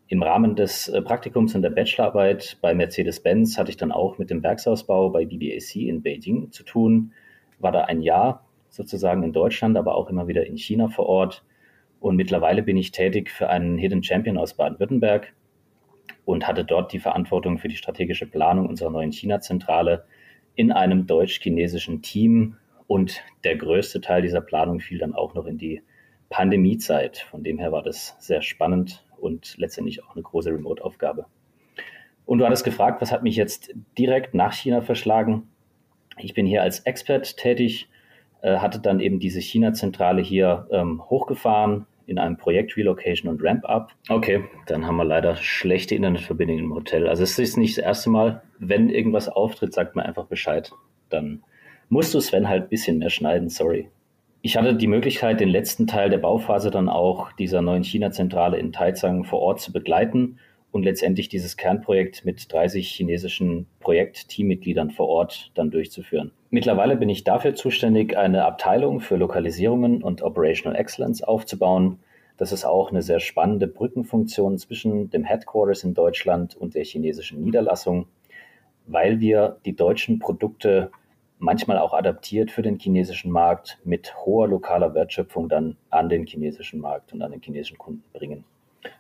Im 0.09 0.23
Rahmen 0.23 0.57
des 0.57 0.89
äh, 0.89 1.01
Praktikums 1.01 1.55
und 1.55 1.63
der 1.63 1.71
Bachelorarbeit 1.71 2.59
bei 2.61 2.75
Mercedes-Benz 2.75 3.57
hatte 3.57 3.71
ich 3.71 3.77
dann 3.77 3.93
auch 3.93 4.19
mit 4.19 4.29
dem 4.29 4.43
Werksausbau 4.43 5.11
bei 5.11 5.25
BBAC 5.25 5.77
in 5.77 6.03
Beijing 6.03 6.51
zu 6.51 6.65
tun. 6.65 7.13
War 7.61 7.73
da 7.73 7.83
ein 7.83 8.03
Jahr 8.03 8.45
sozusagen 8.71 9.23
in 9.23 9.33
Deutschland, 9.33 9.77
aber 9.77 9.95
auch 9.95 10.11
immer 10.11 10.27
wieder 10.27 10.47
in 10.47 10.57
China 10.57 10.89
vor 10.89 11.07
Ort. 11.07 11.45
Und 12.01 12.17
mittlerweile 12.17 12.63
bin 12.63 12.77
ich 12.77 12.93
tätig 12.93 13.31
für 13.31 13.51
einen 13.51 13.79
Hidden 13.79 14.03
Champion 14.03 14.39
aus 14.39 14.55
Baden-Württemberg 14.55 15.33
und 16.25 16.47
hatte 16.47 16.65
dort 16.65 16.93
die 16.93 16.99
Verantwortung 16.99 17.59
für 17.59 17.69
die 17.69 17.77
strategische 17.77 18.27
Planung 18.27 18.69
unserer 18.69 18.91
neuen 18.91 19.13
China-Zentrale 19.13 20.05
in 20.55 20.73
einem 20.73 21.07
deutsch-chinesischen 21.07 22.03
Team. 22.03 22.57
Und 22.91 23.23
der 23.45 23.55
größte 23.55 24.01
Teil 24.01 24.21
dieser 24.21 24.41
Planung 24.41 24.81
fiel 24.81 24.99
dann 24.99 25.15
auch 25.15 25.35
noch 25.35 25.47
in 25.47 25.59
die 25.59 25.81
Pandemiezeit. 26.29 27.19
Von 27.19 27.45
dem 27.45 27.57
her 27.57 27.71
war 27.71 27.85
das 27.85 28.17
sehr 28.19 28.43
spannend 28.43 29.07
und 29.17 29.55
letztendlich 29.59 30.03
auch 30.03 30.17
eine 30.17 30.25
große 30.25 30.51
Remote-Aufgabe. 30.51 31.27
Und 32.27 32.41
du 32.41 32.45
hattest 32.45 32.65
gefragt, 32.65 33.01
was 33.01 33.13
hat 33.13 33.23
mich 33.23 33.37
jetzt 33.37 33.73
direkt 33.97 34.35
nach 34.35 34.53
China 34.53 34.81
verschlagen? 34.81 35.47
Ich 36.19 36.35
bin 36.35 36.47
hier 36.47 36.63
als 36.63 36.81
Expert 36.81 37.37
tätig, 37.37 37.89
äh, 38.43 38.57
hatte 38.57 38.81
dann 38.81 38.99
eben 38.99 39.21
diese 39.21 39.41
China-Zentrale 39.41 40.21
hier 40.21 40.67
ähm, 40.73 41.01
hochgefahren 41.09 41.87
in 42.07 42.19
einem 42.19 42.39
Projekt 42.39 42.77
Relocation 42.77 43.31
und 43.31 43.41
Ramp-Up. 43.41 43.93
Okay, 44.09 44.47
dann 44.67 44.85
haben 44.85 44.97
wir 44.97 45.05
leider 45.05 45.37
schlechte 45.37 45.95
Internetverbindungen 45.95 46.65
im 46.65 46.75
Hotel. 46.75 47.07
Also 47.07 47.23
es 47.23 47.39
ist 47.39 47.57
nicht 47.57 47.79
das 47.79 47.85
erste 47.85 48.11
Mal, 48.11 48.43
wenn 48.59 48.89
irgendwas 48.89 49.29
auftritt, 49.29 49.73
sagt 49.73 49.95
man 49.95 50.07
einfach 50.07 50.27
Bescheid. 50.27 50.73
Dann 51.09 51.45
musst 51.91 52.15
du 52.15 52.21
Sven 52.21 52.49
halt 52.49 52.63
ein 52.63 52.69
bisschen 52.71 52.99
mehr 52.99 53.11
schneiden, 53.11 53.51
sorry. 53.51 53.89
Ich 54.43 54.57
hatte 54.57 54.75
die 54.75 54.87
Möglichkeit, 54.87 55.41
den 55.41 55.51
letzten 55.51 55.87
Teil 55.87 56.09
der 56.09 56.17
Bauphase 56.17 56.71
dann 56.71 56.89
auch 56.89 57.33
dieser 57.33 57.61
neuen 57.61 57.85
China-Zentrale 57.85 58.59
in 58.59 58.73
Taizang 58.73 59.25
vor 59.25 59.41
Ort 59.41 59.61
zu 59.61 59.71
begleiten 59.71 60.39
und 60.71 60.85
letztendlich 60.85 61.29
dieses 61.29 61.57
Kernprojekt 61.59 62.25
mit 62.25 62.51
30 62.51 62.89
chinesischen 62.89 63.67
Projekt-Teammitgliedern 63.81 64.91
vor 64.91 65.09
Ort 65.09 65.51
dann 65.55 65.71
durchzuführen. 65.71 66.31
Mittlerweile 66.49 66.97
bin 66.97 67.09
ich 67.09 67.25
dafür 67.25 67.55
zuständig, 67.55 68.17
eine 68.17 68.45
Abteilung 68.45 69.01
für 69.01 69.17
Lokalisierungen 69.17 70.03
und 70.03 70.23
Operational 70.23 70.79
Excellence 70.79 71.23
aufzubauen. 71.23 71.99
Das 72.37 72.53
ist 72.53 72.65
auch 72.65 72.91
eine 72.91 73.03
sehr 73.03 73.21
spannende 73.21 73.67
Brückenfunktion 73.67 74.59
zwischen 74.59 75.11
dem 75.11 75.25
Headquarters 75.25 75.85
in 75.85 75.93
Deutschland 75.93 76.57
und 76.57 76.77
der 76.77 76.85
chinesischen 76.85 77.43
Niederlassung, 77.43 78.07
weil 78.87 79.21
wir 79.21 79.59
die 79.67 79.77
deutschen 79.77 80.21
Produkte 80.21 80.93
manchmal 81.41 81.79
auch 81.79 81.95
adaptiert 81.95 82.51
für 82.51 82.63
den 82.63 82.79
chinesischen 82.79 83.33
Markt 83.33 83.79
mit 83.83 84.15
hoher 84.25 84.47
lokaler 84.47 84.95
Wertschöpfung 84.95 85.49
dann 85.49 85.77
an 85.89 86.09
den 86.09 86.27
chinesischen 86.27 86.81
Markt 86.81 87.13
und 87.13 87.23
an 87.23 87.33
den 87.33 87.43
chinesischen 87.43 87.79
Kunden 87.79 88.05
bringen. 88.13 88.45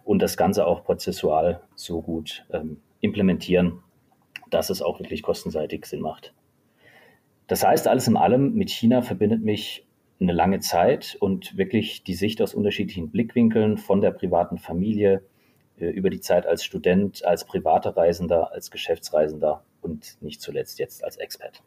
Und 0.04 0.20
das 0.20 0.36
Ganze 0.36 0.66
auch 0.66 0.82
prozessual 0.82 1.60
so 1.74 2.00
gut 2.02 2.44
ähm, 2.50 2.80
implementieren, 3.00 3.82
dass 4.48 4.70
es 4.70 4.82
auch 4.82 4.98
wirklich 4.98 5.22
kostenseitig 5.22 5.84
Sinn 5.86 6.00
macht. 6.00 6.34
Das 7.46 7.64
heißt, 7.64 7.86
alles 7.86 8.08
in 8.08 8.16
allem 8.16 8.54
mit 8.54 8.70
China 8.70 9.02
verbindet 9.02 9.42
mich 9.42 9.86
eine 10.18 10.32
lange 10.32 10.60
Zeit 10.60 11.16
und 11.20 11.56
wirklich 11.56 12.04
die 12.04 12.14
Sicht 12.14 12.40
aus 12.42 12.54
unterschiedlichen 12.54 13.10
Blickwinkeln 13.10 13.76
von 13.76 14.00
der 14.00 14.12
privaten 14.12 14.58
Familie 14.58 15.22
äh, 15.78 15.86
über 15.86 16.08
die 16.08 16.20
Zeit 16.20 16.46
als 16.46 16.64
Student, 16.64 17.24
als 17.24 17.44
privater 17.44 17.96
Reisender, 17.96 18.52
als 18.52 18.70
Geschäftsreisender 18.70 19.62
und 19.82 20.16
nicht 20.22 20.40
zuletzt 20.40 20.78
jetzt 20.78 21.04
als 21.04 21.16
Expert. 21.16 21.62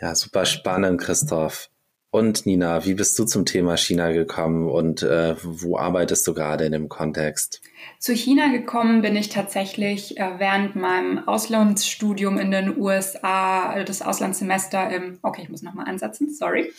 Ja, 0.00 0.14
super 0.14 0.44
spannend, 0.44 1.00
Christoph. 1.00 1.70
Und 2.14 2.46
Nina, 2.46 2.84
wie 2.84 2.94
bist 2.94 3.18
du 3.18 3.24
zum 3.24 3.44
Thema 3.44 3.76
China 3.76 4.12
gekommen 4.12 4.68
und 4.68 5.02
äh, 5.02 5.34
wo 5.42 5.76
arbeitest 5.76 6.24
du 6.28 6.32
gerade 6.32 6.64
in 6.64 6.70
dem 6.70 6.88
Kontext? 6.88 7.60
Zu 7.98 8.14
China 8.14 8.52
gekommen 8.52 9.02
bin 9.02 9.16
ich 9.16 9.30
tatsächlich 9.30 10.16
äh, 10.16 10.38
während 10.38 10.76
meinem 10.76 11.26
Auslandsstudium 11.26 12.38
in 12.38 12.52
den 12.52 12.78
USA, 12.78 13.74
äh, 13.74 13.84
das 13.84 14.00
Auslandssemester 14.00 14.90
im, 14.90 15.18
okay, 15.22 15.42
ich 15.42 15.48
muss 15.48 15.62
nochmal 15.62 15.88
ansetzen, 15.88 16.32
sorry. 16.32 16.72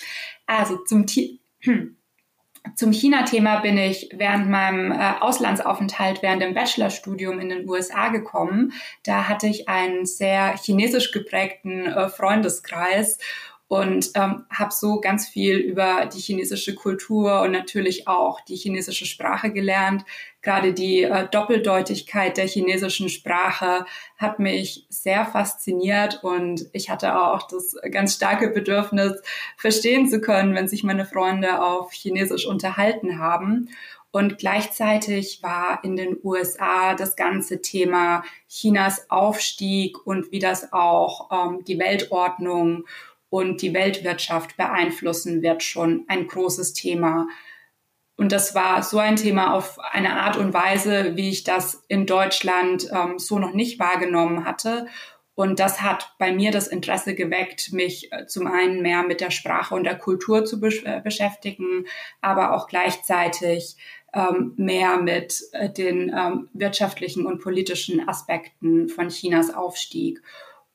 Also 0.45 0.77
zum, 0.85 1.05
hm. 1.59 1.97
Zum 2.73 2.91
China-Thema 2.91 3.59
bin 3.59 3.77
ich 3.77 4.09
während 4.13 4.49
meinem 4.49 4.91
äh, 4.91 5.13
Auslandsaufenthalt, 5.19 6.23
während 6.23 6.41
dem 6.41 6.53
Bachelorstudium 6.53 7.39
in 7.39 7.49
den 7.49 7.69
USA 7.69 8.09
gekommen. 8.09 8.73
Da 9.03 9.27
hatte 9.27 9.47
ich 9.47 9.69
einen 9.69 10.05
sehr 10.05 10.57
chinesisch 10.57 11.11
geprägten 11.11 11.85
äh, 11.85 12.09
Freundeskreis 12.09 13.19
und 13.67 14.11
ähm, 14.13 14.45
habe 14.51 14.71
so 14.71 15.01
ganz 15.01 15.27
viel 15.27 15.57
über 15.57 16.05
die 16.05 16.19
chinesische 16.19 16.75
Kultur 16.75 17.41
und 17.41 17.51
natürlich 17.51 18.07
auch 18.07 18.41
die 18.41 18.55
chinesische 18.55 19.07
Sprache 19.07 19.51
gelernt. 19.51 20.05
Gerade 20.43 20.73
die 20.73 21.01
äh, 21.01 21.27
Doppeldeutigkeit 21.27 22.37
der 22.37 22.47
chinesischen 22.47 23.09
Sprache 23.09 23.85
hat 24.17 24.37
mich 24.37 24.85
sehr 24.89 25.25
fasziniert 25.25 26.23
und 26.23 26.67
ich 26.73 26.91
hatte 26.91 27.19
auch 27.19 27.47
das 27.47 27.75
ganz 27.89 28.13
starke 28.13 28.49
Bedürfnis, 28.49 29.13
verstehen 29.57 30.07
zu 30.07 30.21
können, 30.21 30.53
wenn 30.53 30.67
sich 30.67 30.83
meine 30.83 31.05
Freunde 31.05 31.63
auf 31.63 31.91
Chinesisch 31.91 32.45
unterhalten 32.45 33.17
haben. 33.17 33.69
Und 34.11 34.37
gleichzeitig 34.37 35.43
war 35.43 35.83
in 35.83 35.97
den 35.97 36.15
USA 36.23 36.93
das 36.93 37.17
ganze 37.17 37.61
Thema 37.61 38.23
Chinas 38.47 39.09
Aufstieg 39.09 40.05
und 40.05 40.31
wie 40.31 40.39
das 40.39 40.71
auch 40.71 41.31
ähm, 41.31 41.65
die 41.65 41.79
Weltordnung 41.79 42.85
und 43.29 43.61
die 43.61 43.73
Weltwirtschaft 43.73 44.57
beeinflussen 44.57 45.41
wird 45.41 45.63
schon 45.63 46.05
ein 46.07 46.27
großes 46.27 46.73
Thema. 46.73 47.27
Und 48.17 48.31
das 48.31 48.55
war 48.55 48.81
so 48.81 48.97
ein 48.97 49.17
Thema 49.17 49.53
auf 49.53 49.77
eine 49.79 50.13
Art 50.13 50.37
und 50.37 50.53
Weise, 50.53 51.15
wie 51.15 51.29
ich 51.29 51.43
das 51.43 51.83
in 51.87 52.05
Deutschland 52.05 52.89
ähm, 52.91 53.19
so 53.19 53.39
noch 53.39 53.53
nicht 53.53 53.77
wahrgenommen 53.77 54.45
hatte. 54.45 54.87
Und 55.35 55.59
das 55.59 55.81
hat 55.81 56.13
bei 56.17 56.31
mir 56.31 56.51
das 56.51 56.67
Interesse 56.67 57.13
geweckt, 57.13 57.73
mich 57.73 58.11
äh, 58.13 58.25
zum 58.25 58.47
einen 58.47 58.81
mehr 58.81 59.03
mit 59.03 59.19
der 59.19 59.31
Sprache 59.31 59.75
und 59.75 59.83
der 59.83 59.97
Kultur 59.97 60.45
zu 60.45 60.61
besch 60.61 60.83
äh, 60.85 61.01
beschäftigen, 61.03 61.87
aber 62.21 62.55
auch 62.55 62.67
gleichzeitig 62.67 63.75
ähm, 64.13 64.53
mehr 64.55 64.97
mit 64.97 65.43
äh, 65.51 65.69
den 65.69 66.09
ähm, 66.17 66.47
wirtschaftlichen 66.53 67.25
und 67.25 67.41
politischen 67.41 68.07
Aspekten 68.07 68.87
von 68.87 69.09
Chinas 69.09 69.53
Aufstieg. 69.53 70.21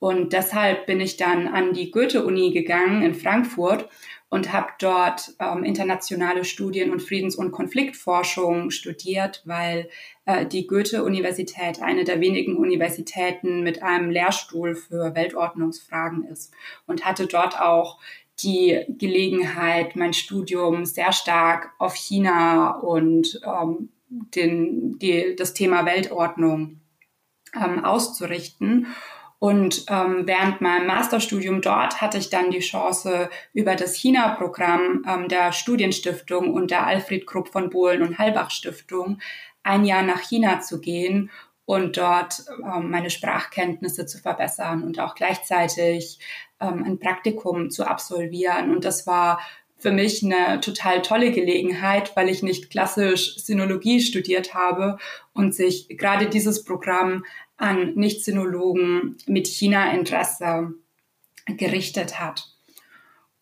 Und 0.01 0.33
deshalb 0.33 0.87
bin 0.87 0.99
ich 0.99 1.17
dann 1.17 1.47
an 1.47 1.73
die 1.73 1.91
Goethe-Uni 1.91 2.49
gegangen 2.49 3.03
in 3.03 3.13
Frankfurt 3.13 3.87
und 4.29 4.51
habe 4.51 4.69
dort 4.79 5.35
ähm, 5.39 5.63
internationale 5.63 6.43
Studien 6.43 6.89
und 6.89 7.03
Friedens- 7.03 7.35
und 7.35 7.51
Konfliktforschung 7.51 8.71
studiert, 8.71 9.43
weil 9.45 9.89
äh, 10.25 10.47
die 10.47 10.65
Goethe-Universität 10.65 11.83
eine 11.83 12.03
der 12.03 12.19
wenigen 12.19 12.55
Universitäten 12.55 13.61
mit 13.61 13.83
einem 13.83 14.09
Lehrstuhl 14.09 14.73
für 14.73 15.13
Weltordnungsfragen 15.13 16.23
ist 16.23 16.51
und 16.87 17.05
hatte 17.05 17.27
dort 17.27 17.61
auch 17.61 17.99
die 18.39 18.83
Gelegenheit, 18.87 19.95
mein 19.95 20.13
Studium 20.13 20.83
sehr 20.85 21.11
stark 21.11 21.73
auf 21.77 21.93
China 21.93 22.71
und 22.71 23.39
ähm, 23.45 23.89
den, 24.09 24.97
die, 24.97 25.35
das 25.37 25.53
Thema 25.53 25.85
Weltordnung 25.85 26.79
ähm, 27.53 27.85
auszurichten. 27.85 28.87
Und 29.43 29.85
ähm, 29.87 30.27
während 30.27 30.61
meinem 30.61 30.85
Masterstudium 30.85 31.61
dort 31.61 31.99
hatte 31.99 32.19
ich 32.19 32.29
dann 32.29 32.51
die 32.51 32.59
Chance, 32.59 33.27
über 33.53 33.75
das 33.75 33.95
China-Programm 33.95 35.03
ähm, 35.09 35.29
der 35.29 35.51
Studienstiftung 35.51 36.53
und 36.53 36.69
der 36.69 36.85
Alfred 36.85 37.25
Krupp 37.25 37.47
von 37.47 37.71
Bohlen 37.71 38.03
und 38.03 38.19
Halbach 38.19 38.51
Stiftung 38.51 39.17
ein 39.63 39.83
Jahr 39.83 40.03
nach 40.03 40.19
China 40.19 40.59
zu 40.59 40.79
gehen 40.79 41.31
und 41.65 41.97
dort 41.97 42.43
ähm, 42.63 42.91
meine 42.91 43.09
Sprachkenntnisse 43.09 44.05
zu 44.05 44.19
verbessern 44.19 44.83
und 44.83 44.99
auch 44.99 45.15
gleichzeitig 45.15 46.19
ähm, 46.59 46.83
ein 46.83 46.99
Praktikum 46.99 47.71
zu 47.71 47.87
absolvieren. 47.87 48.69
Und 48.69 48.85
das 48.85 49.07
war 49.07 49.39
für 49.75 49.91
mich 49.91 50.23
eine 50.23 50.61
total 50.61 51.01
tolle 51.01 51.31
Gelegenheit, 51.31 52.15
weil 52.15 52.29
ich 52.29 52.43
nicht 52.43 52.69
klassisch 52.69 53.37
Sinologie 53.37 54.01
studiert 54.01 54.53
habe 54.53 54.97
und 55.33 55.55
sich 55.55 55.87
gerade 55.97 56.27
dieses 56.27 56.63
Programm 56.63 57.25
an 57.61 57.93
Nicht-Sinologen 57.95 59.17
mit 59.27 59.47
China-Interesse 59.47 60.73
gerichtet 61.45 62.19
hat. 62.19 62.47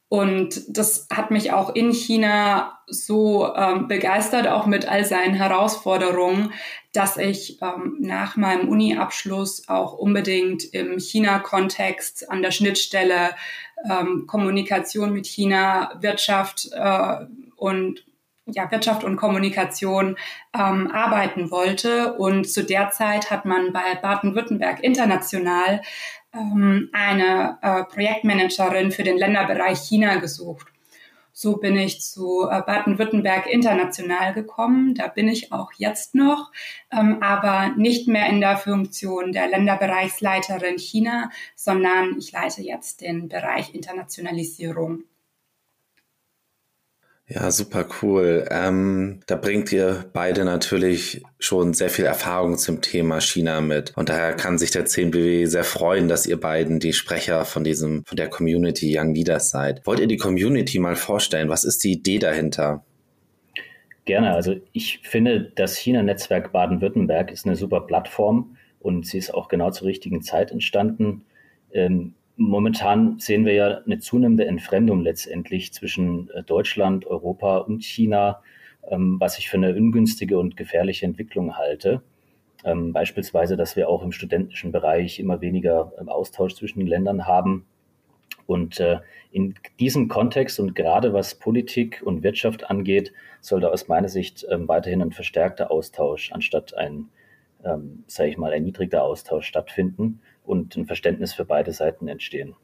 Und 0.09 0.63
das 0.67 1.07
hat 1.13 1.29
mich 1.29 1.53
auch 1.53 1.75
in 1.75 1.91
China 1.91 2.79
so 2.87 3.53
ähm, 3.55 3.87
begeistert, 3.87 4.47
auch 4.47 4.65
mit 4.65 4.87
all 4.87 5.05
seinen 5.05 5.35
Herausforderungen, 5.35 6.51
dass 6.93 7.17
ich 7.17 7.61
ähm, 7.61 7.97
nach 7.99 8.35
meinem 8.35 8.67
Uni-Abschluss 8.69 9.69
auch 9.69 9.93
unbedingt 9.93 10.63
im 10.73 10.97
China-Kontext 10.99 12.31
an 12.31 12.41
der 12.41 12.49
Schnittstelle 12.49 13.35
ähm, 13.87 14.25
Kommunikation 14.25 15.13
mit 15.13 15.27
China, 15.27 15.91
Wirtschaft 16.01 16.69
äh, 16.73 17.25
und 17.55 18.03
ja, 18.53 18.69
Wirtschaft 18.71 19.03
und 19.03 19.17
Kommunikation 19.17 20.17
ähm, 20.53 20.91
arbeiten 20.91 21.51
wollte. 21.51 22.13
Und 22.13 22.49
zu 22.49 22.63
der 22.63 22.91
Zeit 22.91 23.31
hat 23.31 23.45
man 23.45 23.73
bei 23.73 23.95
Baden-Württemberg 24.01 24.83
international 24.83 25.81
ähm, 26.33 26.89
eine 26.93 27.57
äh, 27.61 27.83
Projektmanagerin 27.83 28.91
für 28.91 29.03
den 29.03 29.17
Länderbereich 29.17 29.79
China 29.79 30.15
gesucht. 30.17 30.67
So 31.41 31.55
bin 31.55 31.77
ich 31.77 32.01
zu 32.01 32.49
äh, 32.49 32.61
Baden-Württemberg 32.61 33.47
international 33.47 34.33
gekommen. 34.33 34.93
Da 34.93 35.07
bin 35.07 35.29
ich 35.29 35.53
auch 35.53 35.71
jetzt 35.77 36.13
noch, 36.13 36.51
ähm, 36.91 37.23
aber 37.23 37.73
nicht 37.77 38.09
mehr 38.09 38.27
in 38.27 38.41
der 38.41 38.57
Funktion 38.57 39.31
der 39.31 39.47
Länderbereichsleiterin 39.47 40.77
China, 40.77 41.29
sondern 41.55 42.17
ich 42.17 42.33
leite 42.33 42.61
jetzt 42.61 42.99
den 42.99 43.29
Bereich 43.29 43.73
Internationalisierung. 43.73 45.05
Ja, 47.31 47.51
super 47.51 47.85
cool. 48.01 48.47
Ähm, 48.49 49.19
da 49.27 49.35
bringt 49.35 49.71
ihr 49.71 50.05
beide 50.13 50.45
natürlich 50.45 51.21
schon 51.37 51.75
sehr 51.75 51.91
viel 51.91 52.05
Erfahrung 52.05 52.57
zum 52.57 52.81
Thema 52.81 53.21
China 53.21 53.61
mit. 53.61 53.95
Und 53.95 54.09
daher 54.09 54.33
kann 54.33 54.57
sich 54.57 54.71
der 54.71 54.87
10BW 54.87 55.45
sehr 55.45 55.63
freuen, 55.63 56.07
dass 56.07 56.25
ihr 56.25 56.39
beiden 56.39 56.79
die 56.79 56.91
Sprecher 56.91 57.45
von 57.45 57.63
diesem, 57.63 58.03
von 58.05 58.17
der 58.17 58.29
Community 58.29 58.97
Young 58.97 59.13
Leaders 59.13 59.51
seid. 59.51 59.85
Wollt 59.85 59.99
ihr 59.99 60.07
die 60.07 60.17
Community 60.17 60.79
mal 60.79 60.95
vorstellen? 60.95 61.49
Was 61.49 61.65
ist 61.65 61.83
die 61.83 61.91
Idee 61.91 62.17
dahinter? 62.17 62.83
Gerne. 64.05 64.33
Also 64.33 64.55
ich 64.73 65.01
finde, 65.03 65.51
das 65.55 65.77
China-Netzwerk 65.77 66.51
Baden-Württemberg 66.51 67.29
ist 67.31 67.45
eine 67.45 67.55
super 67.55 67.81
Plattform 67.81 68.57
und 68.79 69.05
sie 69.05 69.19
ist 69.19 69.35
auch 69.35 69.49
genau 69.49 69.69
zur 69.69 69.87
richtigen 69.87 70.23
Zeit 70.23 70.49
entstanden. 70.49 71.25
Ähm, 71.71 72.15
Momentan 72.41 73.19
sehen 73.19 73.45
wir 73.45 73.53
ja 73.53 73.81
eine 73.85 73.99
zunehmende 73.99 74.45
Entfremdung 74.45 75.01
letztendlich 75.01 75.73
zwischen 75.73 76.29
äh, 76.29 76.41
Deutschland, 76.41 77.05
Europa 77.05 77.57
und 77.57 77.83
China, 77.83 78.41
ähm, 78.89 79.17
was 79.19 79.37
ich 79.39 79.49
für 79.49 79.57
eine 79.57 79.75
ungünstige 79.75 80.39
und 80.39 80.55
gefährliche 80.55 81.05
Entwicklung 81.05 81.57
halte. 81.57 82.01
Ähm, 82.63 82.93
beispielsweise, 82.93 83.57
dass 83.57 83.75
wir 83.75 83.89
auch 83.89 84.03
im 84.03 84.13
studentischen 84.13 84.71
Bereich 84.71 85.19
immer 85.19 85.41
weniger 85.41 85.91
ähm, 85.99 86.07
Austausch 86.07 86.55
zwischen 86.55 86.79
den 86.79 86.87
Ländern 86.87 87.27
haben. 87.27 87.65
Und 88.45 88.79
äh, 88.79 88.99
in 89.31 89.55
diesem 89.81 90.07
Kontext 90.07 90.61
und 90.61 90.75
gerade 90.75 91.11
was 91.11 91.35
Politik 91.35 92.01
und 92.05 92.23
Wirtschaft 92.23 92.69
angeht, 92.69 93.11
sollte 93.41 93.69
aus 93.69 93.89
meiner 93.89 94.07
Sicht 94.07 94.45
weiterhin 94.49 95.01
ein 95.01 95.11
verstärkter 95.11 95.71
Austausch 95.71 96.31
anstatt 96.31 96.73
ein, 96.73 97.09
ähm, 97.65 98.05
sage 98.07 98.29
ich 98.29 98.37
mal, 98.37 98.53
ein 98.53 98.63
niedriger 98.63 99.03
Austausch 99.03 99.45
stattfinden 99.45 100.21
und 100.49 100.75
ein 100.75 100.87
Verständnis 100.87 101.33
für 101.33 101.45
beide 101.45 101.71
Seiten 101.71 102.07
entstehen. 102.07 102.55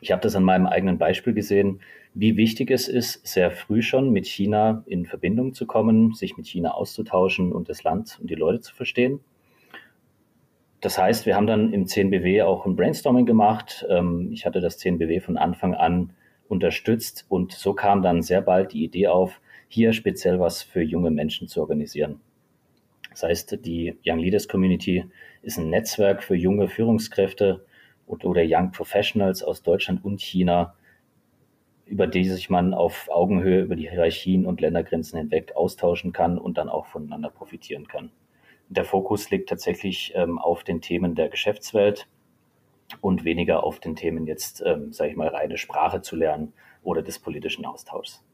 Ich 0.00 0.10
habe 0.10 0.20
das 0.20 0.34
an 0.34 0.42
meinem 0.42 0.66
eigenen 0.66 0.98
Beispiel 0.98 1.32
gesehen, 1.32 1.80
wie 2.14 2.36
wichtig 2.36 2.70
es 2.70 2.88
ist, 2.88 3.24
sehr 3.26 3.50
früh 3.50 3.80
schon 3.80 4.10
mit 4.10 4.26
China 4.26 4.82
in 4.86 5.06
Verbindung 5.06 5.54
zu 5.54 5.66
kommen, 5.66 6.14
sich 6.14 6.36
mit 6.36 6.46
China 6.48 6.72
auszutauschen 6.72 7.52
und 7.52 7.68
das 7.68 7.84
Land 7.84 8.18
und 8.20 8.28
die 8.28 8.34
Leute 8.34 8.60
zu 8.60 8.74
verstehen. 8.74 9.20
Das 10.80 10.98
heißt, 10.98 11.26
wir 11.26 11.36
haben 11.36 11.46
dann 11.46 11.72
im 11.72 11.84
10BW 11.84 12.44
auch 12.44 12.66
ein 12.66 12.76
Brainstorming 12.76 13.24
gemacht. 13.24 13.86
Ähm, 13.88 14.30
ich 14.32 14.44
hatte 14.44 14.60
das 14.60 14.78
10BW 14.78 15.20
von 15.20 15.36
Anfang 15.38 15.74
an 15.74 16.12
unterstützt 16.48 17.24
und 17.28 17.52
so 17.52 17.72
kam 17.72 18.02
dann 18.02 18.22
sehr 18.22 18.42
bald 18.42 18.72
die 18.72 18.84
Idee 18.84 19.08
auf, 19.08 19.40
hier 19.68 19.92
speziell 19.92 20.40
was 20.40 20.62
für 20.62 20.82
junge 20.82 21.10
Menschen 21.10 21.48
zu 21.48 21.60
organisieren. 21.60 22.20
Das 23.10 23.22
heißt, 23.22 23.64
die 23.64 23.96
Young 24.04 24.18
Leaders 24.18 24.46
Community 24.46 25.04
ist 25.46 25.58
ein 25.58 25.70
Netzwerk 25.70 26.24
für 26.24 26.34
junge 26.34 26.68
Führungskräfte 26.68 27.64
oder 28.06 28.42
Young 28.44 28.72
Professionals 28.72 29.44
aus 29.44 29.62
Deutschland 29.62 30.04
und 30.04 30.20
China, 30.20 30.74
über 31.86 32.08
die 32.08 32.24
sich 32.24 32.50
man 32.50 32.74
auf 32.74 33.08
Augenhöhe 33.10 33.62
über 33.62 33.76
die 33.76 33.88
Hierarchien 33.88 34.44
und 34.44 34.60
Ländergrenzen 34.60 35.20
hinweg 35.20 35.52
austauschen 35.54 36.12
kann 36.12 36.36
und 36.36 36.58
dann 36.58 36.68
auch 36.68 36.86
voneinander 36.86 37.30
profitieren 37.30 37.86
kann. 37.86 38.10
Der 38.68 38.84
Fokus 38.84 39.30
liegt 39.30 39.48
tatsächlich 39.48 40.12
ähm, 40.16 40.40
auf 40.40 40.64
den 40.64 40.80
Themen 40.80 41.14
der 41.14 41.28
Geschäftswelt 41.28 42.08
und 43.00 43.24
weniger 43.24 43.62
auf 43.62 43.78
den 43.78 43.94
Themen 43.94 44.26
jetzt, 44.26 44.64
ähm, 44.66 44.92
sage 44.92 45.10
ich 45.10 45.16
mal, 45.16 45.28
reine 45.28 45.58
Sprache 45.58 46.02
zu 46.02 46.16
lernen 46.16 46.54
oder 46.82 47.02
des 47.02 47.20
politischen 47.20 47.64
Austauschs. 47.64 48.24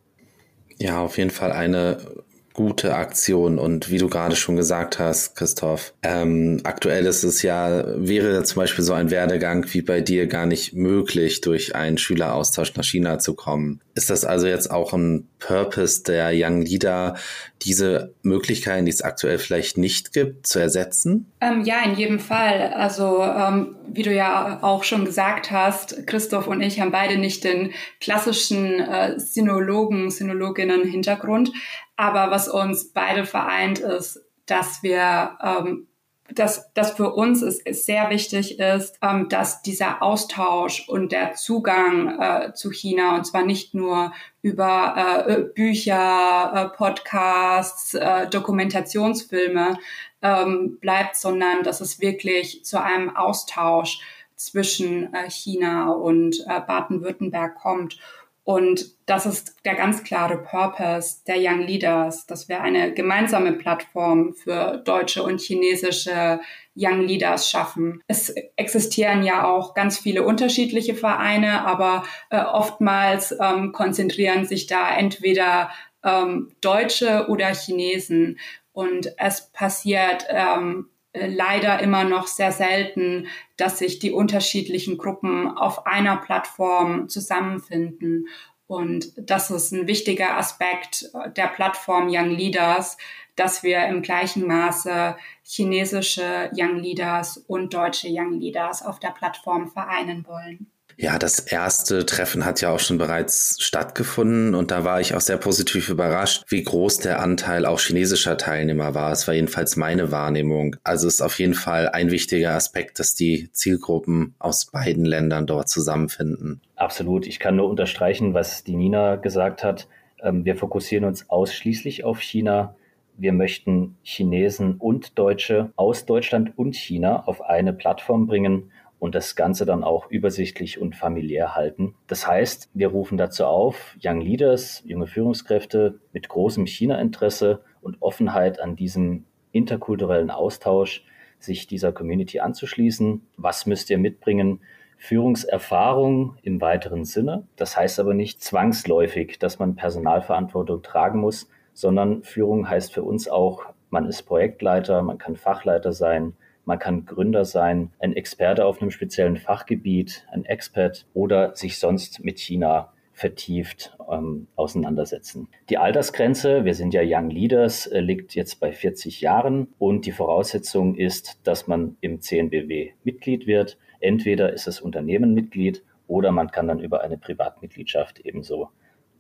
Ja, 0.79 1.05
auf 1.05 1.19
jeden 1.19 1.31
Fall 1.31 1.53
eine 1.53 2.25
gute 2.53 2.95
Aktion 2.95 3.59
und 3.59 3.91
wie 3.91 3.99
du 3.99 4.09
gerade 4.09 4.37
schon 4.37 4.57
gesagt 4.57 4.99
hast, 4.99 5.37
Christoph, 5.37 5.95
ähm, 6.03 6.61
aktuell 6.65 7.07
ist 7.07 7.23
es 7.23 7.43
ja, 7.43 7.85
wäre 7.97 8.43
zum 8.45 8.57
Beispiel 8.63 8.85
so 8.85 8.93
ein 8.93 9.11
Werdegang 9.11 9.67
wie 9.73 9.83
bei 9.83 10.01
dir 10.01 10.27
gar 10.27 10.47
nicht 10.47 10.75
möglich, 10.75 11.41
durch 11.41 11.75
einen 11.75 11.99
Schüleraustausch 11.99 12.75
nach 12.75 12.85
China 12.85 13.19
zu 13.19 13.35
kommen. 13.35 13.81
Ist 13.95 14.11
das 14.11 14.25
also 14.25 14.47
jetzt 14.47 14.71
auch 14.71 14.93
ein 14.93 15.29
Purpose 15.39 16.03
der 16.03 16.31
Young 16.33 16.63
Leader, 16.63 17.17
diese 17.63 18.15
Möglichkeiten, 18.23 18.87
die 18.87 18.93
es 18.93 19.03
aktuell 19.03 19.39
vielleicht 19.39 19.77
nicht 19.77 20.13
gibt, 20.13 20.47
zu 20.47 20.59
ersetzen? 20.59 21.31
Ähm, 21.41 21.63
ja, 21.65 21.85
in 21.85 21.97
jedem 21.97 22.19
Fall. 22.19 22.73
Also 22.75 23.23
ähm, 23.23 23.77
wie 23.89 24.03
du 24.03 24.13
ja 24.13 24.59
auch 24.63 24.85
schon 24.85 25.05
gesagt 25.05 25.51
hast, 25.51 26.07
Christoph 26.07 26.47
und 26.47 26.61
ich 26.63 26.81
haben 26.81 26.93
beide 26.93 27.19
nicht 27.19 27.45
den 27.45 27.73
klassischen 28.01 28.81
äh, 28.81 29.19
Sinologen, 29.19 30.11
Sinologinnen 30.11 30.85
Hintergrund. 30.85 31.53
Aber 31.97 32.31
was 32.31 32.49
uns 32.49 32.93
beide 32.93 33.25
vereint, 33.25 33.79
ist, 33.79 34.25
dass 34.47 34.83
wir 34.83 35.39
ähm, 35.43 35.87
dass, 36.35 36.73
dass 36.75 36.93
für 36.93 37.13
uns 37.13 37.43
es, 37.43 37.61
es 37.61 37.85
sehr 37.85 38.11
wichtig 38.11 38.59
ist, 38.59 38.99
ähm, 39.03 39.29
dass 39.29 39.63
dieser 39.63 40.03
Austausch 40.03 40.89
und 40.89 41.13
der 41.13 41.35
Zugang 41.35 42.21
äh, 42.21 42.55
zu 42.55 42.71
China, 42.71 43.17
und 43.17 43.27
zwar 43.27 43.45
nicht 43.45 43.75
nur 43.75 44.13
über 44.41 45.25
äh, 45.27 45.43
Bücher, 45.43 46.53
äh, 46.55 46.77
Podcasts, 46.77 47.95
äh, 47.95 48.29
Dokumentationsfilme 48.29 49.79
ähm, 50.23 50.79
bleibt, 50.81 51.17
sondern 51.17 51.63
dass 51.63 51.81
es 51.81 52.01
wirklich 52.01 52.65
zu 52.65 52.83
einem 52.83 53.15
Austausch 53.17 54.01
zwischen 54.37 55.13
äh, 55.15 55.31
China 55.31 55.91
und 55.91 56.45
äh, 56.49 56.61
Baden-Württemberg 56.61 57.57
kommt. 57.57 57.99
Und 58.45 58.87
das 59.07 59.25
ist 59.25 59.65
der 59.65 59.77
ganz 59.77 60.03
klare 60.03 60.39
Purpose 60.39 61.19
der 61.27 61.37
Young 61.39 61.61
Leaders, 61.61 62.27
dass 62.27 62.49
wir 62.49 62.61
eine 62.61 62.93
gemeinsame 62.93 63.53
Plattform 63.53 64.35
für 64.35 64.79
deutsche 64.85 65.23
und 65.23 65.41
chinesische 65.41 66.41
Young 66.75 67.03
Leaders 67.03 67.49
schaffen. 67.49 68.03
Es 68.09 68.31
existieren 68.57 69.23
ja 69.23 69.45
auch 69.45 69.75
ganz 69.75 69.99
viele 69.99 70.25
unterschiedliche 70.25 70.95
Vereine, 70.95 71.65
aber 71.65 72.05
äh, 72.31 72.41
oftmals 72.41 73.35
ähm, 73.41 73.73
konzentrieren 73.73 74.45
sich 74.45 74.67
da 74.67 74.97
entweder 74.97 75.71
ähm, 76.03 76.53
Deutsche 76.61 77.27
oder 77.29 77.55
Chinesen. 77.55 78.39
Und 78.73 79.13
es 79.19 79.53
passiert 79.53 80.27
ähm, 80.31 80.89
leider 81.15 81.81
immer 81.81 82.05
noch 82.05 82.27
sehr 82.27 82.53
selten, 82.53 83.27
dass 83.57 83.79
sich 83.79 83.99
die 83.99 84.13
unterschiedlichen 84.13 84.97
Gruppen 84.97 85.49
auf 85.49 85.87
einer 85.87 86.17
Plattform 86.17 87.09
zusammenfinden. 87.09 88.29
Und 88.67 89.13
das 89.17 89.51
ist 89.51 89.73
ein 89.73 89.87
wichtiger 89.87 90.39
Aspekt 90.39 91.11
der 91.37 91.49
Plattform 91.49 92.09
Young 92.09 92.31
Leaders, 92.31 92.97
dass 93.37 93.63
wir 93.63 93.87
im 93.87 94.03
gleichen 94.03 94.47
Maße 94.47 95.17
chinesische 95.43 96.51
Young 96.57 96.79
Leaders 96.79 97.37
und 97.37 97.75
deutsche 97.75 98.09
Young 98.11 98.41
Leaders 98.41 98.83
auf 98.83 98.99
der 98.99 99.11
Plattform 99.11 99.69
vereinen 99.69 100.27
wollen. 100.27 100.72
Ja, 101.03 101.19
das 101.19 101.41
erste 101.41 102.07
Treffen 102.07 102.45
hat 102.45 102.61
ja 102.61 102.71
auch 102.71 102.79
schon 102.79 102.97
bereits 102.97 103.57
stattgefunden 103.59 104.55
und 104.55 104.71
da 104.71 104.85
war 104.85 105.01
ich 105.01 105.17
auch 105.17 105.21
sehr 105.21 105.37
positiv 105.37 105.89
überrascht, 105.89 106.45
wie 106.47 106.63
groß 106.63 106.99
der 106.99 107.21
Anteil 107.21 107.67
auch 107.67 107.81
chinesischer 107.81 108.37
Teilnehmer 108.37 108.95
war. 108.95 109.11
Es 109.11 109.27
war 109.27 109.35
jedenfalls 109.35 109.77
meine 109.77 110.13
Wahrnehmung. 110.13 110.77
Also 110.85 111.09
es 111.09 111.15
ist 111.15 111.21
auf 111.21 111.41
jeden 111.41 111.55
Fall 111.55 111.89
ein 111.89 112.13
wichtiger 112.13 112.53
Aspekt, 112.53 113.01
dass 113.01 113.17
die 113.17 113.51
Zielgruppen 113.51 114.37
aus 114.39 114.67
beiden 114.67 115.05
Ländern 115.05 115.49
dort 115.49 115.69
zusammenfinden. 115.69 116.61
Absolut. 116.77 117.27
Ich 117.27 117.41
kann 117.41 117.57
nur 117.57 117.69
unterstreichen, 117.69 118.33
was 118.33 118.63
die 118.63 118.77
Nina 118.77 119.17
gesagt 119.17 119.65
hat. 119.65 119.89
Ähm, 120.23 120.45
wir 120.45 120.55
fokussieren 120.55 121.05
uns 121.05 121.29
ausschließlich 121.29 122.05
auf 122.05 122.21
China. 122.21 122.77
Wir 123.17 123.33
möchten 123.33 123.97
Chinesen 124.05 124.77
und 124.77 125.19
Deutsche 125.19 125.73
aus 125.75 126.07
Deutschland 126.07 126.57
und 126.57 126.77
China 126.77 127.25
auf 127.27 127.43
eine 127.43 127.73
Plattform 127.73 128.29
bringen 128.29 128.71
und 129.03 129.17
das 129.17 129.35
Ganze 129.35 129.67
dann 129.67 129.83
auch 129.83 130.09
übersichtlich 130.13 130.81
und 130.81 130.95
familiär 130.95 131.57
halten. 131.57 131.97
Das 132.07 132.29
heißt, 132.29 132.71
wir 132.73 132.87
rufen 132.87 133.19
dazu 133.19 133.47
auf, 133.47 133.97
Young 134.01 134.21
Leaders, 134.21 134.81
junge 134.87 135.09
Führungskräfte 135.09 135.99
mit 136.13 136.29
großem 136.29 136.67
China-Interesse 136.67 137.65
und 137.81 138.01
Offenheit 138.01 138.61
an 138.61 138.77
diesem 138.77 139.25
interkulturellen 139.51 140.31
Austausch, 140.31 141.05
sich 141.41 141.67
dieser 141.67 141.91
Community 141.91 142.39
anzuschließen. 142.39 143.27
Was 143.37 143.67
müsst 143.67 143.91
ihr 143.91 143.99
mitbringen? 143.99 144.61
Führungserfahrung 144.99 146.37
im 146.45 146.61
weiteren 146.61 147.05
Sinne. 147.05 147.49
Das 147.57 147.77
heißt 147.77 147.99
aber 147.99 148.15
nicht 148.15 148.41
zwangsläufig, 148.41 149.41
dass 149.41 149.59
man 149.59 149.75
Personalverantwortung 149.75 150.81
tragen 150.81 151.19
muss, 151.19 151.51
sondern 151.73 152.23
Führung 152.23 152.71
heißt 152.71 152.93
für 152.93 153.03
uns 153.03 153.27
auch, 153.27 153.65
man 153.91 154.07
ist 154.07 154.23
Projektleiter, 154.23 155.03
man 155.03 155.19
kann 155.19 155.35
Fachleiter 155.35 155.93
sein, 155.93 156.35
man 156.65 156.79
kann 156.79 157.07
Gründer 157.07 157.45
sein, 157.45 157.91
ein 157.99 158.15
Experte 158.15 158.65
auf 158.65 158.81
einem 158.81 158.91
speziellen 158.91 159.37
Fachgebiet, 159.37 160.27
ein 160.31 160.45
Expert 160.45 161.07
oder 161.15 161.55
sich 161.57 161.79
sonst 161.79 162.25
mit 162.25 162.39
China 162.39 162.93
vertieft 163.13 163.97
ähm, 164.11 164.49
auseinandersetzen. 164.57 165.49
Die 165.69 165.79
Altersgrenze, 165.79 166.65
wir 166.65 166.75
sind 166.75 166.95
ja 166.95 167.03
Young 167.05 167.31
Leaders, 167.31 167.87
äh, 167.87 168.01
liegt 168.01 168.35
jetzt 168.35 168.59
bei 168.59 168.73
40 168.73 169.21
Jahren 169.21 169.69
und 169.79 170.07
die 170.07 170.13
Voraussetzung 170.13 170.95
ist, 170.97 171.39
dass 171.45 171.67
man 171.67 171.97
im 172.01 172.21
CNBW 172.21 172.93
Mitglied 173.05 173.47
wird. 173.47 173.79
Entweder 174.01 174.53
ist 174.53 174.67
das 174.67 174.81
Unternehmen 174.81 175.35
Mitglied 175.35 175.85
oder 176.09 176.33
man 176.33 176.51
kann 176.51 176.69
dann 176.69 176.81
über 176.81 177.03
eine 177.03 177.19
Privatmitgliedschaft 177.19 178.21
ebenso 178.21 178.71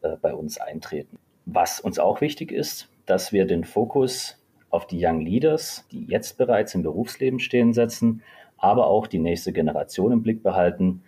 äh, 0.01 0.17
bei 0.21 0.35
uns 0.35 0.59
eintreten. 0.59 1.19
Was 1.45 1.81
uns 1.81 1.99
auch 1.99 2.21
wichtig 2.21 2.51
ist, 2.51 2.89
dass 3.07 3.33
wir 3.33 3.47
den 3.47 3.65
Fokus 3.65 4.42
auf 4.73 4.87
die 4.87 5.05
Young 5.05 5.21
Leaders, 5.21 5.87
die 5.93 6.07
jetzt 6.07 6.39
bereits 6.39 6.75
im 6.75 6.83
Berufsleben 6.83 7.39
stehen, 7.39 7.73
setzen, 7.73 8.23
aber 8.57 8.89
auch 8.89 9.07
die 9.07 9.19
nächste 9.19 9.53
Generation 9.53 10.13
im 10.13 10.23
Blick 10.23 10.43
behalten, 10.43 11.03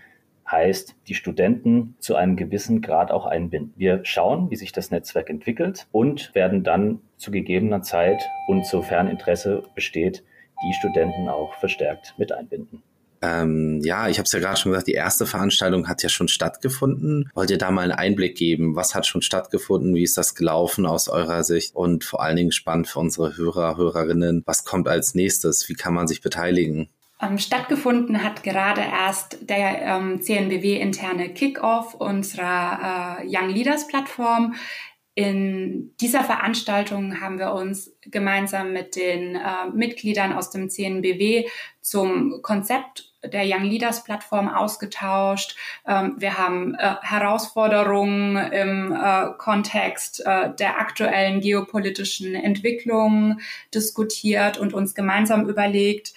heißt 0.48 0.94
die 1.08 1.14
Studenten 1.14 1.96
zu 1.98 2.14
einem 2.16 2.36
gewissen 2.36 2.82
Grad 2.82 3.10
auch 3.10 3.26
einbinden. 3.26 3.72
Wir 3.76 4.04
schauen, 4.04 4.50
wie 4.50 4.56
sich 4.56 4.72
das 4.72 4.90
Netzwerk 4.90 5.30
entwickelt 5.30 5.86
und 5.90 6.34
werden 6.34 6.62
dann 6.62 7.00
zu 7.16 7.30
gegebener 7.30 7.82
Zeit 7.82 8.22
und 8.46 8.66
sofern 8.66 9.08
Interesse 9.08 9.62
besteht, 9.74 10.22
die 10.62 10.74
Studenten 10.74 11.28
auch 11.28 11.54
verstärkt 11.54 12.14
mit 12.18 12.32
einbinden. 12.32 12.82
Ähm, 13.24 13.80
ja, 13.82 14.08
ich 14.08 14.18
habe 14.18 14.26
es 14.26 14.32
ja 14.32 14.38
gerade 14.38 14.58
schon 14.58 14.72
gesagt, 14.72 14.88
die 14.88 14.92
erste 14.92 15.24
Veranstaltung 15.24 15.88
hat 15.88 16.02
ja 16.02 16.10
schon 16.10 16.28
stattgefunden. 16.28 17.30
Wollt 17.34 17.50
ihr 17.50 17.58
da 17.58 17.70
mal 17.70 17.82
einen 17.82 17.92
Einblick 17.92 18.36
geben? 18.36 18.76
Was 18.76 18.94
hat 18.94 19.06
schon 19.06 19.22
stattgefunden? 19.22 19.94
Wie 19.94 20.02
ist 20.02 20.18
das 20.18 20.34
gelaufen 20.34 20.84
aus 20.84 21.08
eurer 21.08 21.42
Sicht? 21.42 21.74
Und 21.74 22.04
vor 22.04 22.22
allen 22.22 22.36
Dingen 22.36 22.52
spannend 22.52 22.86
für 22.88 22.98
unsere 22.98 23.36
Hörer, 23.36 23.78
Hörerinnen, 23.78 24.42
was 24.44 24.64
kommt 24.64 24.88
als 24.88 25.14
nächstes? 25.14 25.68
Wie 25.70 25.74
kann 25.74 25.94
man 25.94 26.06
sich 26.06 26.20
beteiligen? 26.20 26.90
Ähm, 27.22 27.38
stattgefunden 27.38 28.22
hat 28.22 28.42
gerade 28.42 28.82
erst 28.82 29.48
der 29.48 29.82
ähm, 29.82 30.20
CNBW-interne 30.20 31.30
Kickoff 31.30 31.94
unserer 31.94 33.22
äh, 33.22 33.26
Young 33.26 33.48
Leaders 33.48 33.86
Plattform. 33.86 34.54
In 35.14 35.94
dieser 36.00 36.24
Veranstaltung 36.24 37.20
haben 37.20 37.38
wir 37.38 37.52
uns 37.52 37.96
gemeinsam 38.02 38.72
mit 38.72 38.96
den 38.96 39.36
äh, 39.36 39.70
Mitgliedern 39.72 40.32
aus 40.32 40.50
dem 40.50 40.68
CNBW 40.68 41.46
zum 41.80 42.42
Konzept 42.42 43.13
der 43.32 43.44
Young 43.44 43.64
Leaders 43.64 44.04
Plattform 44.04 44.48
ausgetauscht. 44.48 45.56
Ähm, 45.86 46.14
wir 46.18 46.38
haben 46.38 46.74
äh, 46.74 46.94
Herausforderungen 47.02 48.36
im 48.36 48.92
äh, 48.92 49.30
Kontext 49.38 50.24
äh, 50.24 50.54
der 50.54 50.78
aktuellen 50.78 51.40
geopolitischen 51.40 52.34
Entwicklung 52.34 53.40
diskutiert 53.72 54.58
und 54.58 54.74
uns 54.74 54.94
gemeinsam 54.94 55.48
überlegt, 55.48 56.14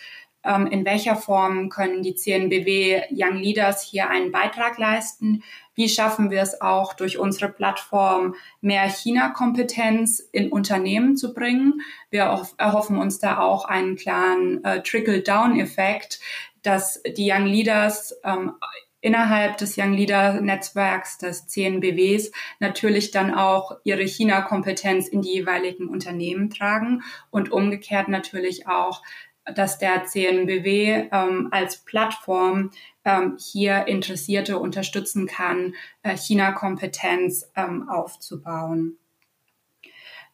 ähm, 0.47 0.67
in 0.67 0.85
welcher 0.85 1.15
Form 1.15 1.69
können 1.69 2.03
die 2.03 2.15
CNBW 2.15 3.01
Young 3.11 3.37
Leaders 3.37 3.81
hier 3.81 4.09
einen 4.09 4.31
Beitrag 4.31 4.77
leisten? 4.77 5.43
Wie 5.75 5.89
schaffen 5.89 6.31
wir 6.31 6.41
es 6.41 6.59
auch 6.59 6.93
durch 6.93 7.19
unsere 7.19 7.49
Plattform 7.49 8.33
mehr 8.61 8.89
China-Kompetenz 8.89 10.19
in 10.31 10.51
Unternehmen 10.51 11.17
zu 11.17 11.33
bringen? 11.33 11.81
Wir 12.09 12.43
erhoffen 12.57 12.97
uns 12.97 13.19
da 13.19 13.39
auch 13.39 13.65
einen 13.65 13.95
klaren 13.95 14.63
äh, 14.63 14.81
Trickle-Down-Effekt, 14.81 16.19
dass 16.67 17.01
die 17.03 17.31
Young 17.31 17.45
Leaders 17.45 18.13
ähm, 18.25 18.53
innerhalb 18.99 19.57
des 19.57 19.77
Young 19.77 19.93
Leader 19.93 20.41
Netzwerks 20.41 21.17
des 21.17 21.47
CNBWs 21.47 22.31
natürlich 22.59 23.11
dann 23.11 23.33
auch 23.33 23.77
ihre 23.85 24.03
China-Kompetenz 24.03 25.07
in 25.07 25.21
die 25.21 25.33
jeweiligen 25.33 25.87
Unternehmen 25.87 26.49
tragen 26.49 27.03
und 27.29 27.51
umgekehrt 27.51 28.09
natürlich 28.09 28.67
auch, 28.67 29.01
dass 29.45 29.77
der 29.77 30.03
CNBW 30.03 31.07
ähm, 31.09 31.47
als 31.51 31.77
Plattform 31.85 32.71
ähm, 33.05 33.37
hier 33.39 33.87
Interessierte 33.87 34.59
unterstützen 34.59 35.25
kann, 35.25 35.73
äh, 36.03 36.17
China-Kompetenz 36.17 37.49
ähm, 37.55 37.87
aufzubauen. 37.87 38.97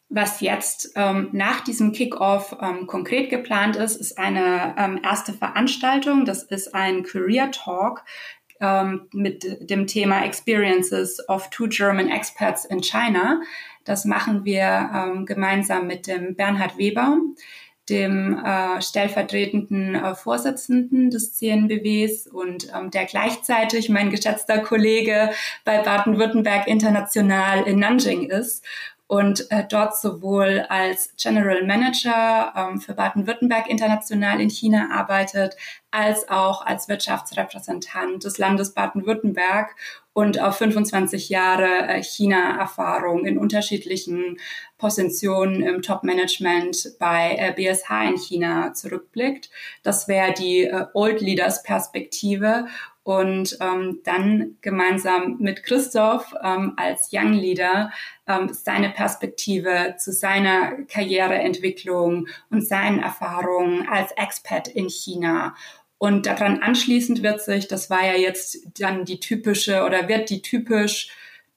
Was 0.08 0.40
jetzt 0.40 0.92
ähm, 0.96 1.30
nach 1.32 1.62
diesem 1.62 1.92
Kickoff 1.92 2.56
ähm, 2.60 2.86
konkret 2.86 3.30
geplant 3.30 3.76
ist, 3.76 3.96
ist 3.96 4.18
eine 4.18 4.74
ähm, 4.78 5.00
erste 5.02 5.32
Veranstaltung. 5.32 6.24
Das 6.24 6.42
ist 6.42 6.74
ein 6.74 7.02
Career 7.02 7.50
Talk 7.50 8.04
ähm, 8.60 9.08
mit 9.12 9.44
dem 9.70 9.86
Thema 9.86 10.24
Experiences 10.24 11.26
of 11.28 11.50
Two 11.50 11.68
German 11.68 12.10
Experts 12.10 12.64
in 12.64 12.82
China. 12.82 13.40
Das 13.84 14.04
machen 14.04 14.44
wir 14.44 14.90
ähm, 14.94 15.26
gemeinsam 15.26 15.86
mit 15.86 16.06
dem 16.06 16.36
Bernhard 16.36 16.78
Weber 16.78 17.18
dem 17.88 18.42
äh, 18.42 18.80
stellvertretenden 18.80 19.94
äh, 19.94 20.14
Vorsitzenden 20.14 21.10
des 21.10 21.34
CNBWs 21.34 22.26
und 22.26 22.68
ähm, 22.74 22.90
der 22.90 23.04
gleichzeitig 23.04 23.90
mein 23.90 24.10
geschätzter 24.10 24.60
Kollege 24.60 25.30
bei 25.64 25.82
Baden-Württemberg 25.82 26.66
International 26.66 27.64
in 27.64 27.78
Nanjing 27.78 28.30
ist 28.30 28.64
und 29.06 29.50
äh, 29.50 29.64
dort 29.68 29.98
sowohl 29.98 30.64
als 30.68 31.14
General 31.16 31.64
Manager 31.66 32.52
ähm, 32.56 32.80
für 32.80 32.94
Baden-Württemberg 32.94 33.68
International 33.68 34.40
in 34.40 34.48
China 34.48 34.88
arbeitet, 34.92 35.56
als 35.90 36.28
auch 36.28 36.64
als 36.64 36.88
Wirtschaftsrepräsentant 36.88 38.24
des 38.24 38.38
Landes 38.38 38.72
Baden-Württemberg 38.72 39.76
und 40.14 40.40
auf 40.40 40.56
25 40.56 41.28
Jahre 41.28 41.86
äh, 41.88 42.02
China-Erfahrung 42.02 43.26
in 43.26 43.36
unterschiedlichen 43.36 44.38
Positionen 44.78 45.62
im 45.62 45.82
Top-Management 45.82 46.96
bei 46.98 47.36
äh, 47.36 47.52
BSH 47.52 48.08
in 48.08 48.16
China 48.16 48.72
zurückblickt. 48.72 49.50
Das 49.82 50.08
wäre 50.08 50.32
die 50.32 50.64
äh, 50.64 50.86
Old 50.94 51.20
Leaders-Perspektive 51.20 52.66
und 53.04 53.58
ähm, 53.60 54.00
dann 54.02 54.56
gemeinsam 54.62 55.36
mit 55.38 55.62
Christoph 55.62 56.34
ähm, 56.42 56.72
als 56.76 57.10
Young 57.12 57.34
Leader 57.34 57.92
ähm, 58.26 58.48
seine 58.52 58.88
Perspektive 58.88 59.94
zu 59.98 60.10
seiner 60.10 60.72
Karriereentwicklung 60.88 62.26
und 62.50 62.66
seinen 62.66 63.00
Erfahrungen 63.00 63.86
als 63.88 64.10
Expat 64.12 64.68
in 64.68 64.88
China. 64.88 65.54
Und 65.98 66.26
daran 66.26 66.62
anschließend 66.62 67.22
wird 67.22 67.42
sich, 67.42 67.68
das 67.68 67.90
war 67.90 68.04
ja 68.04 68.14
jetzt 68.14 68.58
dann 68.80 69.04
die 69.04 69.20
typische 69.20 69.84
oder 69.84 70.08
wird 70.08 70.30
die 70.30 70.42
typisch 70.42 71.10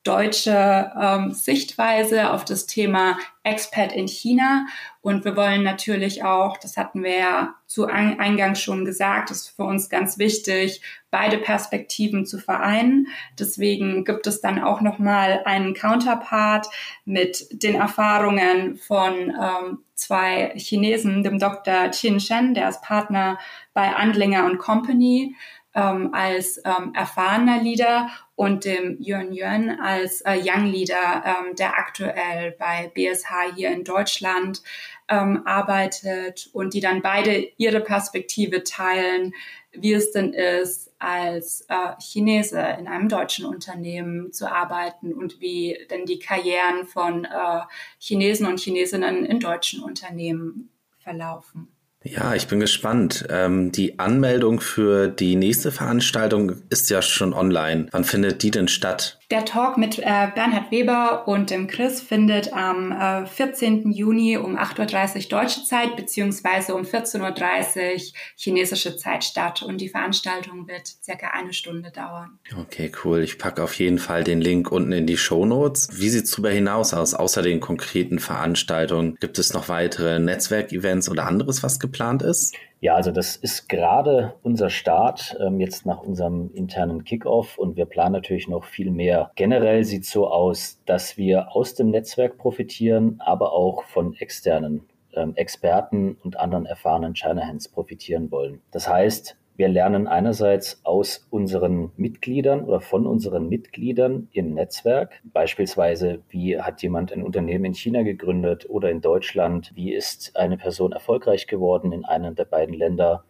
deutsche 0.08 0.92
ähm, 1.00 1.32
Sichtweise 1.34 2.32
auf 2.32 2.46
das 2.46 2.66
Thema 2.66 3.18
Expat 3.44 3.92
in 3.94 4.08
China. 4.08 4.66
Und 5.02 5.26
wir 5.26 5.36
wollen 5.36 5.64
natürlich 5.64 6.24
auch, 6.24 6.58
das 6.58 6.78
hatten 6.78 7.04
wir 7.04 7.18
ja 7.18 7.56
zu 7.66 7.86
Eingang 7.86 8.56
schon 8.56 8.86
gesagt, 8.86 9.32
ist 9.32 9.50
für 9.50 9.64
uns 9.64 9.90
ganz 9.90 10.18
wichtig, 10.18 10.82
beide 11.12 11.38
Perspektiven 11.38 12.26
zu 12.26 12.40
vereinen. 12.40 13.08
Deswegen 13.40 14.06
gibt 14.06 14.28
es 14.28 14.42
dann 14.42 14.62
auch 14.62 14.82
nochmal 14.82 15.42
einen 15.46 15.74
Counterpart 15.74 16.68
mit 17.06 17.48
den 17.52 17.76
Erfahrungen 17.76 18.78
von 18.78 19.14
ähm, 19.14 19.80
zwei 19.96 20.54
Chinesen, 20.56 21.24
dem 21.24 21.40
Dr. 21.40 21.90
Qin 21.90 22.20
Shen, 22.20 22.54
der 22.54 22.70
ist 22.70 22.82
Partner 22.82 23.38
bei 23.74 23.96
Andlinger 23.96 24.56
Company 24.58 25.36
ähm, 25.78 26.10
als 26.14 26.60
ähm, 26.66 26.92
erfahrener 26.96 27.62
Leader 27.62 28.10
und 28.36 28.66
dem 28.66 28.98
Yuan 29.00 29.32
Yuan 29.32 29.80
als 29.80 30.22
äh, 30.22 30.40
Young 30.44 30.66
Leader, 30.66 31.24
ähm, 31.24 31.56
der 31.56 31.78
aktuell 31.78 32.52
bei 32.58 32.92
BSH 32.94 33.56
hier 33.56 33.70
in 33.70 33.84
Deutschland 33.84 34.64
ähm, 35.08 35.44
arbeitet 35.46 36.50
und 36.52 36.74
die 36.74 36.80
dann 36.80 37.02
beide 37.04 37.48
ihre 37.58 37.80
Perspektive 37.80 38.64
teilen, 38.64 39.34
wie 39.72 39.94
es 39.94 40.12
denn 40.12 40.34
ist, 40.34 40.92
als 40.98 41.62
äh, 41.70 41.96
Chinese 42.02 42.60
in 42.80 42.88
einem 42.88 43.08
deutschen 43.08 43.46
Unternehmen 43.46 44.34
zu 44.34 44.52
arbeiten 44.52 45.14
und 45.14 45.40
wie 45.40 45.78
denn 45.92 46.06
die 46.06 46.18
Karrieren 46.18 46.88
von 46.88 47.26
äh, 47.26 47.62
Chinesen 48.00 48.48
und 48.48 48.60
Chinesinnen 48.60 49.26
in 49.26 49.40
deutschen 49.40 49.84
Unternehmen 49.84 50.72
verlaufen. 50.98 51.77
Ja, 52.10 52.36
ich 52.36 52.48
bin 52.48 52.60
gespannt. 52.60 53.26
Ähm, 53.30 53.72
die 53.72 54.00
Anmeldung 54.00 54.62
für 54.62 55.08
die 55.10 55.36
nächste 55.36 55.72
Veranstaltung 55.72 56.54
ist 56.70 56.90
ja 56.90 57.02
schon 57.02 57.34
online. 57.34 57.88
Wann 57.92 58.06
findet 58.06 58.44
die 58.44 58.52
denn 58.52 58.68
statt? 58.68 59.20
Der 59.30 59.44
Talk 59.44 59.78
mit 59.78 60.00
äh, 60.00 60.04
Bernhard 60.04 60.72
Weber 60.72 61.28
und 61.28 61.50
dem 61.50 61.68
Chris 61.68 62.00
findet 62.00 62.54
am 62.54 62.94
äh, 62.94 63.26
14. 63.26 63.92
Juni 63.92 64.38
um 64.38 64.58
8.30 64.58 65.16
Uhr 65.16 65.30
deutsche 65.30 65.66
Zeit 65.66 65.98
beziehungsweise 65.98 66.74
um 66.74 66.84
14.30 66.84 67.94
Uhr 67.94 68.02
chinesische 68.38 68.96
Zeit 68.96 69.26
statt 69.26 69.64
und 69.64 69.82
die 69.82 69.90
Veranstaltung 69.90 70.70
wird 70.70 70.88
circa 71.04 71.32
eine 71.32 71.52
Stunde 71.52 71.92
dauern. 71.92 72.40
Okay, 72.58 72.90
cool. 73.04 73.20
Ich 73.20 73.38
packe 73.38 73.62
auf 73.62 73.78
jeden 73.78 74.00
Fall 74.00 74.24
den 74.24 74.40
Link 74.40 74.72
unten 74.72 74.94
in 74.94 75.06
die 75.06 75.18
Show 75.18 75.46
Notes. 75.46 75.90
Wie 76.00 76.08
sieht 76.08 76.24
es 76.24 76.32
darüber 76.32 76.52
hinaus 76.52 76.94
aus? 76.94 77.14
Außer 77.14 77.42
den 77.42 77.60
konkreten 77.60 78.20
Veranstaltungen 78.20 79.18
gibt 79.20 79.40
es 79.40 79.52
noch 79.52 79.68
weitere 79.68 80.20
Netzwerkevents 80.20 81.10
oder 81.10 81.28
anderes, 81.28 81.64
was 81.64 81.82
geplant 81.82 82.22
ist? 82.22 82.56
Ja, 82.80 82.94
also 82.94 83.12
das 83.12 83.36
ist 83.36 83.70
gerade 83.70 84.36
unser 84.44 84.70
Start 84.70 85.36
ähm, 85.40 85.60
jetzt 85.60 85.86
nach 85.88 86.02
unserem 86.02 86.52
internen 86.54 87.04
Kickoff 87.04 87.58
und 87.58 87.76
wir 87.76 87.86
planen 87.86 88.14
natürlich 88.14 88.48
noch 88.48 88.66
viel 88.66 88.92
mehr. 88.92 89.32
Generell 89.36 89.84
sieht 89.84 90.04
es 90.04 90.12
so 90.12 90.28
aus, 90.28 90.80
dass 90.86 91.18
wir 91.18 91.56
aus 91.56 91.74
dem 91.74 91.90
Netzwerk 91.90 92.38
profitieren, 92.38 93.20
aber 93.20 93.52
auch 93.54 93.84
von 93.84 94.14
externen 94.14 94.88
ähm, 95.14 95.34
Experten 95.36 96.18
und 96.24 96.40
anderen 96.40 96.68
erfahrenen 96.68 97.16
China 97.16 97.42
Hands 97.42 97.68
profitieren 97.68 98.30
wollen. 98.30 98.62
Das 98.72 98.88
heißt, 98.88 99.36
wir 99.58 99.68
lernen 99.68 100.08
einerseits 100.08 100.80
aus 100.84 101.26
unseren 101.32 101.92
Mitgliedern 101.98 102.64
oder 102.64 102.80
von 102.80 103.08
unseren 103.08 103.50
Mitgliedern 103.50 104.30
im 104.32 104.54
Netzwerk. 104.54 105.20
Beispielsweise, 105.24 106.20
wie 106.30 106.62
hat 106.62 106.84
jemand 106.84 107.12
ein 107.12 107.24
Unternehmen 107.24 107.66
in 107.66 107.74
China 107.74 108.04
gegründet 108.04 108.70
oder 108.70 108.92
in 108.92 109.02
Deutschland? 109.02 109.72
Wie 109.74 109.96
ist 109.96 110.38
eine 110.38 110.58
Person 110.58 110.92
erfolgreich 110.92 111.48
geworden 111.48 111.92
in 111.92 112.06
einem 112.06 112.36
der 112.36 112.46
beiden 112.46 112.76
Länder? 112.76 113.24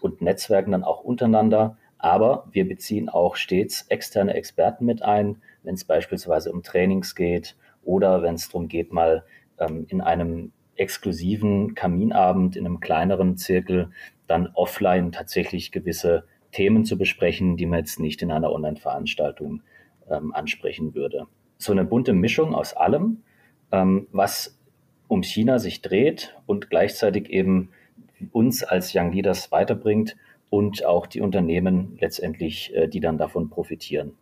Und 0.00 0.22
Netzwerken 0.22 0.70
dann 0.70 0.84
auch 0.84 1.02
untereinander. 1.02 1.76
Aber 1.98 2.46
wir 2.52 2.68
beziehen 2.68 3.08
auch 3.08 3.34
stets 3.34 3.86
externe 3.88 4.34
Experten 4.34 4.84
mit 4.84 5.02
ein, 5.02 5.42
wenn 5.64 5.74
es 5.74 5.84
beispielsweise 5.84 6.52
um 6.52 6.62
Trainings 6.62 7.16
geht 7.16 7.56
oder 7.82 8.22
wenn 8.22 8.36
es 8.36 8.48
darum 8.48 8.68
geht, 8.68 8.92
mal 8.92 9.24
ähm, 9.58 9.86
in 9.88 10.00
einem 10.00 10.52
exklusiven 10.76 11.74
Kaminabend 11.74 12.56
in 12.56 12.66
einem 12.66 12.80
kleineren 12.80 13.36
Zirkel 13.36 13.90
dann 14.26 14.48
offline 14.54 15.12
tatsächlich 15.12 15.72
gewisse 15.72 16.24
Themen 16.52 16.84
zu 16.84 16.96
besprechen, 16.96 17.56
die 17.56 17.66
man 17.66 17.80
jetzt 17.80 18.00
nicht 18.00 18.22
in 18.22 18.30
einer 18.30 18.52
Online-Veranstaltung 18.52 19.62
ähm, 20.08 20.32
ansprechen 20.34 20.94
würde. 20.94 21.26
So 21.58 21.72
eine 21.72 21.84
bunte 21.84 22.12
Mischung 22.12 22.54
aus 22.54 22.74
allem, 22.74 23.22
ähm, 23.72 24.06
was 24.12 24.58
um 25.08 25.22
China 25.22 25.58
sich 25.58 25.82
dreht 25.82 26.36
und 26.46 26.70
gleichzeitig 26.70 27.30
eben 27.30 27.70
uns 28.32 28.62
als 28.62 28.94
Young 28.94 29.12
Leaders 29.12 29.52
weiterbringt 29.52 30.16
und 30.50 30.84
auch 30.84 31.06
die 31.06 31.20
Unternehmen 31.20 31.98
letztendlich, 32.00 32.74
äh, 32.74 32.88
die 32.88 33.00
dann 33.00 33.18
davon 33.18 33.50
profitieren 33.50 34.16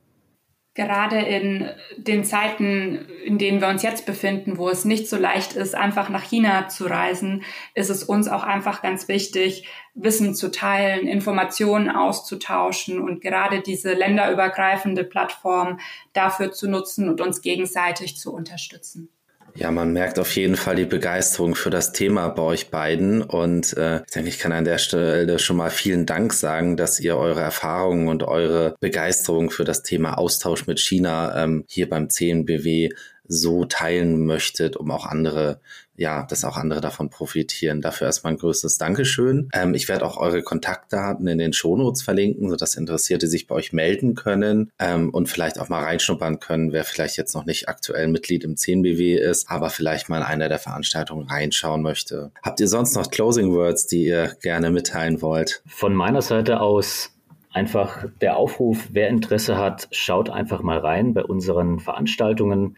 gerade 0.75 1.19
in 1.19 1.69
den 1.99 2.25
Zeiten, 2.25 3.07
in 3.25 3.37
denen 3.37 3.61
wir 3.61 3.69
uns 3.69 3.83
jetzt 3.83 4.07
befinden, 4.07 4.57
wo 4.57 4.71
es 4.71 4.85
nicht 4.85 5.09
so 5.09 5.19
leicht 5.19 5.53
ist, 5.53 5.75
einfach 5.75 6.09
nach 6.09 6.23
China 6.23 6.69
zu 6.69 6.87
reisen, 6.87 7.45
ist 7.75 7.91
es 7.91 8.03
uns 8.03 8.27
auch 8.29 8.43
einfach 8.43 8.81
ganz 8.81 9.07
wichtig, 9.09 9.69
Wissen 9.95 10.35
zu 10.35 10.51
teilen, 10.51 11.07
Informationen 11.07 11.91
auszutauschen 11.91 13.01
und 13.01 13.21
gerade 13.21 13.61
diese 13.61 13.93
länderübergreifende 13.93 15.05
Plattform 15.05 15.79
dafür 16.15 16.53
zu 16.53 16.69
nutzen 16.69 17.11
und 17.11 17.21
uns 17.21 17.43
gegenseitig 17.43 18.17
zu 18.17 18.33
unterstützen. 18.33 19.11
Ja, 19.55 19.71
man 19.71 19.93
merkt 19.93 20.19
auf 20.19 20.35
jeden 20.35 20.57
Fall 20.57 20.77
die 20.77 20.87
Begeisterung 20.87 21.55
für 21.55 21.69
das 21.69 21.93
Thema 21.93 22.29
bei 22.29 22.43
euch 22.43 22.71
beiden. 22.71 23.21
Und 23.21 23.77
äh, 23.77 23.97
ich 23.97 24.11
denke, 24.15 24.29
ich 24.31 24.39
kann 24.39 24.53
an 24.53 24.65
der 24.65 24.79
Stelle 24.79 25.39
schon 25.39 25.59
mal 25.59 25.71
vielen 25.71 26.07
Dank 26.07 26.33
sagen, 26.33 26.79
dass 26.79 26.99
ihr 27.01 27.19
eure 27.19 27.43
Erfahrungen 27.43 28.09
und 28.09 28.23
eure 28.23 28.75
Begeisterung 28.81 29.51
für 29.51 29.65
das 29.65 29.83
Thema 29.83 30.17
Austausch 30.17 30.67
mit 30.67 30.81
China 30.81 31.45
ähm, 31.45 31.65
hier 31.69 31.89
beim 31.89 32.09
CNBW 32.09 32.89
so 33.27 33.65
teilen 33.65 34.27
möchtet, 34.27 34.77
um 34.77 34.91
auch 34.91 35.07
andere 35.07 35.61
ja, 36.03 36.25
dass 36.25 36.45
auch 36.45 36.57
andere 36.57 36.81
davon 36.81 37.11
profitieren. 37.11 37.81
Dafür 37.81 38.07
erstmal 38.07 38.33
ein 38.33 38.39
größtes 38.39 38.79
Dankeschön. 38.79 39.49
Ähm, 39.53 39.75
ich 39.75 39.89
werde 39.89 40.05
auch 40.05 40.17
eure 40.17 40.43
Kontaktdaten 40.43 41.27
in 41.27 41.39
den 41.39 41.53
Shownotes 41.53 42.03
verlinken, 42.03 42.49
sodass 42.49 42.77
Interessierte 42.77 43.27
sich 43.27 43.47
bei 43.47 43.55
euch 43.55 43.73
melden 43.73 44.15
können 44.15 44.71
ähm, 44.79 45.11
und 45.11 45.29
vielleicht 45.29 45.61
auch 45.61 45.69
mal 45.69 45.83
reinschnuppern 45.83 46.41
können, 46.41 46.73
wer 46.73 46.85
vielleicht 46.85 47.17
jetzt 47.19 47.35
noch 47.35 47.45
nicht 47.45 47.69
aktuell 47.69 48.09
Mitglied 48.09 48.45
im 48.45 48.55
10BW 48.55 49.17
ist, 49.17 49.51
aber 49.51 49.71
vielleicht 49.71 50.09
mal 50.09 50.19
in 50.19 50.25
einer 50.25 50.49
der 50.49 50.59
Veranstaltungen 50.59 51.29
reinschauen 51.29 51.83
möchte. 51.83 52.33
Habt 52.43 52.61
ihr 52.61 52.69
sonst 52.69 52.97
noch 52.97 53.11
Closing 53.11 53.53
Words, 53.53 53.87
die 53.87 54.07
ihr 54.07 54.35
gerne 54.43 54.71
mitteilen 54.71 55.21
wollt? 55.21 55.63
Von 55.67 55.95
meiner 55.95 56.23
Seite 56.23 56.61
aus 56.61 57.11
einfach 57.53 58.07
der 58.21 58.37
Aufruf, 58.37 58.89
wer 58.91 59.09
Interesse 59.09 59.59
hat, 59.59 59.89
schaut 59.93 60.31
einfach 60.31 60.63
mal 60.63 60.79
rein 60.79 61.13
bei 61.13 61.23
unseren 61.23 61.81
Veranstaltungen. 61.81 62.77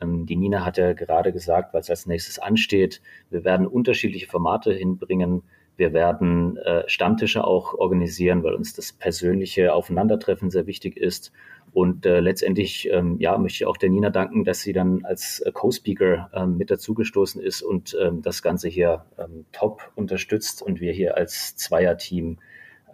Ähm, 0.00 0.26
die 0.26 0.36
Nina 0.36 0.64
hat 0.64 0.78
ja 0.78 0.92
gerade 0.92 1.32
gesagt, 1.32 1.74
was 1.74 1.90
als 1.90 2.06
nächstes 2.06 2.38
ansteht. 2.38 3.00
Wir 3.30 3.44
werden 3.44 3.66
unterschiedliche 3.66 4.26
Formate 4.26 4.72
hinbringen. 4.72 5.42
Wir 5.76 5.92
werden 5.92 6.56
äh, 6.58 6.84
Stammtische 6.88 7.44
auch 7.44 7.74
organisieren, 7.74 8.42
weil 8.42 8.54
uns 8.54 8.72
das 8.72 8.92
persönliche 8.92 9.74
Aufeinandertreffen 9.74 10.50
sehr 10.50 10.66
wichtig 10.66 10.96
ist. 10.96 11.32
Und 11.72 12.06
äh, 12.06 12.20
letztendlich 12.20 12.88
ähm, 12.90 13.16
ja, 13.18 13.36
möchte 13.36 13.56
ich 13.56 13.66
auch 13.66 13.76
der 13.76 13.90
Nina 13.90 14.08
danken, 14.08 14.44
dass 14.44 14.60
sie 14.60 14.72
dann 14.72 15.04
als 15.04 15.40
äh, 15.40 15.52
Co-Speaker 15.52 16.30
ähm, 16.32 16.56
mit 16.56 16.70
dazugestoßen 16.70 17.42
ist 17.42 17.60
und 17.60 17.94
ähm, 18.00 18.22
das 18.22 18.42
Ganze 18.42 18.68
hier 18.68 19.04
ähm, 19.18 19.44
top 19.52 19.92
unterstützt 19.94 20.62
und 20.62 20.80
wir 20.80 20.92
hier 20.92 21.18
als 21.18 21.54
Zweierteam 21.56 22.38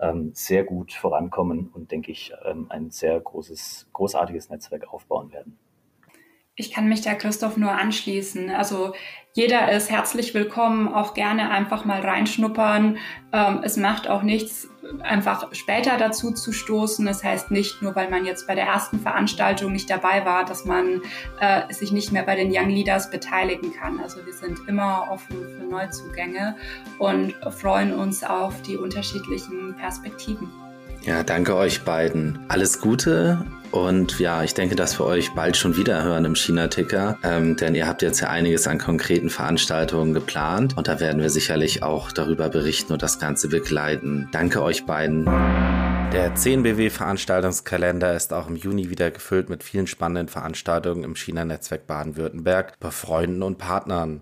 ähm, 0.01 0.31
sehr 0.35 0.65
gut 0.65 0.93
vorankommen 0.93 1.69
und 1.73 1.93
denke 1.93 2.11
ich 2.11 2.33
ein 2.71 2.91
sehr 2.91 3.21
großes, 3.21 3.87
großartiges 3.93 4.51
Netzwerk 4.51 4.93
aufbauen 4.93 5.31
werden. 5.31 5.59
Ich 6.55 6.71
kann 6.71 6.87
mich 6.87 7.01
da 7.01 7.15
Christoph 7.15 7.57
nur 7.57 7.73
anschließen. 7.73 8.51
Also 8.51 8.93
jeder 9.33 9.73
ist 9.73 9.91
herzlich 9.91 10.35
willkommen, 10.35 10.87
auch 10.87 11.15
gerne 11.15 11.51
einfach 11.51 11.87
mal 11.87 12.03
reinschnuppern. 12.03 12.99
Ähm, 13.33 13.61
es 13.63 13.79
macht 13.79 14.07
auch 14.07 14.23
nichts, 14.23 14.69
einfach 15.03 15.55
später 15.55 15.97
dazu 15.97 16.33
zu 16.33 16.53
stoßen. 16.53 17.07
Das 17.07 17.25
heißt 17.25 17.51
nicht 17.51 17.81
nur, 17.81 17.97
weil 17.97 18.11
man 18.11 18.27
jetzt 18.27 18.47
bei 18.47 18.55
der 18.55 18.67
ersten 18.67 19.01
Veranstaltung 19.01 19.73
nicht 19.73 19.89
dabei 19.89 20.27
war, 20.27 20.45
dass 20.45 20.67
man 20.67 21.01
äh, 21.41 21.73
sich 21.73 21.91
nicht 21.91 22.13
mehr 22.13 22.25
bei 22.25 22.37
den 22.37 22.51
Young 22.55 22.69
Leaders 22.69 23.11
beteiligen 23.11 23.73
kann. 23.73 23.99
Also 24.01 24.27
wir 24.27 24.35
sind 24.35 24.59
immer 24.69 25.09
offen 25.11 25.39
für 25.57 25.65
Neuzugänge 25.65 26.57
und 26.99 27.33
freuen 27.51 27.95
uns 27.95 28.23
auf 28.23 28.61
die 28.61 28.77
unterschiedlichen 28.77 29.75
Perspektiven. 29.77 30.53
Ja, 31.05 31.25
danke 31.25 31.57
euch 31.57 31.83
beiden. 31.83 32.39
Alles 32.49 32.81
Gute 32.81 33.45
und 33.73 34.21
ja, 34.21 34.45
ich 34.45 34.55
denke, 34.55 34.77
dass 34.77 35.01
wir 35.01 35.07
euch 35.07 35.33
bald 35.35 35.57
schon 35.57 35.77
wieder 35.77 36.05
hören 36.05 36.25
im 36.25 36.37
China-Ticker, 36.37 37.19
ähm, 37.25 37.57
denn 37.57 37.75
ihr 37.75 37.89
habt 37.89 38.03
jetzt 38.03 38.21
ja 38.21 38.29
einiges 38.29 38.69
an 38.69 38.79
konkreten 38.79 39.29
Veranstaltungen 39.29 40.15
geplant 40.15 40.77
und 40.77 40.87
da 40.87 41.01
werden 41.01 41.21
wir 41.21 41.31
sicherlich 41.31 41.83
auch 41.83 42.13
darüber 42.13 42.51
berichten 42.51 42.93
und 42.93 43.03
das 43.03 43.19
Ganze 43.19 43.49
begleiten. 43.49 44.29
Danke 44.31 44.63
euch 44.63 44.87
beiden. 44.87 45.25
Der 45.25 46.37
10BW 46.37 46.91
Veranstaltungskalender 46.91 48.15
ist 48.15 48.33
auch 48.33 48.47
im 48.47 48.57
Juni 48.57 48.91
wieder 48.91 49.11
gefüllt 49.11 49.49
mit 49.49 49.65
vielen 49.65 49.87
spannenden 49.87 50.29
Veranstaltungen 50.29 51.03
im 51.03 51.17
China-Netzwerk 51.17 51.87
Baden-Württemberg 51.87 52.79
bei 52.79 52.91
Freunden 52.91 53.43
und 53.43 53.59
Partnern. 53.59 54.21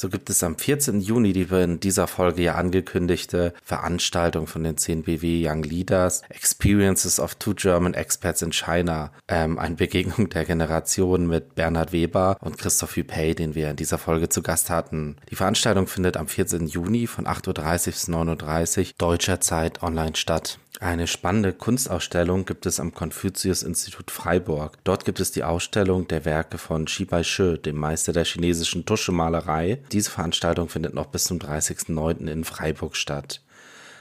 So 0.00 0.08
gibt 0.08 0.30
es 0.30 0.44
am 0.44 0.56
14. 0.56 1.00
Juni 1.00 1.32
die 1.32 1.48
in 1.50 1.80
dieser 1.80 2.06
Folge 2.06 2.40
ja 2.40 2.54
angekündigte 2.54 3.52
Veranstaltung 3.64 4.46
von 4.46 4.62
den 4.62 4.76
10 4.76 5.02
BW 5.02 5.44
Young 5.44 5.64
Leaders, 5.64 6.22
Experiences 6.28 7.18
of 7.18 7.34
Two 7.34 7.54
German 7.54 7.94
Experts 7.94 8.42
in 8.42 8.52
China, 8.52 9.10
ähm, 9.26 9.58
eine 9.58 9.74
Begegnung 9.74 10.28
der 10.28 10.44
Generation 10.44 11.26
mit 11.26 11.56
Bernhard 11.56 11.90
Weber 11.90 12.36
und 12.40 12.58
Christoph 12.58 12.96
Hupey, 12.96 13.34
den 13.34 13.56
wir 13.56 13.70
in 13.70 13.74
dieser 13.74 13.98
Folge 13.98 14.28
zu 14.28 14.40
Gast 14.40 14.70
hatten. 14.70 15.16
Die 15.30 15.34
Veranstaltung 15.34 15.88
findet 15.88 16.16
am 16.16 16.28
14. 16.28 16.68
Juni 16.68 17.08
von 17.08 17.26
8.30 17.26 17.84
bis 17.86 18.08
9.30 18.08 18.78
Uhr 18.78 18.92
deutscher 18.98 19.40
Zeit 19.40 19.82
online 19.82 20.14
statt. 20.14 20.60
Eine 20.80 21.08
spannende 21.08 21.52
Kunstausstellung 21.52 22.44
gibt 22.44 22.64
es 22.64 22.78
am 22.78 22.94
Konfuzius-Institut 22.94 24.12
Freiburg. 24.12 24.78
Dort 24.84 25.04
gibt 25.04 25.18
es 25.18 25.32
die 25.32 25.42
Ausstellung 25.42 26.06
der 26.06 26.24
Werke 26.24 26.56
von 26.56 26.86
Shi 26.86 27.04
Bai-she, 27.04 27.58
dem 27.58 27.76
Meister 27.76 28.12
der 28.12 28.24
chinesischen 28.24 28.86
Tuschemalerei. 28.86 29.80
Diese 29.90 30.10
Veranstaltung 30.10 30.68
findet 30.68 30.94
noch 30.94 31.06
bis 31.06 31.24
zum 31.24 31.40
30.09. 31.40 32.28
in 32.28 32.44
Freiburg 32.44 32.94
statt. 32.94 33.42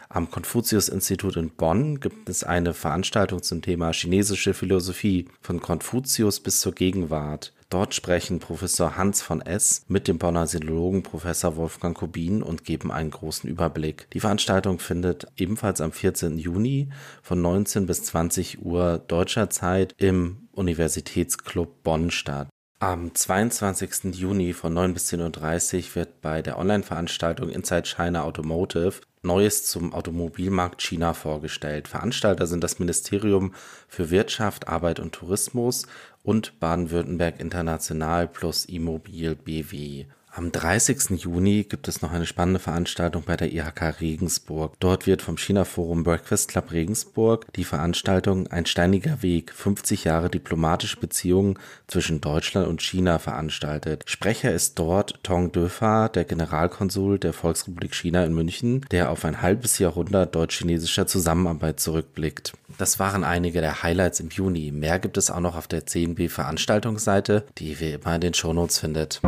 Am 0.07 0.29
Konfuzius-Institut 0.29 1.35
in 1.35 1.49
Bonn 1.49 1.99
gibt 1.99 2.29
es 2.29 2.43
eine 2.43 2.75
Veranstaltung 2.75 3.41
zum 3.41 3.63
Thema 3.63 3.91
chinesische 3.91 4.53
Philosophie 4.53 5.27
von 5.41 5.59
Konfuzius 5.59 6.39
bis 6.39 6.59
zur 6.59 6.73
Gegenwart. 6.73 7.53
Dort 7.69 7.93
sprechen 7.93 8.39
Professor 8.39 8.95
Hans 8.95 9.21
von 9.21 9.41
S. 9.41 9.83
mit 9.89 10.07
dem 10.07 10.17
Bonner 10.17 10.47
Sinologen 10.47 11.03
Professor 11.03 11.57
Wolfgang 11.57 11.97
Kubin 11.97 12.41
und 12.41 12.63
geben 12.63 12.93
einen 12.93 13.11
großen 13.11 13.49
Überblick. 13.49 14.09
Die 14.11 14.21
Veranstaltung 14.21 14.79
findet 14.79 15.27
ebenfalls 15.35 15.81
am 15.81 15.91
14. 15.91 16.37
Juni 16.37 16.89
von 17.21 17.41
19 17.41 17.85
bis 17.85 18.03
20 18.03 18.63
Uhr 18.63 18.99
deutscher 18.99 19.49
Zeit 19.49 19.93
im 19.97 20.47
Universitätsclub 20.53 21.83
Bonn 21.83 22.09
statt. 22.09 22.47
Am 22.79 23.13
22. 23.13 24.15
Juni 24.15 24.53
von 24.53 24.73
9 24.73 24.93
bis 24.93 25.11
10.30 25.11 25.77
Uhr 25.89 25.95
wird 25.95 26.21
bei 26.21 26.41
der 26.41 26.59
Online-Veranstaltung 26.59 27.49
Inside 27.49 27.87
China 27.87 28.23
Automotive 28.23 29.01
Neues 29.23 29.65
zum 29.65 29.93
Automobilmarkt 29.93 30.81
China 30.81 31.13
vorgestellt. 31.13 31.87
Veranstalter 31.87 32.47
sind 32.47 32.63
das 32.63 32.79
Ministerium 32.79 33.53
für 33.87 34.09
Wirtschaft, 34.09 34.67
Arbeit 34.67 34.99
und 34.99 35.11
Tourismus 35.11 35.85
und 36.27 36.59
Baden-Württemberg 36.59 37.39
International 37.39 38.27
plus 38.27 38.65
Immobil 38.65 39.33
BW. 39.33 40.07
Am 40.37 40.51
30. 40.51 41.19
Juni 41.23 41.63
gibt 41.63 41.87
es 41.87 42.03
noch 42.03 42.11
eine 42.11 42.27
spannende 42.27 42.59
Veranstaltung 42.59 43.23
bei 43.25 43.35
der 43.35 43.51
IHK 43.51 43.99
Regensburg. 44.01 44.73
Dort 44.79 45.07
wird 45.07 45.23
vom 45.23 45.35
China 45.35 45.65
Forum 45.65 46.03
Breakfast 46.03 46.49
Club 46.49 46.71
Regensburg 46.71 47.51
die 47.55 47.63
Veranstaltung 47.63 48.45
Ein 48.45 48.67
steiniger 48.67 49.23
Weg, 49.23 49.51
50 49.51 50.03
Jahre 50.03 50.29
diplomatische 50.29 50.97
Beziehungen 50.97 51.57
zwischen 51.87 52.21
Deutschland 52.21 52.67
und 52.67 52.83
China 52.83 53.17
veranstaltet. 53.17 54.03
Sprecher 54.05 54.53
ist 54.53 54.77
dort 54.77 55.23
Tong 55.23 55.51
Döfa, 55.51 56.07
der 56.07 56.25
Generalkonsul 56.25 57.17
der 57.17 57.33
Volksrepublik 57.33 57.95
China 57.95 58.23
in 58.23 58.35
München, 58.35 58.85
der 58.91 59.09
auf 59.09 59.25
ein 59.25 59.41
halbes 59.41 59.79
Jahrhundert 59.79 60.35
deutsch-chinesischer 60.35 61.07
Zusammenarbeit 61.07 61.79
zurückblickt. 61.79 62.53
Das 62.77 62.99
waren 62.99 63.23
einige 63.23 63.61
der 63.61 63.81
Highlights 63.81 64.19
im 64.19 64.29
Juni. 64.29 64.71
Mehr 64.71 64.99
gibt 64.99 65.17
es 65.17 65.31
auch 65.31 65.39
noch 65.39 65.55
auf 65.55 65.67
der 65.67 65.87
CNB 65.87 66.29
Veranstaltungsseite, 66.29 67.47
die 67.57 67.73
ihr 67.73 67.95
immer 67.95 68.13
in 68.13 68.21
den 68.21 68.33
Shownotes 68.35 68.77
findet. 68.77 69.19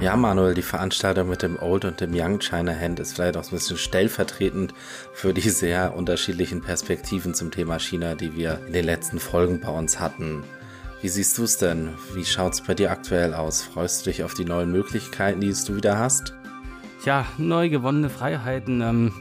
Ja, 0.00 0.16
Manuel, 0.16 0.54
die 0.54 0.62
Veranstaltung 0.62 1.28
mit 1.28 1.42
dem 1.42 1.58
Old 1.60 1.84
und 1.84 2.00
dem 2.00 2.12
Young 2.14 2.38
China 2.38 2.72
Hand 2.72 3.00
ist 3.00 3.14
vielleicht 3.14 3.36
auch 3.36 3.42
ein 3.42 3.50
bisschen 3.50 3.76
stellvertretend 3.76 4.72
für 5.12 5.34
die 5.34 5.50
sehr 5.50 5.96
unterschiedlichen 5.96 6.62
Perspektiven 6.62 7.34
zum 7.34 7.50
Thema 7.50 7.80
China, 7.80 8.14
die 8.14 8.36
wir 8.36 8.60
in 8.68 8.74
den 8.74 8.84
letzten 8.84 9.18
Folgen 9.18 9.60
bei 9.60 9.70
uns 9.70 9.98
hatten. 9.98 10.44
Wie 11.02 11.08
siehst 11.08 11.36
du 11.36 11.42
es 11.42 11.58
denn? 11.58 11.94
Wie 12.14 12.24
schaut 12.24 12.52
es 12.52 12.60
bei 12.60 12.74
dir 12.74 12.92
aktuell 12.92 13.34
aus? 13.34 13.64
Freust 13.64 14.06
du 14.06 14.10
dich 14.10 14.22
auf 14.22 14.34
die 14.34 14.44
neuen 14.44 14.70
Möglichkeiten, 14.70 15.40
die 15.40 15.52
du 15.52 15.74
wieder 15.74 15.98
hast? 15.98 16.32
Tja, 17.02 17.26
neu 17.36 17.68
gewonnene 17.68 18.08
Freiheiten. 18.08 18.80
Ähm, 18.80 19.12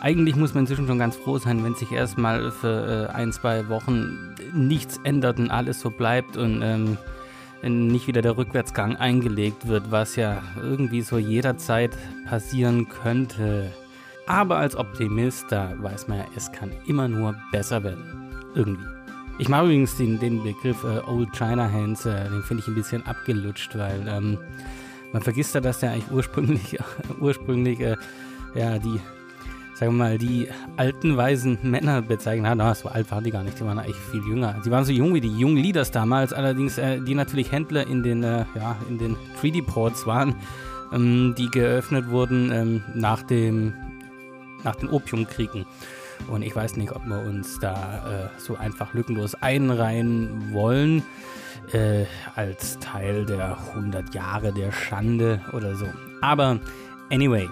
eigentlich 0.00 0.34
muss 0.34 0.54
man 0.54 0.64
inzwischen 0.64 0.88
schon 0.88 0.98
ganz 0.98 1.14
froh 1.14 1.38
sein, 1.38 1.62
wenn 1.62 1.76
sich 1.76 1.92
erstmal 1.92 2.50
für 2.50 3.10
äh, 3.10 3.14
ein, 3.14 3.32
zwei 3.32 3.68
Wochen 3.68 4.34
nichts 4.52 4.98
ändert 5.04 5.38
und 5.38 5.52
alles 5.52 5.80
so 5.80 5.90
bleibt 5.90 6.36
und 6.36 6.62
ähm, 6.62 6.98
nicht 7.62 8.06
wieder 8.06 8.22
der 8.22 8.36
Rückwärtsgang 8.36 8.96
eingelegt 8.96 9.66
wird, 9.66 9.90
was 9.90 10.16
ja 10.16 10.42
irgendwie 10.62 11.02
so 11.02 11.18
jederzeit 11.18 11.96
passieren 12.26 12.88
könnte. 12.88 13.72
Aber 14.26 14.56
als 14.56 14.76
Optimist, 14.76 15.46
da 15.50 15.72
weiß 15.78 16.08
man 16.08 16.18
ja, 16.18 16.24
es 16.36 16.50
kann 16.52 16.72
immer 16.86 17.08
nur 17.08 17.36
besser 17.52 17.82
werden. 17.82 18.30
Irgendwie. 18.54 18.84
Ich 19.38 19.48
mag 19.48 19.64
übrigens 19.64 19.96
den, 19.96 20.18
den 20.18 20.42
Begriff 20.42 20.82
äh, 20.84 21.00
Old 21.06 21.32
China 21.32 21.70
Hands, 21.70 22.04
äh, 22.06 22.28
den 22.30 22.42
finde 22.42 22.62
ich 22.62 22.68
ein 22.68 22.74
bisschen 22.74 23.06
abgelutscht, 23.06 23.76
weil 23.76 24.06
ähm, 24.08 24.38
man 25.12 25.22
vergisst 25.22 25.54
ja, 25.54 25.60
dass 25.60 25.80
der 25.80 25.92
eigentlich 25.92 26.10
ursprünglich, 26.10 26.78
ursprünglich 27.20 27.80
äh, 27.80 27.96
ja, 28.54 28.78
die 28.78 28.98
sagen 29.76 29.92
wir 29.92 30.04
mal, 30.04 30.18
die 30.18 30.48
alten, 30.76 31.16
weisen 31.16 31.58
Männer 31.62 32.00
bezeichnen 32.00 32.48
hat. 32.48 32.60
Ah, 32.60 32.74
so 32.74 32.88
alt 32.88 33.10
waren 33.10 33.24
die 33.24 33.30
gar 33.30 33.42
nicht, 33.42 33.60
die 33.60 33.64
waren 33.64 33.78
eigentlich 33.78 33.96
viel 33.96 34.22
jünger. 34.26 34.56
Sie 34.62 34.70
waren 34.70 34.84
so 34.84 34.92
jung 34.92 35.14
wie 35.14 35.20
die 35.20 35.38
jungen 35.38 35.58
Leaders 35.58 35.90
damals, 35.90 36.32
allerdings, 36.32 36.78
äh, 36.78 37.00
die 37.00 37.14
natürlich 37.14 37.52
Händler 37.52 37.86
in 37.86 38.02
den, 38.02 38.22
äh, 38.22 38.46
ja, 38.54 38.76
in 38.88 38.98
den 38.98 39.16
Treaty 39.38 39.60
Ports 39.60 40.06
waren, 40.06 40.34
ähm, 40.92 41.34
die 41.36 41.50
geöffnet 41.50 42.08
wurden 42.08 42.50
ähm, 42.52 42.84
nach, 42.94 43.22
dem, 43.22 43.74
nach 44.64 44.76
den 44.76 44.88
Opiumkriegen. 44.88 45.66
Und 46.28 46.40
ich 46.40 46.56
weiß 46.56 46.76
nicht, 46.76 46.92
ob 46.92 47.04
wir 47.06 47.18
uns 47.18 47.58
da 47.60 48.30
äh, 48.34 48.40
so 48.40 48.56
einfach 48.56 48.94
lückenlos 48.94 49.34
einreihen 49.34 50.54
wollen. 50.54 51.02
Äh, 51.72 52.04
als 52.36 52.78
Teil 52.78 53.26
der 53.26 53.58
100 53.74 54.14
Jahre 54.14 54.52
der 54.52 54.70
Schande 54.70 55.40
oder 55.52 55.74
so. 55.74 55.86
Aber 56.20 56.60
anyway, 57.10 57.48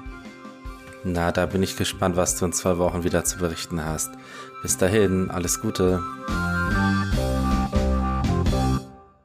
na, 1.05 1.33
da 1.33 1.47
bin 1.47 1.63
ich 1.63 1.77
gespannt, 1.77 2.17
was 2.17 2.37
du 2.37 2.47
in 2.47 2.53
zwei 2.53 2.79
Wochen 2.79 3.05
wieder 3.05 3.25
zu 3.25 3.39
berichten 3.39 3.85
hast. 3.85 4.11
Bis 4.63 4.79
dahin, 4.79 5.31
alles 5.31 5.61
Gute. 5.61 6.03